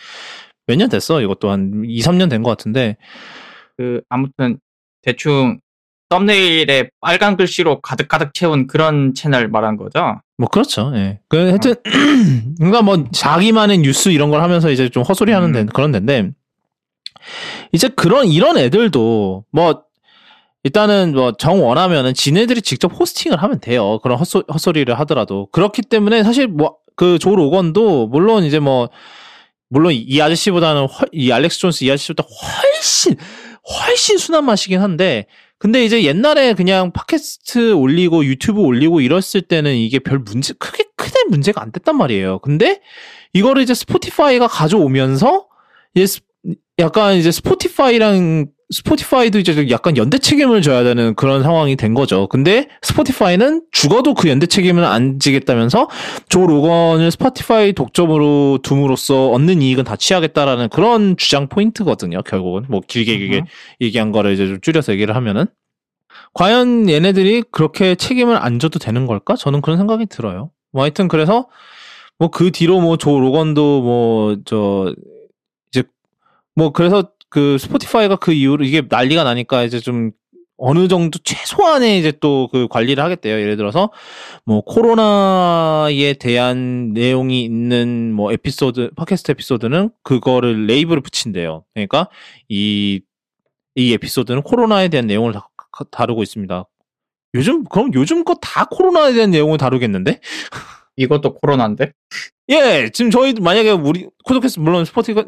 [0.66, 1.20] 몇 년 됐어.
[1.20, 2.96] 이것도 한 2, 3년 된 것 같은데
[3.76, 4.58] 그 아무튼
[5.02, 5.58] 대충
[6.10, 10.20] 썸네일에 빨간 글씨로 가득 가득 채운 그런 채널 말한 거죠?
[10.38, 10.92] 뭐 그렇죠.
[10.94, 11.18] 예.
[11.28, 11.74] 그 하여튼
[12.58, 15.66] 그러니까 뭐 자기만의 뉴스 이런 걸 하면서 이제 좀 헛소리 하는 데 음.
[15.66, 16.30] 그런 데인데
[17.72, 19.82] 이제 그런 이런 애들도 뭐
[20.62, 23.98] 일단은 뭐 정 원하면은 지네들이 직접 호스팅을 하면 돼요.
[24.02, 28.88] 그런 헛소, 헛소리를 하더라도 그렇기 때문에 사실 뭐 그조 로건도 물론 이제 뭐
[29.68, 33.16] 물론 이 아저씨보다는 훨- 이 알렉스 존스 이 아저씨보다 훨씬
[33.86, 35.26] 훨씬 순한 맛이긴 한데
[35.59, 41.24] 근데 이제 옛날에 그냥 팟캐스트 올리고 유튜브 올리고 이랬을 때는 이게 별 문제 크게 크게
[41.28, 42.38] 문제가 안 됐단 말이에요.
[42.40, 42.80] 근데
[43.32, 45.46] 이거를 이제 스포티파이가 가져오면서
[45.94, 46.20] 이제 스-
[46.80, 52.26] 약간 이제 스포티파이랑 스포티파이도 이제 좀 약간 연대 책임을 져야 되는 그런 상황이 된 거죠.
[52.26, 55.88] 근데 스포티파이는 죽어도 그 연대 책임을 안 지겠다면서
[56.28, 62.22] 조 로건을 스포티파이 독점으로 둠으로써 얻는 이익은 다 취하겠다라는 그런 주장 포인트거든요.
[62.22, 63.44] 결국은 뭐 길게 길게 음.
[63.80, 65.46] 얘기한 거를 이제 좀 줄여서 얘기를 하면은
[66.32, 69.36] 과연 얘네들이 그렇게 책임을 안 져도 되는 걸까?
[69.36, 70.51] 저는 그런 생각이 들어요.
[70.72, 71.46] 뭐 하여튼 그래서
[72.18, 74.92] 뭐 그 뒤로 뭐 조 로건도 뭐 저
[76.55, 80.12] 뭐 그래서 그 스포티파이가 그 이후로 이게 난리가 나니까 이제 좀
[80.56, 83.40] 어느 정도 최소한의 이제 또 그 관리를 하겠대요.
[83.40, 83.90] 예를 들어서
[84.44, 91.64] 뭐 코로나에 대한 내용이 있는 뭐 에피소드 팟캐스트 에피소드는 그거를 레이블을 붙인대요.
[91.74, 92.09] 그러니까
[92.48, 93.01] 이이
[93.76, 95.48] 에피소드는 코로나에 대한 내용을 다,
[95.90, 96.64] 다루고 있습니다.
[97.35, 100.20] 요즘 그럼 요즘 거 다 코로나에 대한 내용을 다루겠는데?
[100.97, 101.93] 이것도 코로나인데?
[102.51, 105.24] 예, 지금 저희 만약에 우리 쿠도캐스트 물론 스포티가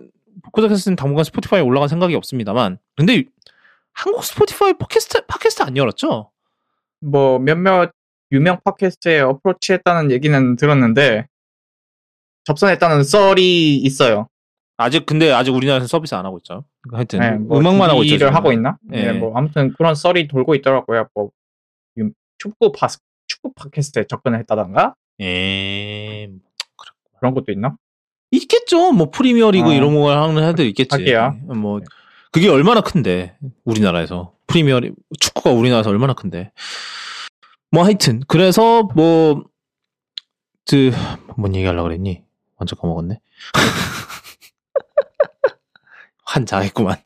[0.53, 3.25] 쿠도캐스트는 당분간 스포티파이에 올라갈 생각이 없습니다만, 근데
[3.93, 6.31] 한국 스포티파이 팟캐스트 팟캐스트 안 열었죠?
[7.01, 7.91] 뭐 몇몇
[8.33, 11.27] 유명 팟캐스트에 어프로치 했다는 얘기는 들었는데
[12.45, 14.29] 접선했다는 썰이 있어요.
[14.77, 16.65] 아직 근데 아직 우리나라에서 서비스 안 하고 있죠.
[16.93, 18.15] 하여튼 네, 뭐 음악만 하고 있죠.
[18.17, 18.35] 일을.
[18.35, 18.77] 하고 있나?
[18.83, 19.13] 네.
[19.13, 19.19] 네.
[19.19, 21.09] 뭐 아무튼 그런 썰이 돌고 있더라고요.
[21.15, 21.31] 뭐
[21.99, 22.89] 유- 축구 파
[23.27, 26.29] 축구 팟캐스트에 접근을 했다던가 예,
[27.19, 27.77] 그런 것도 있나?
[28.66, 28.93] 있겠죠.
[28.93, 29.72] 뭐 프리미어리그 어.
[29.72, 30.88] 이런 걸 하는 애들 있겠지.
[30.90, 31.36] 하기야.
[31.55, 31.80] 뭐
[32.32, 36.52] 그게 얼마나 큰데 우리나라에서 프리미어리 축구가 우리나라에서 얼마나 큰데.
[37.70, 39.44] 뭐 하여튼 그래서 뭐
[40.68, 40.90] 그
[41.38, 42.22] 뭔 얘기 하려고 그랬니?
[42.56, 43.20] 완전 까먹었네.
[46.24, 46.97] 환장했구만.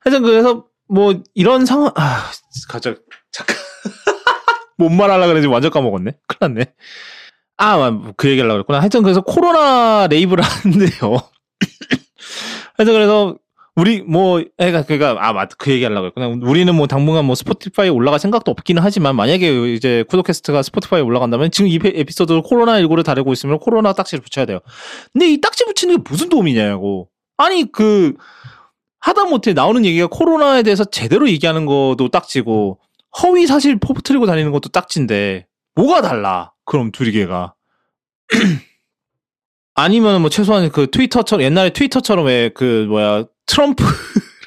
[0.00, 2.30] 하여튼 그래서 뭐 이런 상황 아
[2.68, 2.94] 가자
[3.32, 3.56] 잠깐
[4.76, 6.12] 뭔 말하려고 그랬지 완전 까먹었네.
[6.26, 6.74] 큰일 났네.
[7.58, 8.80] 아, 그 얘기 하려고 그랬구나.
[8.80, 11.20] 하여튼 그래서 코로나 레이브를 하는데요.
[12.76, 13.36] 하여튼 그래서
[13.76, 16.28] 우리 뭐 애가 그가 아 맞다 그 얘기 하려고 했구나.
[16.28, 21.68] 우리는 뭐 당분간 뭐 스포티파이에 올라갈 생각도 없기는 하지만 만약에 이제 쿠도캐스트가 스포티파이에 올라간다면 지금
[21.68, 24.60] 이 에피소드 코로나 19를 다루고 있으면 코로나 딱지를 붙여야 돼요.
[25.12, 27.08] 근데 이 딱지 붙이는 게 무슨 도움이냐고.
[27.36, 28.14] 아니 그
[29.00, 32.80] 하다 못해 나오는 얘기가 코로나에 대해서 제대로 얘기하는 것도 딱지고
[33.22, 36.52] 허위 사실 퍼뜨리고 다니는 것도 딱지인데 뭐가 달라?
[36.66, 37.54] 그럼 둘이 개가.
[39.74, 43.90] 아니면 뭐 최소한 그 트위터처럼 옛날에 트위터처럼 왜 그 뭐야 트럼프랑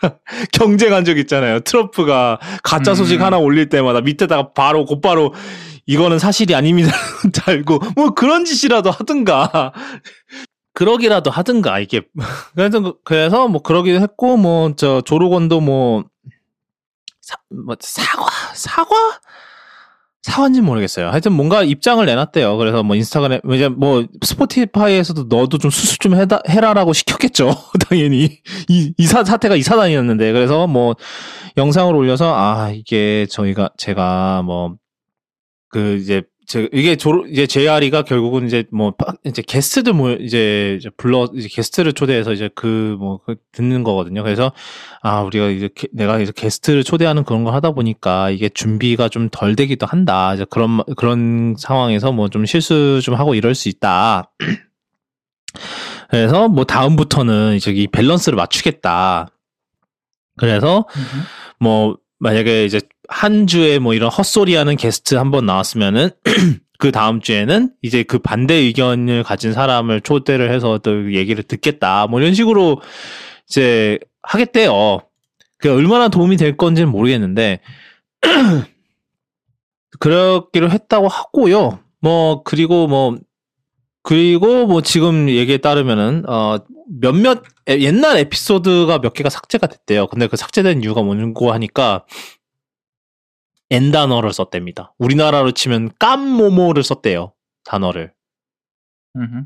[0.52, 1.60] 경쟁한 적 있잖아요.
[1.62, 3.24] 트럼프가 가짜 소식 음.
[3.24, 5.34] 하나 올릴 때마다 밑에다가 바로 곧바로
[5.86, 6.92] 이거는 사실이 아닙니다.
[7.34, 9.74] 달고 뭐 그런 짓이라도 하든가.
[10.74, 12.02] 그러기라도 하든가 이게
[12.56, 16.06] 그래서 그- 그래서 뭐 그러기도 했고 뭐 저 조로건도 뭐,
[17.22, 18.96] 사, 뭐 사과 사과
[20.24, 21.10] 사과했는지 모르겠어요.
[21.10, 22.58] 하여튼 뭔가 입장을 내놨대요.
[22.58, 27.56] 그래서 뭐 인스타그램 이제 뭐 스포티파이에서도 너도 좀 수습 좀 해다, 해라라고 시켰겠죠.
[27.90, 28.40] 당연히
[28.70, 30.96] 이 이 사 사태가 이 사단이었는데 그래서 뭐
[31.58, 34.76] 영상을 올려서 아 이게 저희가 제가 뭐
[35.72, 40.78] 그 이제 제 이게 조 이제 JRE가 결국은 이제 뭐 파- 이제 게스트들 뭐 이제
[40.80, 43.20] 이제 불러 이제 게스트를 초대해서 이제 그뭐
[43.52, 44.24] 듣는 거거든요.
[44.24, 44.52] 그래서
[45.04, 49.30] 아 우리가 이제 게- 내가 이제 게스트를 초대하는 그런 걸 하다 보니까 이게 준비가 좀
[49.32, 50.34] 덜 되기도 한다.
[50.34, 54.32] 이제 그런 마- 그런 상황에서 뭐 좀 실수 좀 하고 이럴 수 있다.
[56.10, 59.28] 그래서 뭐 다음부터는 이제 이 밸런스를 맞추겠다.
[60.38, 60.88] 그래서
[61.60, 66.10] 뭐 만약에 이제 한 주에 뭐 이런 헛소리하는 게스트 한 번 나왔으면은
[66.80, 72.22] 그 다음 주에는 이제 그 반대 의견을 가진 사람을 초대를 해서 또 얘기를 듣겠다 뭐
[72.22, 72.82] 이런 식으로
[73.50, 75.00] 이제 하겠대요.
[75.58, 77.60] 그 얼마나 도움이 될 건지는 모르겠는데
[80.00, 81.80] 그렇기로 했다고 하고요.
[82.02, 83.18] 뭐 그리고 뭐
[84.04, 86.58] 그리고 뭐 지금 얘기에 따르면은 어
[87.02, 90.08] 몇몇 에- 옛날 에피소드가 몇 개가 삭제가 됐대요.
[90.08, 92.06] 근데 그 삭제된 이유가 뭔고 하니까
[93.72, 94.94] N 단어를 썼답니다.
[94.98, 97.34] 우리나라로 치면 깜모모를 썼대요.
[97.64, 98.14] 단어를.
[99.16, 99.46] 음흠.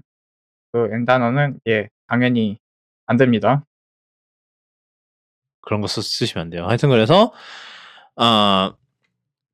[0.71, 2.57] 그 N 단어는 예 당연히
[3.05, 3.65] 안 됩니다.
[5.61, 6.65] 그런 거 쓰, 쓰시면 안 돼요.
[6.67, 7.33] 하여튼 그래서
[8.15, 8.73] 아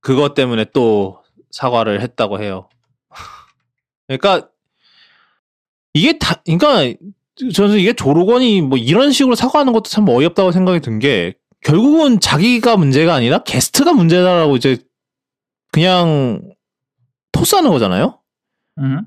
[0.02, 2.70] 그것 때문에 또 사과를 했다고 해요.
[4.08, 4.50] 그러니까
[5.94, 6.98] 이게 다 그러니까
[7.54, 12.78] 저는 이게 조로건이 뭐 이런 식으로 사과하는 것도 참 어이없다고 생각이 든 게 결국은 자기가
[12.78, 14.78] 문제가 아니라 게스트가 문제다라고 이제
[15.72, 16.42] 그냥
[17.32, 18.20] 토스하는 거잖아요.
[18.80, 19.06] 음.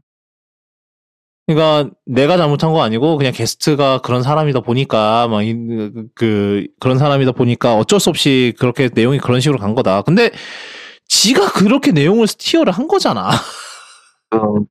[1.46, 7.32] 그러니까 내가 잘못한 거 아니고 그냥 게스트가 그런 사람이다 보니까 막 그 그, 그런 사람이다
[7.32, 10.02] 보니까 어쩔 수 없이 그렇게 내용이 그런 식으로 간 거다.
[10.02, 10.30] 근데
[11.08, 13.30] 지가 그렇게 내용을 스티어를 한 거잖아.
[14.30, 14.66] 지금,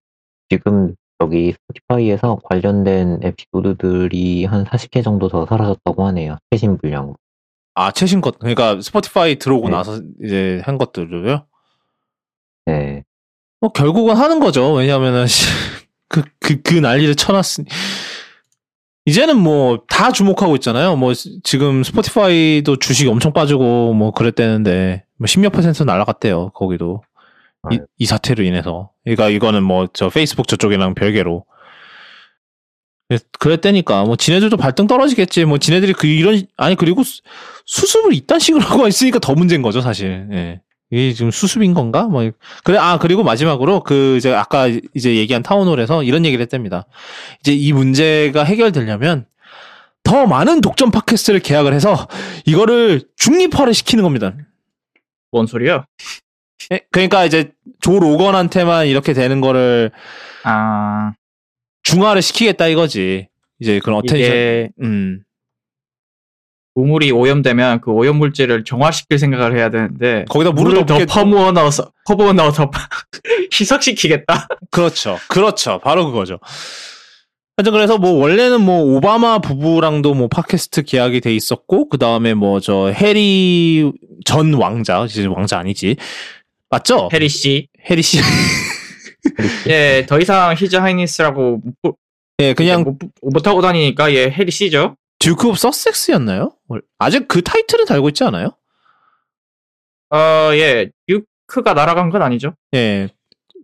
[0.50, 6.38] 지금 여기 스포티파이에서 관련된 에피소드들이 한 40개 정도 더 사라졌다고 하네요.
[6.50, 7.14] 최신 분량.
[7.76, 9.76] 아 최신 것 그러니까 스포티파이 들어오고 네.
[9.76, 11.46] 나서 이제 한 것들을요.
[12.66, 13.04] 네.
[13.60, 14.74] 뭐 결국은 하는 거죠.
[14.74, 15.26] 왜냐하면은
[16.10, 17.68] 그 그 그 난리를 쳐놨으니
[19.06, 20.96] 이제는 뭐 다 주목하고 있잖아요.
[20.96, 26.50] 뭐 지금 스포티파이도 주식이 엄청 빠지고 뭐 그랬대는데 뭐 10몇 퍼센트 날라갔대요.
[26.52, 27.02] 거기도
[27.72, 27.80] 이.
[27.98, 28.92] 이 사태로 인해서.
[29.04, 31.46] 그러니까 이거는 뭐 저 페이스북 저쪽이랑 별개로.
[33.12, 35.44] 그랬- 그랬다니까 뭐 지네들도 발등 떨어지겠지.
[35.46, 37.22] 뭐 지네들이 그 이런 아니 그리고 수-
[37.66, 40.28] 수습을 이딴 식으로 하고 있으니까 더 문제인 거죠 사실.
[40.32, 40.62] 예.
[40.94, 42.04] 이게 지금 수습인 건가?
[42.04, 42.30] 뭐
[42.64, 46.86] 그래 아 그리고 마지막으로 그 이제 아까 이제 얘기한 타운홀에서 이런 얘기를 했답니다.
[47.42, 49.26] 이제 이 문제가 해결되려면
[50.04, 52.08] 더 많은 독점 팟캐스트를 계약을 해서
[52.46, 54.34] 이거를 중립화를 시키는 겁니다.
[55.32, 55.86] 뭔 소리야?
[56.74, 57.52] 예, 그러니까 이제
[57.82, 59.92] 조 로건한테만 이렇게 되는 거를
[60.44, 61.14] 아
[61.84, 63.28] 중화를 시키겠다 이거지.
[63.60, 64.18] 이제 그런 attention.
[64.18, 65.24] 이게 음.
[66.76, 71.92] 우물이 오염되면 그 오염 물질을 정화시킬 생각을 해야 되는데 거기다 물을 물을 더 퍼부어 넣어서
[72.08, 72.72] 퍼부어 넣어서
[73.54, 74.48] 희석시키겠다.
[74.72, 75.18] 그렇죠.
[75.28, 75.80] 그렇죠.
[75.84, 76.40] 바로 그거죠.
[77.58, 82.60] 하여튼 그래서 뭐 원래는 뭐 오바마 부부랑도 뭐 팟캐스트 계약이 돼 있었고 그 다음에 뭐
[82.62, 83.92] 저 해리
[84.24, 85.98] 전 왕자 이제 왕자 아니지
[86.70, 87.10] 맞죠?
[87.12, 88.20] 해리 씨, 해리 씨.
[89.68, 91.98] 예, 더 이상 His Highness라고 못,
[92.40, 94.96] 예, 그냥 못, 못 하고 다니니까 예, 해리 씨죠.
[95.20, 96.54] 듀크 오브 서섹스였나요?
[96.98, 98.56] 아직 그 타이틀은 달고 있지 않아요?
[100.10, 102.56] 어, 예, 듀크가 날아간 건 아니죠.
[102.74, 103.10] 예.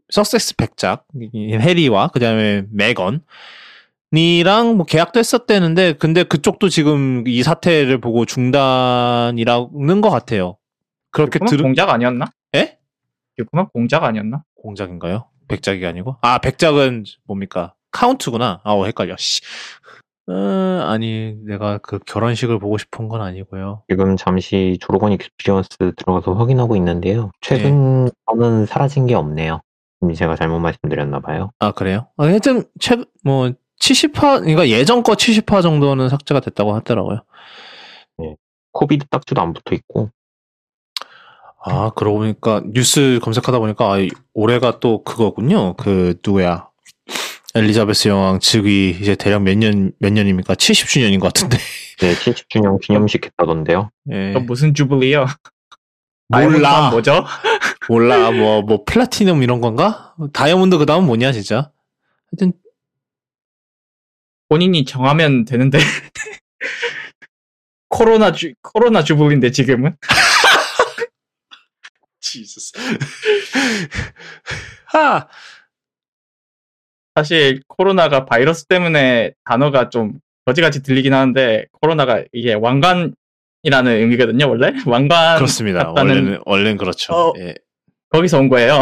[0.09, 3.21] 서섹스 백작 이 해리와 그다음에 메건
[4.11, 10.57] 이랑 뭐 계약도 했었대는데 근데 그쪽도 지금 이 사태를 보고 중단이라는 것 같아요.
[11.11, 12.31] 그렇게 들은 공작 아니었나?
[12.55, 12.77] 예?
[13.35, 14.43] 듀크만 공작 아니었나?
[14.61, 15.27] 공작인가요?
[15.47, 16.17] 백작이 아니고?
[16.21, 17.73] 아, 백작은 뭡니까?
[17.91, 18.61] 카운트구나.
[18.63, 19.15] 아우, 헷갈려.
[19.17, 19.41] 씨.
[20.29, 23.83] 어, 아니, 내가 그 결혼식을 보고 싶은 건 아니고요.
[23.89, 27.31] 지금 잠시 조 로건 Experience 들어가서 확인하고 있는데요.
[27.41, 29.61] 최근 저는 사라진 게 없네요.
[30.03, 31.51] 음, 제가 잘못 말씀드렸나 봐요.
[31.59, 32.07] 아, 그래요?
[32.17, 37.21] 아, 하여튼, 최, 뭐, 70화, 그러니까 예전 거 70화 정도는 삭제가 됐다고 하더라고요.
[38.77, 40.11] COVID 딱지도 안 붙어 있고
[41.69, 45.75] 아, 그러고 보니까, 뉴스 검색하다 보니까, 아, 이- 올해가 또 그거군요.
[45.75, 46.67] 그, 누구야.
[47.55, 50.53] 엘리자베스 여왕 즉위 이제 대략 몇 년, 몇 년입니까?
[50.55, 51.57] 70주년인 것 같은데.
[52.01, 53.89] 네, 70주년 기념식 했다던데요.
[54.11, 54.33] 예.
[54.33, 55.25] 또 무슨 주블리요?
[56.29, 56.89] 몰라.
[56.91, 57.25] 뭐죠?
[57.89, 60.13] 몰라 뭐뭐 플라티넘 이런 건가?
[60.33, 61.71] 다이아몬드 그 다음 뭐냐 진짜?
[62.31, 62.53] 하여튼
[64.49, 65.79] 본인이 정하면 되는데.
[67.89, 69.95] 코로나 주, 코로나 주블리인데 지금은?
[72.45, 72.73] 지수스.
[74.85, 75.27] 하!
[77.15, 83.15] 사실 코로나가 바이러스 때문에 단어가 좀 거지같이 들리긴 하는데 코로나가 이게 왕관이라는
[83.85, 85.79] 의미거든요 원래 왕관 그렇습니다.
[85.79, 87.13] 같다는 원래는, 원래는 그렇죠.
[87.13, 87.33] 어.
[87.39, 87.55] 예.
[88.09, 88.81] 거기서 온 거예요.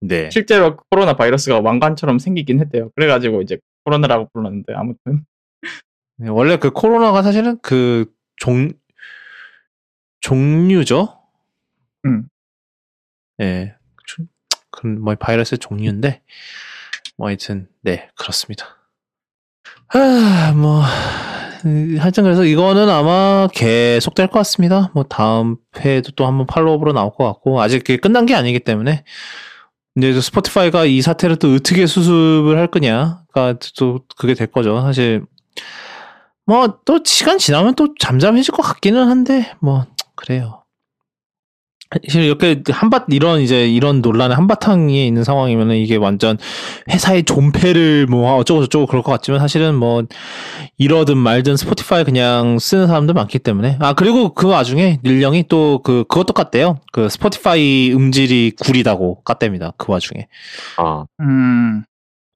[0.00, 0.28] 네.
[0.30, 2.90] 실제로 코로나 바이러스가 왕관처럼 생기긴 했대요.
[2.94, 5.24] 그래가지고 이제 코로나라고 불렀는데 아무튼
[6.18, 8.04] 네, 원래 그 코로나가 사실은 그
[8.36, 8.70] 종,
[10.20, 11.18] 종류죠?
[12.04, 12.28] 음.
[13.40, 13.74] 예.
[14.06, 14.26] 좀,
[14.70, 16.22] 그런, 뭐, 바이러스의 종류인데,
[17.16, 18.66] 뭐, 하여튼, 네, 그렇습니다.
[19.92, 20.82] 아, 뭐,
[21.64, 24.90] 음, 하여튼 그래서 이거는 아마 계속 될 것 같습니다.
[24.94, 29.04] 뭐, 다음 회에도 또 한번 팔로우업으로 나올 것 같고, 아직 그게 끝난 게 아니기 때문에,
[29.94, 34.80] 근데 또 스포티파이가 이 사태를 또 어떻게 수습을 할 거냐가 또 그게 될 거죠.
[34.82, 35.24] 사실,
[36.46, 40.59] 뭐, 또 시간 지나면 또 잠잠해질 것 같기는 한데, 뭐, 그래요.
[42.06, 46.38] 사실 이렇게 한밭 이런 이제 이런 논란의 한바탕에 있는 상황이면은 이게 완전
[46.88, 50.04] 회사의 존폐를 뭐 어쩌고 저쩌고 그럴 것 같지만 사실은 뭐
[50.78, 53.76] 이러든 말든 스포티파이 그냥 쓰는 사람들 많기 때문에.
[53.80, 56.78] 아 그리고 그 와중에 닐령이 또 그 그것도 깠대요.
[56.92, 59.72] 그 스포티파이 음질이 구리다고 깠답니다.
[59.76, 60.28] 그 와중에.
[60.76, 61.82] 아, 음.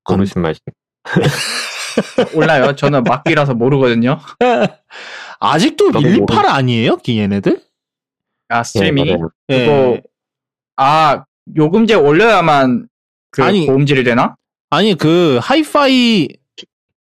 [0.09, 0.61] 모르신 말씀.
[2.35, 2.75] 몰라요.
[2.75, 4.19] 저는 막기라서 모르거든요.
[5.41, 6.97] 아직도 저도 밀리파라 아니에요?
[6.97, 7.61] 기 얘네들
[8.55, 9.31] 아 스트리밍이 예, 맞아요.
[9.49, 9.67] 예.
[9.67, 10.01] 그거
[10.77, 11.25] 아
[11.57, 12.89] 요금제 올려야만
[13.31, 13.67] 그 아니.
[13.67, 14.37] 고음질이 되나?
[14.71, 16.29] 아니 그 하이파이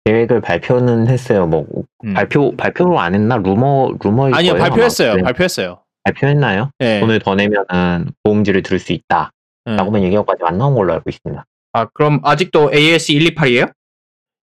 [0.04, 1.46] 계획을 발표는 했어요.
[1.46, 1.64] 뭐
[2.04, 2.14] 음.
[2.14, 3.36] 발표 발표로 안 했나?
[3.36, 4.62] 루머 루머일 아니요 거예요.
[4.68, 6.70] 발표했어요 네, 발표했어요 발표했나요?
[6.80, 7.00] 예.
[7.00, 9.30] 돈을 더 내면은 보험질을 들을 수 있다.
[9.68, 9.76] 예.
[9.76, 11.44] 라고만 얘기하고 아직 안 나온 걸로 알고 있습니다.
[11.72, 13.72] 아 그럼 아직도 AS 128이에요?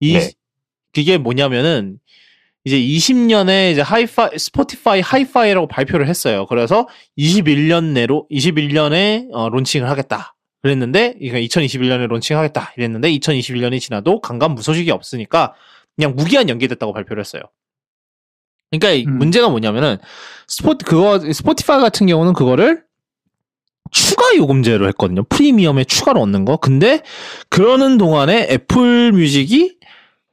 [0.01, 0.31] 이 네.
[0.93, 1.99] 그게 뭐냐면은
[2.65, 6.47] 이제 20년에 이제 하이파이 스포티파이 하이파이라고 발표를 했어요.
[6.47, 10.35] 그래서 21년 내로 21년에 어, 론칭을 하겠다.
[10.63, 12.75] 그랬는데 이거 2021년에 론칭하겠다.
[12.77, 15.55] 이랬는데 2021년이 지나도 강간 무 소식이 없으니까
[15.97, 17.43] 그냥 무기한 연기됐다고 발표를 했어요.
[18.71, 19.19] 그러니까 이 음.
[19.19, 19.97] 문제가 뭐냐면은
[20.47, 22.85] 스포 그거 스포티파이 같은 경우는 그거를
[23.91, 25.25] 추가 요금제로 했거든요.
[25.25, 26.57] 프리미엄에 추가로 얻는 거.
[26.59, 27.01] 근데
[27.49, 29.77] 그러는 동안에 애플 뮤직이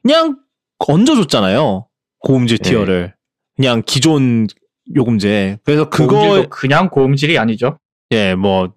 [0.02, 0.38] 그냥
[0.78, 1.87] 얹어줬잖아요.
[2.20, 2.70] 고음질 네.
[2.70, 3.14] tier를.
[3.56, 4.46] 그냥 기존
[4.94, 5.58] 요금제.
[5.64, 7.78] 그래서 그거, 그냥 고음질이 아니죠.
[8.12, 8.72] 예, 뭐,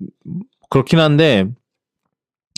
[0.70, 1.46] 그렇긴 한데,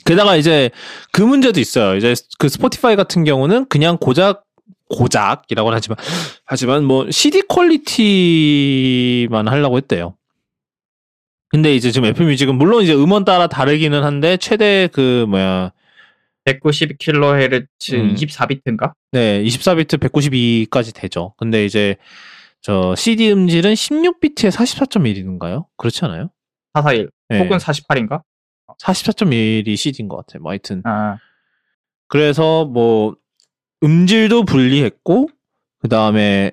[0.05, 0.69] 게다가 이제
[1.11, 1.95] 그 문제도 있어요.
[1.95, 4.43] 이제 그 스포티파이 같은 경우는 그냥 고작,
[4.89, 5.97] 고작이라고는 하지만,
[6.45, 10.15] 하지만 뭐 CD 퀄리티만 하려고 했대요.
[11.49, 15.71] 근데 이제 지금 애플 뮤직은 물론 이제 음원 따라 다르기는 한데, 최대 그, 뭐야,
[16.45, 18.15] 192kHz 음.
[18.15, 18.93] 24비트인가?
[19.11, 21.33] 네, 24비트 192까지 되죠.
[21.37, 21.95] 근데 이제
[22.61, 25.65] 저 CD 음질은 16비트에 44.1인가요?
[25.77, 26.29] 그렇지 않아요?
[26.73, 27.39] 441 네.
[27.39, 28.21] 혹은 48인가?
[28.81, 30.41] 44.1이 CD인 것 같아요.
[30.41, 31.17] 뭐 하여튼 아
[32.07, 33.15] 그래서 뭐
[33.83, 35.27] 음질도 분리했고
[35.79, 36.51] 그 다음에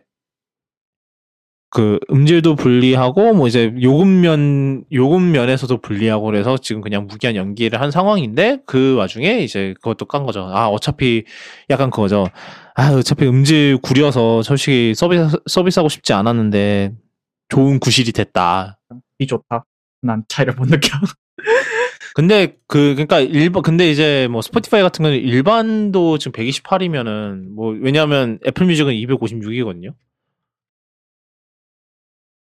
[1.70, 8.58] 그 음질도 분리하고 뭐 이제 요금면 요금면에서도 분리하고 그래서 지금 그냥 무기한 연기를 한 상황인데
[8.66, 10.50] 그 와중에 이제 그것도 깐 거죠.
[10.52, 11.24] 아 어차피
[11.70, 12.26] 약간 그거죠.
[12.74, 16.92] 아 어차피 음질 구려서 솔직히 서비스 서비스하고 싶지 않았는데
[17.48, 18.80] 좋은 구실이 됐다.
[19.20, 19.64] 이 좋다.
[20.02, 20.88] 난 차이를 못 느껴.
[22.14, 28.40] 근데 그 그러니까 일반 근데 이제 뭐 스포티파이 같은 경우는 일반도 지금 128이면은 뭐 왜냐하면
[28.44, 29.94] 애플 뮤직은 256이거든요.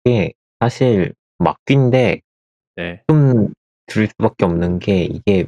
[0.05, 2.21] 이게 사실 막귀인데
[2.75, 3.03] 네.
[3.07, 3.53] 좀
[3.87, 5.47] 들을 수밖에 없는 게 이게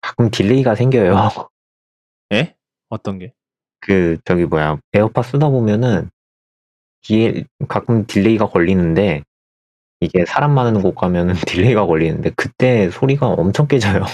[0.00, 1.14] 가끔 delay가 생겨요.
[2.32, 2.54] 예?
[2.88, 3.32] 어떤 게?
[3.80, 6.10] 그 저기 뭐야 에어팟 쓰다 보면은
[7.02, 9.22] 뒤에 가끔 delay가 걸리는데
[10.00, 14.04] 이게 사람 많은 곳 가면은 delay가 걸리는데 그때 소리가 엄청 깨져요.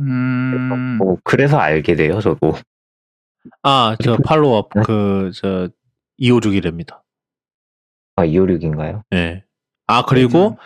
[0.00, 2.54] 음, 뭐 그래서 알게 돼요, 저도.
[3.62, 4.82] 아, 저 follow up 네.
[4.82, 5.68] 그저
[6.20, 7.00] 256이랍니다.
[8.18, 9.02] 아, 256인가요?
[9.10, 9.44] 네.
[9.86, 10.58] 아, 그리고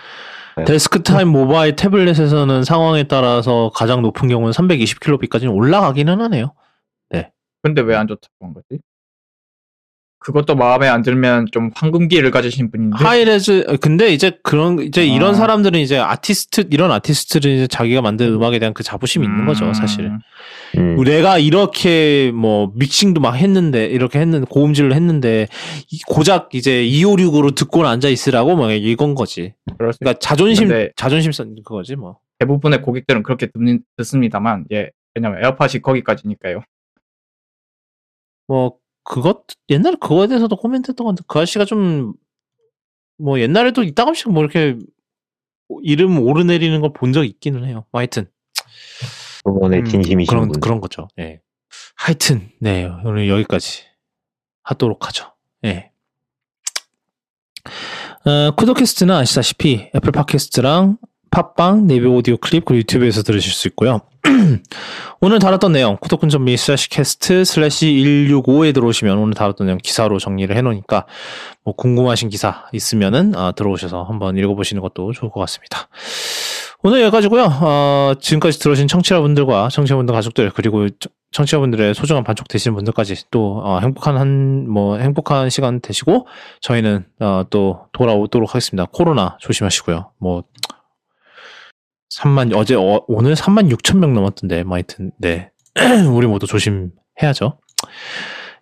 [0.57, 0.65] 네.
[0.65, 6.55] 데스크탑 모바일 태블릿에서는 상황에 따라서 가장 높은 경우는 320kb까지는 올라가기는 하네요.
[7.65, 8.81] 근데 왜 안 좋다고 한 거지?
[10.23, 15.35] 그것도 마음에 안 들면 좀 황금기를 가지신 분인데 hi-res 근데 이제 그런 이제 이런 아.
[15.35, 20.05] 사람들은 이제 아티스트 이런 아티스트들은 이제 자기가 만든 음악에 대한 그 자부심이 있는 거죠, 사실.
[20.07, 20.19] 음,
[20.77, 21.05] 음.
[21.05, 25.49] 내가 이렇게 뭐 믹싱도 막 했는데 이렇게 했는데 고음질로 했는데
[25.91, 29.55] 이- 고작 이제 256으로 듣고 앉아 있으라고 막 이건 거지.
[29.77, 32.19] 그러니까 자존심 자존심 선 그거지 뭐.
[32.39, 36.63] 대부분의 고객들은 그렇게 듣는, 듣습니다만 예 왜냐면 에어팟이 거기까지니까요.
[38.49, 38.75] 뭐
[39.05, 42.15] 그것 옛날에 그거에 대해서도 코멘트했던 건데 그 아저씨가 좀
[43.19, 44.77] 뭐 옛날에도 이따금씩 뭐 이렇게
[45.83, 47.85] 이름 오르내리는 걸 본 적 있기는 해요.
[47.93, 48.27] 뭐 하여튼
[49.47, 50.61] 응원의 음, 진심이신 그런 분.
[50.61, 51.07] 그런 거죠.
[51.21, 51.41] 예.
[51.95, 53.85] 하여튼 네 오늘 여기까지
[54.65, 55.33] 하도록 하죠.
[55.65, 55.93] 예.
[58.25, 60.99] 어, 쿠도캐스트는 아시다시피 애플 팟캐스트랑
[61.31, 64.01] 팟빵, 네이버 오디오 클립, 그리고 유튜브에서 들으실 수 있고요.
[65.21, 67.87] 오늘 다뤘던 내용, 쿠도군점me slash cast slash
[68.29, 71.07] 165에 들어오시면 오늘 다뤘던 내용 기사로 정리를 해놓으니까
[71.65, 75.89] 뭐 궁금하신 기사 있으면은 아, 들어오셔서 한번 읽어보시는 것도 좋을 것 같습니다.
[76.85, 77.45] 오늘 여기까지고요.
[77.61, 83.79] 어, 지금까지 들어오신 청취자분들과 청취자분들 가족들 그리고 청- 청취자분들의 소중한 반쪽 되시는 분들까지 또 어,
[83.81, 86.27] 행복한 한 뭐 행복한 시간 되시고
[86.61, 88.87] 저희는 어, 또 돌아오도록 하겠습니다.
[88.91, 90.11] 코로나 조심하시고요.
[90.19, 90.43] 뭐
[92.21, 95.51] 3만 어제 어, 오늘 3만 6천 명 넘었던데 뭐 하여튼 네
[96.13, 97.59] 우리 모두 조심해야죠.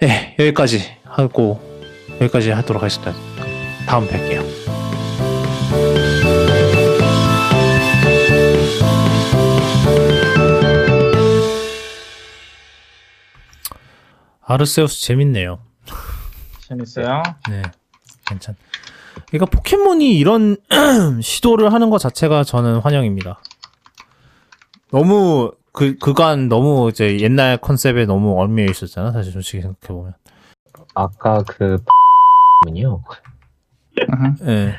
[0.00, 1.60] 네 여기까지 하고
[2.20, 3.12] 여기까지 하도록 하겠습니다.
[3.86, 4.44] 다음 뵐게요.
[14.42, 15.60] 아르세우스 재밌네요.
[16.66, 17.22] 재밌어요.
[17.48, 17.62] 네,
[18.26, 18.56] 괜찮.
[19.30, 20.56] 그러니까 포켓몬이 이런
[21.22, 23.40] 시도를 하는 것 자체가 저는 환영입니다.
[24.90, 29.12] 너무 그 그간 너무 이제 옛날 컨셉에 너무 얽매여 있었잖아.
[29.12, 30.14] 사실 솔직히 생각해 보면.
[30.94, 31.78] 아까 그
[32.62, 33.04] 분이요.
[34.10, 34.34] 아하.
[34.48, 34.74] 예.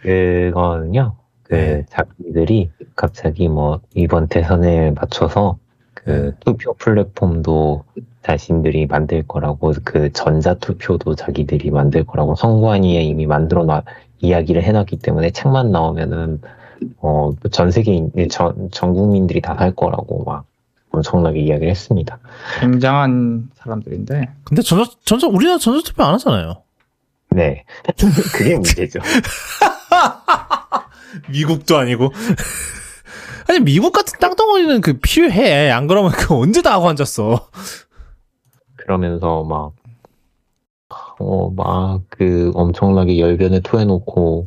[0.00, 1.16] 그거는요.
[1.44, 1.86] 그 네.
[1.88, 5.58] 자기들이 갑자기 뭐 이번 대선에 맞춰서
[5.94, 7.84] 그 투표 플랫폼도
[8.26, 13.82] 자신들이 만들 거라고 그 전자 투표도 자기들이 만들 거라고 선관위에 이미 만들어 놔
[14.18, 16.40] 이야기를 해놨기 때문에 책만 나오면은
[17.00, 20.44] 어 전 세계인 전, 전 국민들이 다 할 거라고 막
[20.90, 22.18] 엄청나게 이야기를 했습니다.
[22.60, 24.28] 굉장한 사람들인데.
[24.44, 26.62] 근데 전자 전자 우리나라 전자 투표 안 하잖아요.
[27.30, 27.64] 네,
[28.34, 28.98] 그게 문제죠.
[31.30, 32.12] 미국도 아니고.
[33.48, 35.70] 아니 미국 같은 땅덩어리는 그 필요해.
[35.70, 37.48] 안 그러면 그 언제 다 하고 앉았어.
[38.86, 39.72] 그러면서 막,
[41.18, 44.46] 어, 막, 그, 엄청나게 열변을 토해놓고,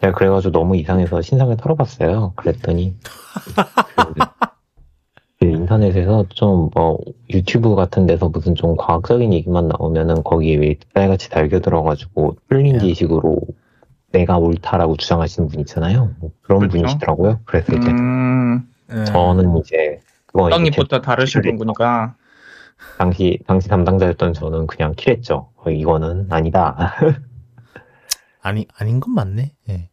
[0.00, 2.32] 제가 그래가지고 너무 이상해서 신상을 털어봤어요.
[2.34, 4.14] 그랬더니, 그,
[5.38, 6.98] 그 인터넷에서 좀, 뭐,
[7.32, 12.78] 유튜브 같은 데서 무슨 좀 과학적인 얘기만 나오면은 거기에 왜 딸같이 달겨들어가지고, 틀린 야.
[12.80, 13.38] 지식으로
[14.10, 16.10] 내가 옳다라고 주장하시는 분 있잖아요.
[16.18, 16.78] 뭐 그런 그렇죠.
[16.78, 17.38] 분이시더라고요.
[17.44, 19.04] 그래서 이제, 음, 예.
[19.04, 21.42] 저는 이제, 그거 이제 떡잎부터 다르신.
[21.42, 22.16] 분이니까.
[23.00, 25.48] 당시 당시 담당자였던 저는 그냥 킬했죠.
[25.56, 26.92] 어, 이거는 아니다.
[28.42, 29.54] 아니 아닌 건 맞네.
[29.70, 29.88] 예.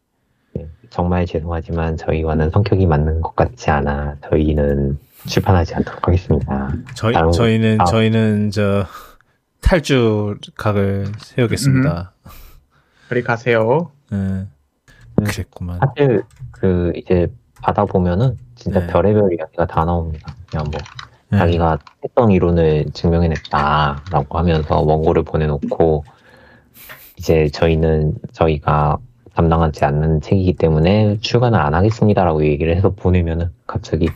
[0.90, 6.70] 정말 죄송하지만 저희와는 성격이 맞는 것 같지 않아 저희는 출판하지 않도록 하겠습니다.
[6.94, 7.84] 저희 저희는 아.
[7.86, 8.84] 저희는 저
[9.62, 12.12] 탈주 각을 세우겠습니다.
[13.08, 13.90] 그리 가세요.
[14.12, 14.46] 예.
[15.24, 15.80] 그랬구만.
[15.80, 17.32] 사실 그 이제
[17.62, 18.86] 받아 보면은 진짜 네.
[18.88, 20.34] 별의별 이야기가 다 나옵니다.
[20.50, 20.78] 그냥 뭐
[21.32, 21.36] 예.
[21.36, 26.04] 자기가 했던 이론을 증명해냈다라고 하면서 원고를 보내놓고
[27.16, 28.98] 이제 저희는 저희가
[29.34, 34.08] 담당하지 않는 책이기 때문에 출간을 안 하겠습니다라고 얘기를 해서 보내면은 갑자기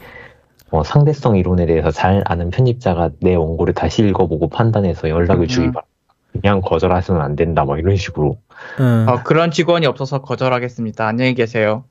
[0.70, 5.46] 어, 상대성 이론에 대해서 잘 아는 편집자가 내 원고를 다시 읽어보고 판단해서 연락을 음.
[5.46, 5.86] 주기 바랍니다.
[6.32, 8.38] 그냥 거절하시면 안 된다, 뭐 이런 식으로.
[8.80, 9.06] 음.
[9.06, 11.06] 어, 그런 직원이 없어서 거절하겠습니다.
[11.06, 11.84] 안녕히 계세요.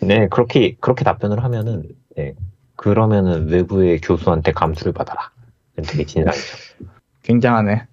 [0.00, 1.84] 네, 그렇게, 그렇게 답변을 하면은,
[2.16, 2.34] 네,
[2.78, 5.30] 그러면은 외부의 교수한테 감수를 받아라.
[5.76, 6.56] 되게 진상이죠.
[7.24, 7.86] 굉장하네.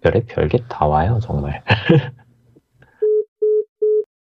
[0.00, 1.62] 별의 별게 다 와요, 정말.